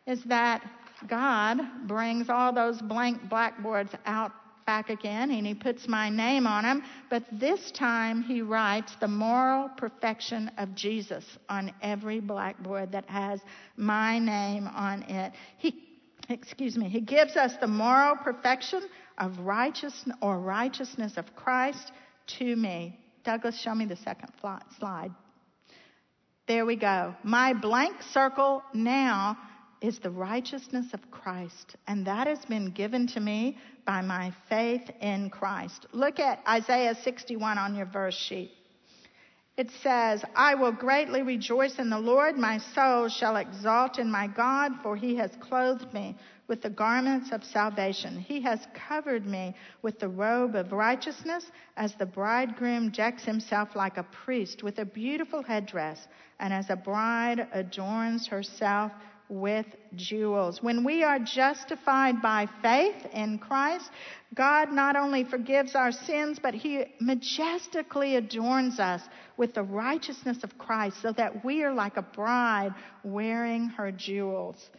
is 0.08 0.24
that 0.26 0.64
God 1.08 1.60
brings 1.88 2.30
all 2.30 2.54
those 2.54 2.82
blank 2.82 3.30
blackboards 3.30 3.92
out 4.06 4.32
back 4.66 4.90
again 4.90 5.32
and 5.32 5.46
he 5.46 5.54
puts 5.54 5.90
my 5.90 6.10
name 6.10 6.48
on 6.48 6.64
them, 6.64 6.84
but 7.10 7.24
this 7.34 7.72
time 7.72 8.22
he 8.22 8.42
writes 8.42 8.96
the 9.02 9.08
moral 9.08 9.70
perfection 9.76 10.50
of 10.58 10.74
Jesus 10.74 11.26
on 11.50 11.74
every 11.82 12.22
blackboard 12.22 12.92
that 12.94 13.06
has 13.10 13.42
my 13.76 14.20
name 14.20 14.68
on 14.68 15.04
it. 15.04 15.34
He 15.58 15.93
excuse 16.30 16.78
me, 16.78 16.90
he 16.90 17.02
gives 17.02 17.36
us 17.36 17.54
the 17.58 17.68
moral 17.68 18.16
perfection 18.16 18.82
of 19.18 19.40
righteousness 19.40 20.16
or 20.22 20.40
righteousness 20.40 21.18
of 21.18 21.36
Christ 21.36 21.92
to 22.40 22.56
me. 22.56 22.98
Douglas, 23.24 23.60
show 23.60 23.74
me 23.74 23.86
the 23.86 23.96
second 23.96 24.30
slide. 24.40 25.12
There 26.48 26.66
we 26.66 26.76
go. 26.76 27.16
My 27.24 27.54
blank 27.54 28.02
circle 28.02 28.64
now 28.74 29.38
is 29.82 30.00
the 30.00 30.10
righteousness 30.10 30.94
of 30.94 31.12
Christ, 31.12 31.76
and 31.88 32.06
that 32.08 32.28
has 32.28 32.44
been 32.46 32.72
given 32.72 33.08
to 33.08 33.20
me 33.20 33.58
by 33.86 34.02
my 34.02 34.34
faith 34.50 34.90
in 35.02 35.30
Christ. 35.30 35.88
Look 35.92 36.20
at 36.20 36.40
Isaiah 36.48 36.96
61 36.96 37.58
on 37.58 37.76
your 37.76 37.86
verse 37.86 38.16
sheet. 38.16 38.52
It 39.56 39.70
says, 39.84 40.26
I 40.36 40.56
will 40.56 40.72
greatly 40.72 41.22
rejoice 41.22 41.78
in 41.78 41.92
the 41.92 42.00
Lord. 42.00 42.38
My 42.38 42.58
soul 42.58 43.08
shall 43.08 43.36
exalt 43.36 44.00
in 44.00 44.10
my 44.10 44.26
God, 44.26 44.72
for 44.82 44.96
he 44.96 45.16
has 45.18 45.30
clothed 45.40 45.94
me 45.94 46.16
with 46.48 46.64
the 46.64 46.72
garments 46.72 47.32
of 47.32 47.44
salvation. 47.44 48.18
He 48.18 48.42
has 48.42 48.68
covered 48.74 49.28
me 49.28 49.56
with 49.84 50.00
the 50.00 50.10
robe 50.10 50.56
of 50.56 50.72
righteousness, 50.72 51.52
as 51.78 51.94
the 51.94 52.06
bridegroom 52.06 52.90
decks 52.90 53.24
himself 53.24 53.76
like 53.76 53.98
a 53.98 54.04
priest 54.26 54.64
with 54.64 54.80
a 54.80 54.86
beautiful 54.86 55.44
headdress, 55.44 56.08
and 56.40 56.52
as 56.52 56.72
a 56.72 56.76
bride 56.76 57.48
adorns 57.54 58.28
herself 58.28 58.92
with 59.34 59.66
jewels. 59.96 60.62
When 60.62 60.84
we 60.84 61.04
are 61.04 61.18
justified 61.18 62.22
by 62.22 62.48
faith 62.62 63.08
in 63.12 63.40
Christ, 63.40 63.90
God 64.36 64.72
not 64.72 64.96
only 64.96 65.24
forgives 65.24 65.76
our 65.76 65.92
sins, 65.92 66.40
but 66.42 66.54
He 66.54 66.86
majestically 67.02 68.16
adorns 68.16 68.80
us 68.80 69.02
with 69.36 69.56
the 69.56 69.64
righteousness 69.64 70.44
of 70.44 70.58
Christ 70.58 71.02
so 71.02 71.12
that 71.14 71.44
we 71.44 71.64
are 71.64 71.74
like 71.74 71.98
a 71.98 72.04
bride 72.04 72.76
wearing 73.04 73.70
her 73.70 73.92
jewels. 73.92 74.70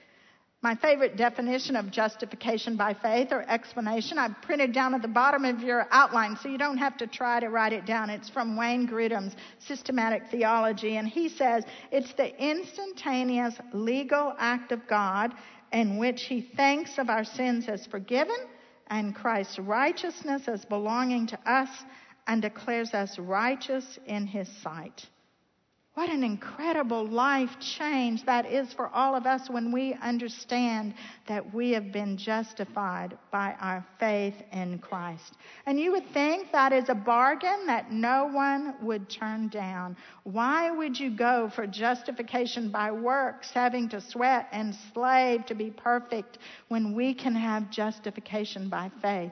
My 0.64 0.74
favorite 0.76 1.18
definition 1.18 1.76
of 1.76 1.90
justification 1.90 2.74
by 2.74 2.94
faith 2.94 3.32
or 3.32 3.42
explanation 3.50 4.16
I've 4.16 4.40
printed 4.40 4.72
down 4.72 4.94
at 4.94 5.02
the 5.02 5.08
bottom 5.08 5.44
of 5.44 5.60
your 5.60 5.86
outline 5.90 6.38
so 6.38 6.48
you 6.48 6.56
don't 6.56 6.78
have 6.78 6.96
to 6.96 7.06
try 7.06 7.38
to 7.38 7.50
write 7.50 7.74
it 7.74 7.84
down. 7.84 8.08
It's 8.08 8.30
from 8.30 8.56
Wayne 8.56 8.88
Grudem's 8.88 9.34
Systematic 9.58 10.22
Theology, 10.30 10.96
and 10.96 11.06
he 11.06 11.28
says 11.28 11.64
it's 11.92 12.14
the 12.14 12.34
instantaneous 12.42 13.54
legal 13.74 14.32
act 14.38 14.72
of 14.72 14.88
God 14.88 15.34
in 15.70 15.98
which 15.98 16.22
he 16.22 16.40
thanks 16.56 16.96
of 16.96 17.10
our 17.10 17.24
sins 17.24 17.68
as 17.68 17.84
forgiven 17.84 18.38
and 18.86 19.14
Christ's 19.14 19.58
righteousness 19.58 20.48
as 20.48 20.64
belonging 20.64 21.26
to 21.26 21.38
us 21.44 21.68
and 22.26 22.40
declares 22.40 22.94
us 22.94 23.18
righteous 23.18 23.98
in 24.06 24.26
his 24.26 24.48
sight. 24.62 25.10
What 25.94 26.10
an 26.10 26.24
incredible 26.24 27.06
life 27.06 27.50
change 27.60 28.26
that 28.26 28.46
is 28.46 28.72
for 28.72 28.88
all 28.88 29.14
of 29.14 29.26
us 29.26 29.48
when 29.48 29.70
we 29.70 29.94
understand 30.02 30.94
that 31.28 31.54
we 31.54 31.70
have 31.70 31.92
been 31.92 32.16
justified 32.16 33.16
by 33.30 33.54
our 33.60 33.86
faith 34.00 34.34
in 34.50 34.80
Christ. 34.80 35.36
And 35.66 35.78
you 35.78 35.92
would 35.92 36.12
think 36.12 36.50
that 36.50 36.72
is 36.72 36.88
a 36.88 36.96
bargain 36.96 37.66
that 37.68 37.92
no 37.92 38.26
one 38.26 38.74
would 38.82 39.08
turn 39.08 39.46
down. 39.46 39.96
Why 40.24 40.68
would 40.72 40.98
you 40.98 41.16
go 41.16 41.48
for 41.54 41.64
justification 41.64 42.72
by 42.72 42.90
works, 42.90 43.52
having 43.52 43.88
to 43.90 44.00
sweat 44.00 44.48
and 44.50 44.74
slave 44.92 45.46
to 45.46 45.54
be 45.54 45.70
perfect, 45.70 46.38
when 46.66 46.96
we 46.96 47.14
can 47.14 47.36
have 47.36 47.70
justification 47.70 48.68
by 48.68 48.90
faith? 49.00 49.30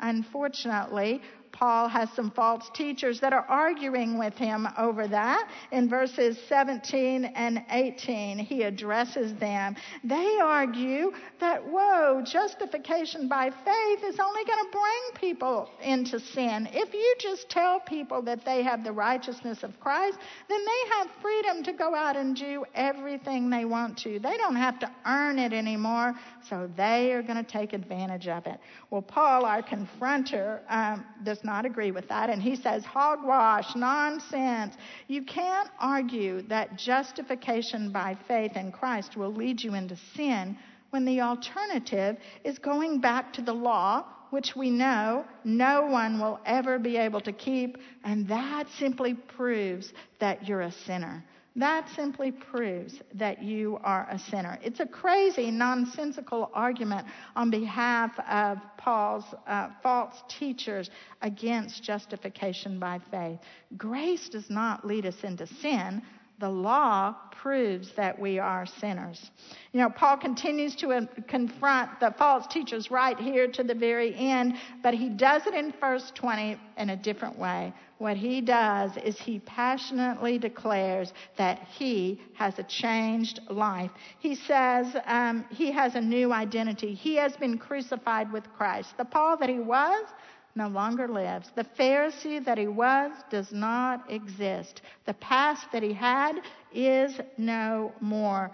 Unfortunately, 0.00 1.20
Paul 1.52 1.88
has 1.88 2.08
some 2.10 2.30
false 2.30 2.70
teachers 2.74 3.20
that 3.20 3.32
are 3.32 3.44
arguing 3.48 4.18
with 4.18 4.34
him 4.34 4.68
over 4.78 5.06
that. 5.08 5.48
In 5.72 5.88
verses 5.88 6.38
17 6.48 7.24
and 7.24 7.64
18, 7.70 8.38
he 8.38 8.62
addresses 8.62 9.34
them. 9.38 9.76
They 10.04 10.38
argue 10.42 11.12
that, 11.40 11.62
whoa, 11.64 12.22
justification 12.24 13.28
by 13.28 13.50
faith 13.50 14.04
is 14.04 14.18
only 14.18 14.44
going 14.44 14.64
to 14.64 14.70
bring 14.70 15.30
people 15.30 15.70
into 15.82 16.20
sin. 16.20 16.68
If 16.72 16.94
you 16.94 17.14
just 17.18 17.48
tell 17.48 17.80
people 17.80 18.22
that 18.22 18.44
they 18.44 18.62
have 18.62 18.84
the 18.84 18.92
righteousness 18.92 19.62
of 19.62 19.78
Christ, 19.80 20.18
then 20.48 20.60
they 20.64 20.96
have 20.96 21.08
freedom 21.20 21.62
to 21.64 21.72
go 21.72 21.94
out 21.94 22.16
and 22.16 22.36
do 22.36 22.64
everything 22.74 23.50
they 23.50 23.64
want 23.64 23.98
to. 23.98 24.18
They 24.18 24.36
don't 24.36 24.56
have 24.56 24.78
to 24.80 24.90
earn 25.06 25.38
it 25.38 25.52
anymore, 25.52 26.14
so 26.48 26.70
they 26.76 27.12
are 27.12 27.22
going 27.22 27.42
to 27.42 27.50
take 27.50 27.72
advantage 27.72 28.28
of 28.28 28.46
it. 28.46 28.58
Well, 28.90 29.02
Paul, 29.02 29.44
our 29.44 29.62
confronter, 29.62 30.60
um, 30.68 31.04
does 31.40 31.46
not 31.46 31.64
agree 31.64 31.90
with 31.90 32.08
that, 32.08 32.28
and 32.28 32.42
he 32.42 32.54
says, 32.54 32.84
hogwash, 32.84 33.74
nonsense. 33.74 34.74
You 35.08 35.22
can't 35.22 35.70
argue 35.78 36.42
that 36.42 36.76
justification 36.76 37.90
by 37.90 38.16
faith 38.28 38.56
in 38.56 38.72
Christ 38.72 39.16
will 39.16 39.32
lead 39.32 39.62
you 39.62 39.74
into 39.74 39.96
sin 40.14 40.56
when 40.90 41.04
the 41.04 41.22
alternative 41.22 42.16
is 42.44 42.58
going 42.58 43.00
back 43.00 43.32
to 43.34 43.42
the 43.42 43.54
law, 43.54 44.04
which 44.30 44.54
we 44.54 44.70
know 44.70 45.24
no 45.44 45.86
one 45.86 46.20
will 46.20 46.40
ever 46.44 46.78
be 46.78 46.96
able 46.96 47.20
to 47.22 47.32
keep, 47.32 47.78
and 48.04 48.28
that 48.28 48.64
simply 48.78 49.14
proves 49.14 49.92
that 50.18 50.46
you're 50.46 50.62
a 50.62 50.72
sinner. 50.72 51.24
That 51.56 51.88
simply 51.96 52.30
proves 52.30 53.00
that 53.14 53.42
you 53.42 53.80
are 53.82 54.06
a 54.08 54.18
sinner. 54.18 54.58
It's 54.62 54.78
a 54.78 54.86
crazy, 54.86 55.50
nonsensical 55.50 56.48
argument 56.54 57.08
on 57.34 57.50
behalf 57.50 58.16
of 58.20 58.58
Paul's 58.78 59.24
uh, 59.48 59.70
false 59.82 60.22
teachers 60.28 60.90
against 61.22 61.82
justification 61.82 62.78
by 62.78 63.00
faith. 63.10 63.40
Grace 63.76 64.28
does 64.28 64.48
not 64.48 64.86
lead 64.86 65.06
us 65.06 65.24
into 65.24 65.46
sin. 65.46 66.02
The 66.38 66.48
law 66.48 67.16
proves 67.42 67.92
that 67.96 68.18
we 68.18 68.38
are 68.38 68.64
sinners. 68.64 69.30
You 69.72 69.80
know, 69.80 69.90
Paul 69.90 70.16
continues 70.16 70.74
to 70.76 71.06
confront 71.28 72.00
the 72.00 72.14
false 72.16 72.46
teachers 72.46 72.90
right 72.90 73.18
here 73.18 73.46
to 73.48 73.62
the 73.64 73.74
very 73.74 74.14
end, 74.14 74.54
but 74.82 74.94
he 74.94 75.10
does 75.10 75.46
it 75.46 75.54
in 75.54 75.74
verse 75.80 76.12
20 76.14 76.58
in 76.78 76.90
a 76.90 76.96
different 76.96 77.38
way. 77.38 77.74
What 78.00 78.16
he 78.16 78.40
does 78.40 78.96
is 78.96 79.20
he 79.20 79.40
passionately 79.40 80.38
declares 80.38 81.12
that 81.36 81.58
he 81.58 82.18
has 82.32 82.58
a 82.58 82.62
changed 82.62 83.40
life. 83.50 83.90
He 84.20 84.36
says 84.36 84.96
um, 85.04 85.44
he 85.50 85.70
has 85.72 85.96
a 85.96 86.00
new 86.00 86.32
identity. 86.32 86.94
He 86.94 87.16
has 87.16 87.36
been 87.36 87.58
crucified 87.58 88.32
with 88.32 88.50
Christ. 88.54 88.96
The 88.96 89.04
Paul 89.04 89.36
that 89.36 89.50
he 89.50 89.58
was, 89.58 90.06
no 90.54 90.68
longer 90.68 91.08
lives. 91.08 91.50
The 91.54 91.66
Pharisee 91.78 92.42
that 92.42 92.56
he 92.56 92.68
was 92.68 93.12
does 93.28 93.52
not 93.52 94.10
exist. 94.10 94.80
The 95.04 95.12
past 95.12 95.66
that 95.70 95.82
he 95.82 95.92
had 95.92 96.40
is 96.72 97.20
no 97.36 97.92
more. 98.00 98.50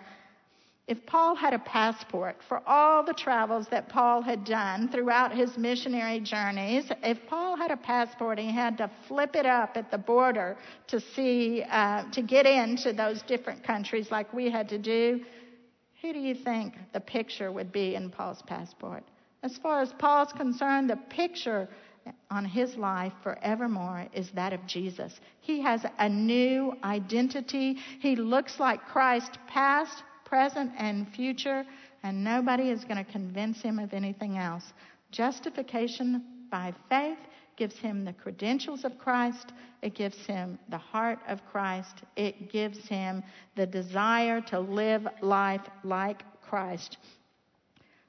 If 0.87 1.05
Paul 1.05 1.35
had 1.35 1.53
a 1.53 1.59
passport 1.59 2.37
for 2.49 2.63
all 2.65 3.03
the 3.03 3.13
travels 3.13 3.67
that 3.69 3.89
Paul 3.89 4.23
had 4.23 4.45
done 4.45 4.89
throughout 4.89 5.35
his 5.35 5.59
missionary 5.59 6.21
journeys, 6.21 6.93
if 7.03 7.19
Paul 7.29 7.57
had 7.57 7.73
a 7.73 7.77
passport 7.77 8.39
and 8.39 8.49
he 8.49 8.55
had 8.55 8.79
to 8.79 8.89
flip 9.09 9.35
it 9.35 9.47
up 9.47 9.77
at 9.77 9.91
the 9.91 9.99
border 9.99 10.57
to 10.87 11.01
see, 11.01 11.65
uh, 11.69 12.05
to 12.13 12.23
get 12.23 12.47
into 12.47 12.93
those 12.93 13.23
different 13.23 13.65
countries 13.65 14.13
like 14.13 14.33
we 14.33 14.49
had 14.49 14.69
to 14.69 14.79
do, 14.79 15.25
who 16.01 16.13
do 16.13 16.21
you 16.21 16.37
think 16.37 16.75
the 16.93 17.01
picture 17.01 17.51
would 17.51 17.73
be 17.73 17.97
in 17.97 18.09
Paul's 18.09 18.43
passport? 18.43 19.03
As 19.43 19.59
far 19.59 19.81
as 19.81 19.93
Paul's 19.95 20.33
concerned, 20.33 20.89
the 20.89 21.01
picture 21.11 21.69
on 22.31 22.45
his 22.45 22.77
life 22.77 23.13
forevermore 23.25 24.07
is 24.13 24.31
that 24.31 24.53
of 24.53 24.65
Jesus. 24.69 25.19
He 25.41 25.61
has 25.63 25.85
a 25.99 26.09
new 26.09 26.77
identity. 26.85 27.75
He 27.99 28.15
looks 28.15 28.61
like 28.61 28.81
Christ 28.87 29.39
past, 29.49 30.05
present, 30.27 30.71
and 30.77 31.09
future, 31.15 31.65
and 32.03 32.23
nobody 32.23 32.69
is 32.69 32.85
going 32.85 33.03
to 33.03 33.11
convince 33.11 33.63
him 33.63 33.79
of 33.79 33.95
anything 33.95 34.37
else. 34.37 34.75
Justification 35.11 36.23
by 36.51 36.75
faith 36.91 37.19
gives 37.57 37.79
him 37.79 38.05
the 38.05 38.13
credentials 38.13 38.85
of 38.85 38.99
Christ. 38.99 39.53
It 39.81 39.95
gives 39.95 40.27
him 40.27 40.59
the 40.69 40.79
heart 40.79 41.21
of 41.27 41.41
Christ. 41.51 42.03
It 42.17 42.53
gives 42.53 42.87
him 42.87 43.23
the 43.55 43.67
desire 43.67 44.43
to 44.43 44.61
live 44.61 45.07
life 45.23 45.63
like 45.83 46.23
Christ. 46.43 46.99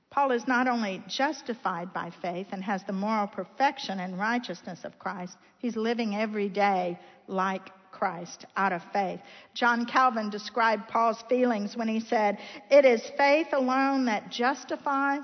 Paul 0.09 0.31
is 0.31 0.47
not 0.47 0.67
only 0.67 1.03
justified 1.07 1.93
by 1.93 2.11
faith 2.21 2.47
and 2.51 2.63
has 2.63 2.83
the 2.83 2.93
moral 2.93 3.27
perfection 3.27 3.99
and 3.99 4.17
righteousness 4.17 4.79
of 4.83 4.97
Christ, 4.97 5.37
he's 5.59 5.75
living 5.75 6.15
every 6.15 6.49
day 6.49 6.99
like 7.27 7.69
Christ 7.97 8.45
out 8.55 8.73
of 8.73 8.81
faith. 8.93 9.19
John 9.53 9.85
Calvin 9.85 10.29
described 10.29 10.87
Paul's 10.87 11.23
feelings 11.29 11.75
when 11.75 11.87
he 11.87 11.99
said, 11.99 12.37
It 12.69 12.85
is 12.85 13.01
faith 13.17 13.47
alone 13.53 14.05
that 14.05 14.29
justifies, 14.29 15.23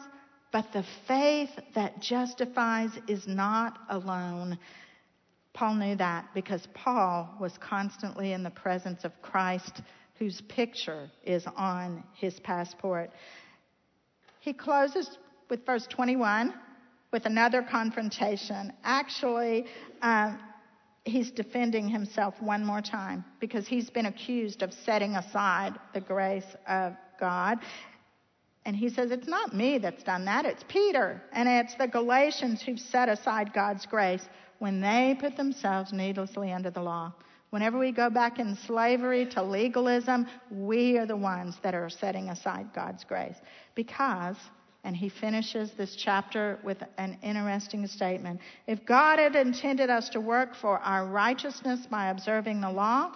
but 0.52 0.66
the 0.74 0.84
faith 1.08 1.52
that 1.76 2.02
justifies 2.02 2.92
is 3.08 3.28
not 3.28 3.78
alone. 3.90 4.58
Paul 5.54 5.76
knew 5.76 5.96
that 5.98 6.34
because 6.34 6.68
Paul 6.74 7.30
was 7.40 7.58
constantly 7.60 8.34
in 8.34 8.42
the 8.42 8.50
presence 8.50 9.04
of 9.04 9.12
Christ, 9.22 9.82
whose 10.16 10.42
picture 10.42 11.10
is 11.24 11.46
on 11.56 12.04
his 12.16 12.40
passport. 12.40 13.12
He 14.40 14.54
closes 14.54 15.18
with 15.50 15.66
verse 15.66 15.86
21 15.88 16.54
with 17.12 17.26
another 17.28 17.62
confrontation. 17.62 18.74
Actually, 18.84 19.66
um, 20.02 20.40
he's 21.06 21.32
defending 21.32 21.90
himself 21.90 22.36
one 22.42 22.66
more 22.66 22.82
time 22.82 23.26
because 23.40 23.68
he's 23.68 23.90
been 23.90 24.06
accused 24.06 24.62
of 24.62 24.74
setting 24.74 25.16
aside 25.16 25.74
the 25.94 26.02
grace 26.02 26.56
of 26.68 26.94
God. 27.20 27.60
And 28.66 28.76
he 28.76 28.90
says, 28.90 29.12
It's 29.12 29.28
not 29.28 29.54
me 29.54 29.78
that's 29.78 30.04
done 30.04 30.26
that, 30.26 30.46
it's 30.46 30.64
Peter. 30.68 31.22
And 31.34 31.50
it's 31.50 31.76
the 31.76 31.88
Galatians 31.88 32.62
who've 32.62 32.80
set 32.80 33.10
aside 33.10 33.54
God's 33.54 33.86
grace 33.86 34.24
when 34.60 34.80
they 34.80 35.18
put 35.20 35.36
themselves 35.36 35.92
needlessly 35.92 36.54
under 36.54 36.72
the 36.72 36.82
law. 36.82 37.14
Whenever 37.50 37.78
we 37.78 37.92
go 37.92 38.10
back 38.10 38.40
in 38.40 38.56
slavery 38.66 39.28
to 39.28 39.44
legalism, 39.44 40.26
we 40.50 40.98
are 40.98 41.06
the 41.06 41.16
ones 41.16 41.56
that 41.62 41.76
are 41.76 41.90
setting 41.90 42.30
aside 42.30 42.68
God's 42.74 43.04
grace. 43.04 43.36
Because, 43.76 44.38
and 44.84 44.96
he 44.96 45.10
finishes 45.10 45.72
this 45.72 45.96
chapter 45.96 46.60
with 46.64 46.84
an 46.98 47.18
interesting 47.22 47.88
statement. 47.88 48.40
If 48.68 48.86
God 48.86 49.20
had 49.20 49.36
intended 49.36 49.90
us 49.90 50.10
to 50.10 50.20
work 50.20 50.56
for 50.56 50.80
our 50.80 51.06
righteousness 51.08 51.88
by 51.90 52.10
observing 52.10 52.62
the 52.62 52.72
law, 52.72 53.14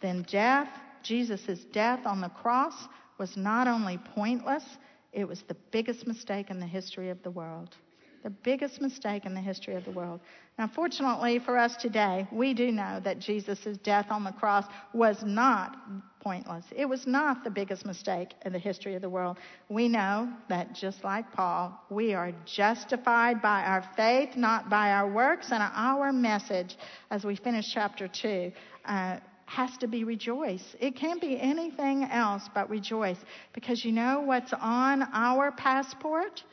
then 0.00 0.22
death, 0.30 0.68
Jesus' 1.02 1.64
death 1.72 2.06
on 2.06 2.20
the 2.20 2.28
cross, 2.28 2.88
was 3.18 3.36
not 3.36 3.68
only 3.68 3.98
pointless, 3.98 4.64
it 5.12 5.28
was 5.28 5.42
the 5.42 5.56
biggest 5.70 6.06
mistake 6.06 6.50
in 6.50 6.58
the 6.58 6.66
history 6.66 7.10
of 7.10 7.22
the 7.22 7.30
world 7.30 7.76
the 8.22 8.30
biggest 8.30 8.80
mistake 8.80 9.24
in 9.24 9.34
the 9.34 9.40
history 9.40 9.74
of 9.74 9.84
the 9.84 9.90
world. 9.90 10.20
Now, 10.58 10.70
fortunately 10.74 11.38
for 11.38 11.56
us 11.56 11.76
today, 11.76 12.26
we 12.30 12.52
do 12.52 12.70
know 12.70 13.00
that 13.02 13.18
Jesus' 13.18 13.78
death 13.82 14.06
on 14.10 14.24
the 14.24 14.32
cross 14.32 14.66
was 14.92 15.22
not 15.24 15.76
pointless. 16.20 16.66
It 16.76 16.84
was 16.84 17.06
not 17.06 17.44
the 17.44 17.50
biggest 17.50 17.86
mistake 17.86 18.34
in 18.44 18.52
the 18.52 18.58
history 18.58 18.94
of 18.94 19.00
the 19.00 19.08
world. 19.08 19.38
We 19.70 19.88
know 19.88 20.30
that 20.50 20.74
just 20.74 21.02
like 21.02 21.32
Paul, 21.32 21.80
we 21.88 22.12
are 22.12 22.32
justified 22.44 23.40
by 23.40 23.62
our 23.62 23.88
faith, 23.96 24.36
not 24.36 24.68
by 24.68 24.92
our 24.92 25.10
works, 25.10 25.50
and 25.50 25.62
our 25.62 26.12
message 26.12 26.76
as 27.10 27.24
we 27.24 27.36
finish 27.36 27.72
chapter 27.72 28.06
2. 28.08 28.52
Uh, 28.84 29.16
has 29.46 29.76
to 29.78 29.88
be 29.88 30.04
rejoice. 30.04 30.76
It 30.78 30.94
can't 30.94 31.20
be 31.20 31.40
anything 31.40 32.04
else 32.04 32.48
but 32.54 32.70
rejoice 32.70 33.16
because 33.52 33.84
you 33.84 33.90
know 33.90 34.20
what's 34.20 34.52
on 34.52 35.02
our 35.12 35.50
passport? 35.50 36.44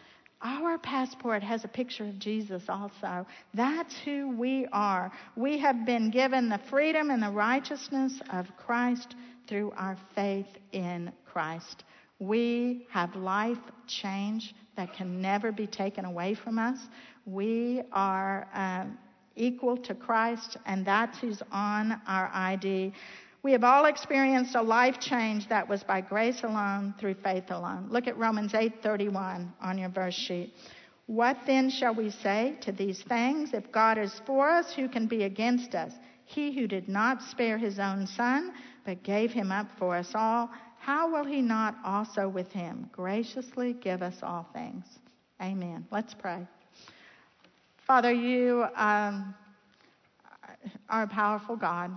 Our 0.42 0.78
passport 0.78 1.42
has 1.42 1.64
a 1.64 1.68
picture 1.68 2.04
of 2.04 2.20
Jesus 2.20 2.64
also. 2.70 3.26
That's 3.56 3.96
who 4.06 4.36
we 4.38 4.68
are. 4.72 5.12
We 5.36 5.58
have 5.58 5.86
been 5.86 6.12
given 6.12 6.48
the 6.48 6.60
freedom 6.70 7.10
and 7.10 7.24
the 7.24 7.32
righteousness 7.32 8.22
of 8.32 8.46
Christ 8.56 9.16
through 9.48 9.72
our 9.76 9.98
faith 10.14 10.48
in 10.74 11.12
Christ. 11.26 11.86
We 12.20 12.86
have 12.92 13.16
life 13.16 13.58
change 13.88 14.54
that 14.76 14.94
can 14.94 15.22
never 15.22 15.52
be 15.52 15.66
taken 15.66 16.06
away 16.06 16.36
from 16.36 16.60
us. 16.60 16.78
We 17.26 17.82
are 17.92 18.48
um, 18.54 18.98
equal 19.36 19.78
to 19.78 19.96
Christ, 19.96 20.58
and 20.66 20.86
that's 20.86 21.18
who's 21.20 21.42
on 21.52 22.00
our 22.08 22.30
ID. 22.34 22.94
We 23.48 23.54
have 23.54 23.64
all 23.64 23.86
experienced 23.86 24.56
a 24.56 24.62
life 24.62 25.00
change 25.00 25.48
that 25.48 25.70
was 25.70 25.82
by 25.82 26.02
grace 26.02 26.44
alone, 26.44 26.94
through 27.00 27.14
faith 27.14 27.50
alone. 27.50 27.88
Look 27.90 28.06
at 28.06 28.18
Romans 28.18 28.54
8:31 28.54 29.54
on 29.62 29.78
your 29.78 29.88
verse 29.88 30.16
sheet. 30.16 30.54
What 31.06 31.38
then 31.46 31.70
shall 31.70 31.96
we 31.96 32.10
say 32.10 32.58
to 32.60 32.74
these 32.74 33.02
things? 33.04 33.54
If 33.54 33.72
God 33.72 33.98
is 33.98 34.20
for 34.26 34.50
us, 34.50 34.74
who 34.74 34.90
can 34.90 35.08
be 35.08 35.24
against 35.24 35.76
us? 35.76 35.94
He 36.26 36.52
who 36.52 36.68
did 36.68 36.90
not 36.90 37.22
spare 37.22 37.58
his 37.58 37.80
own 37.80 38.06
son, 38.06 38.52
but 38.84 39.02
gave 39.02 39.32
him 39.32 39.54
up 39.54 39.68
for 39.80 39.96
us 39.96 40.12
all, 40.14 40.50
how 40.78 41.10
will 41.10 41.24
he 41.24 41.42
not 41.42 41.78
also 41.86 42.28
with 42.28 42.52
him 42.52 42.90
graciously 42.92 43.72
give 43.72 44.02
us 44.02 44.18
all 44.24 44.46
things? 44.52 44.84
Amen. 45.42 45.88
Let's 45.90 46.14
pray. 46.14 46.46
Father, 47.86 48.12
you 48.12 48.66
um, 48.76 49.34
are 50.90 51.04
a 51.04 51.08
powerful 51.08 51.56
God, 51.56 51.92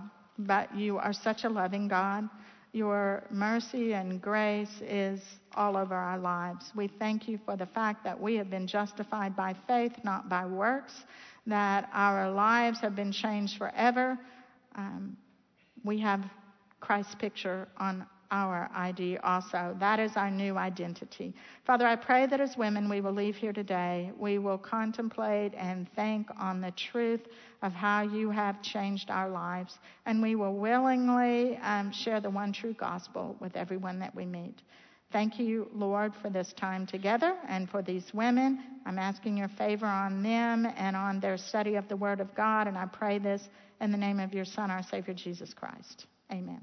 but 0.45 0.75
you 0.75 0.97
are 0.97 1.13
such 1.13 1.43
a 1.43 1.49
loving 1.49 1.87
God. 1.87 2.29
Your 2.73 3.23
mercy 3.29 3.93
and 3.93 4.21
grace 4.21 4.81
is 4.81 5.21
all 5.55 5.75
over 5.75 5.93
our 5.93 6.17
lives. 6.17 6.71
We 6.75 6.87
thank 6.87 7.27
you 7.27 7.37
for 7.45 7.57
the 7.57 7.65
fact 7.65 8.03
that 8.05 8.19
we 8.19 8.35
have 8.35 8.49
been 8.49 8.65
justified 8.65 9.35
by 9.35 9.55
faith, 9.67 9.91
not 10.03 10.29
by 10.29 10.45
works, 10.45 10.93
that 11.47 11.89
our 11.91 12.31
lives 12.31 12.79
have 12.79 12.95
been 12.95 13.11
changed 13.11 13.57
forever. 13.57 14.17
Um, 14.75 15.17
we 15.83 15.99
have 15.99 16.23
Christ's 16.79 17.15
picture 17.15 17.67
on 17.77 18.05
our 18.31 18.69
ID 18.73 19.17
also. 19.17 19.75
That 19.79 19.99
is 19.99 20.13
our 20.15 20.31
new 20.31 20.57
identity. 20.57 21.35
Father, 21.65 21.85
I 21.85 21.95
pray 21.95 22.25
that 22.27 22.39
as 22.39 22.57
women 22.57 22.89
we 22.89 23.01
will 23.01 23.11
leave 23.11 23.35
here 23.35 23.53
today, 23.53 24.11
we 24.17 24.39
will 24.39 24.57
contemplate 24.57 25.53
and 25.55 25.87
think 25.93 26.27
on 26.39 26.61
the 26.61 26.71
truth 26.71 27.21
of 27.61 27.73
how 27.73 28.01
you 28.01 28.31
have 28.31 28.61
changed 28.63 29.09
our 29.09 29.29
lives, 29.29 29.77
and 30.05 30.21
we 30.21 30.35
will 30.35 30.55
willingly 30.55 31.57
um, 31.57 31.91
share 31.91 32.19
the 32.19 32.29
one 32.29 32.53
true 32.53 32.73
gospel 32.73 33.35
with 33.39 33.55
everyone 33.55 33.99
that 33.99 34.15
we 34.15 34.25
meet. 34.25 34.61
Thank 35.11 35.37
you, 35.37 35.69
Lord, 35.73 36.13
for 36.21 36.29
this 36.29 36.53
time 36.53 36.87
together 36.87 37.35
and 37.49 37.69
for 37.69 37.81
these 37.81 38.13
women. 38.13 38.63
I'm 38.85 38.97
asking 38.97 39.37
your 39.37 39.49
favor 39.49 39.85
on 39.85 40.23
them 40.23 40.65
and 40.77 40.95
on 40.95 41.19
their 41.19 41.37
study 41.37 41.75
of 41.75 41.87
the 41.89 41.97
Word 41.97 42.21
of 42.21 42.33
God, 42.33 42.67
and 42.67 42.77
I 42.77 42.85
pray 42.85 43.19
this 43.19 43.41
in 43.81 43.91
the 43.91 43.97
name 43.97 44.19
of 44.19 44.33
your 44.33 44.45
Son, 44.45 44.71
our 44.71 44.83
Savior, 44.83 45.13
Jesus 45.13 45.53
Christ. 45.53 46.05
Amen. 46.31 46.61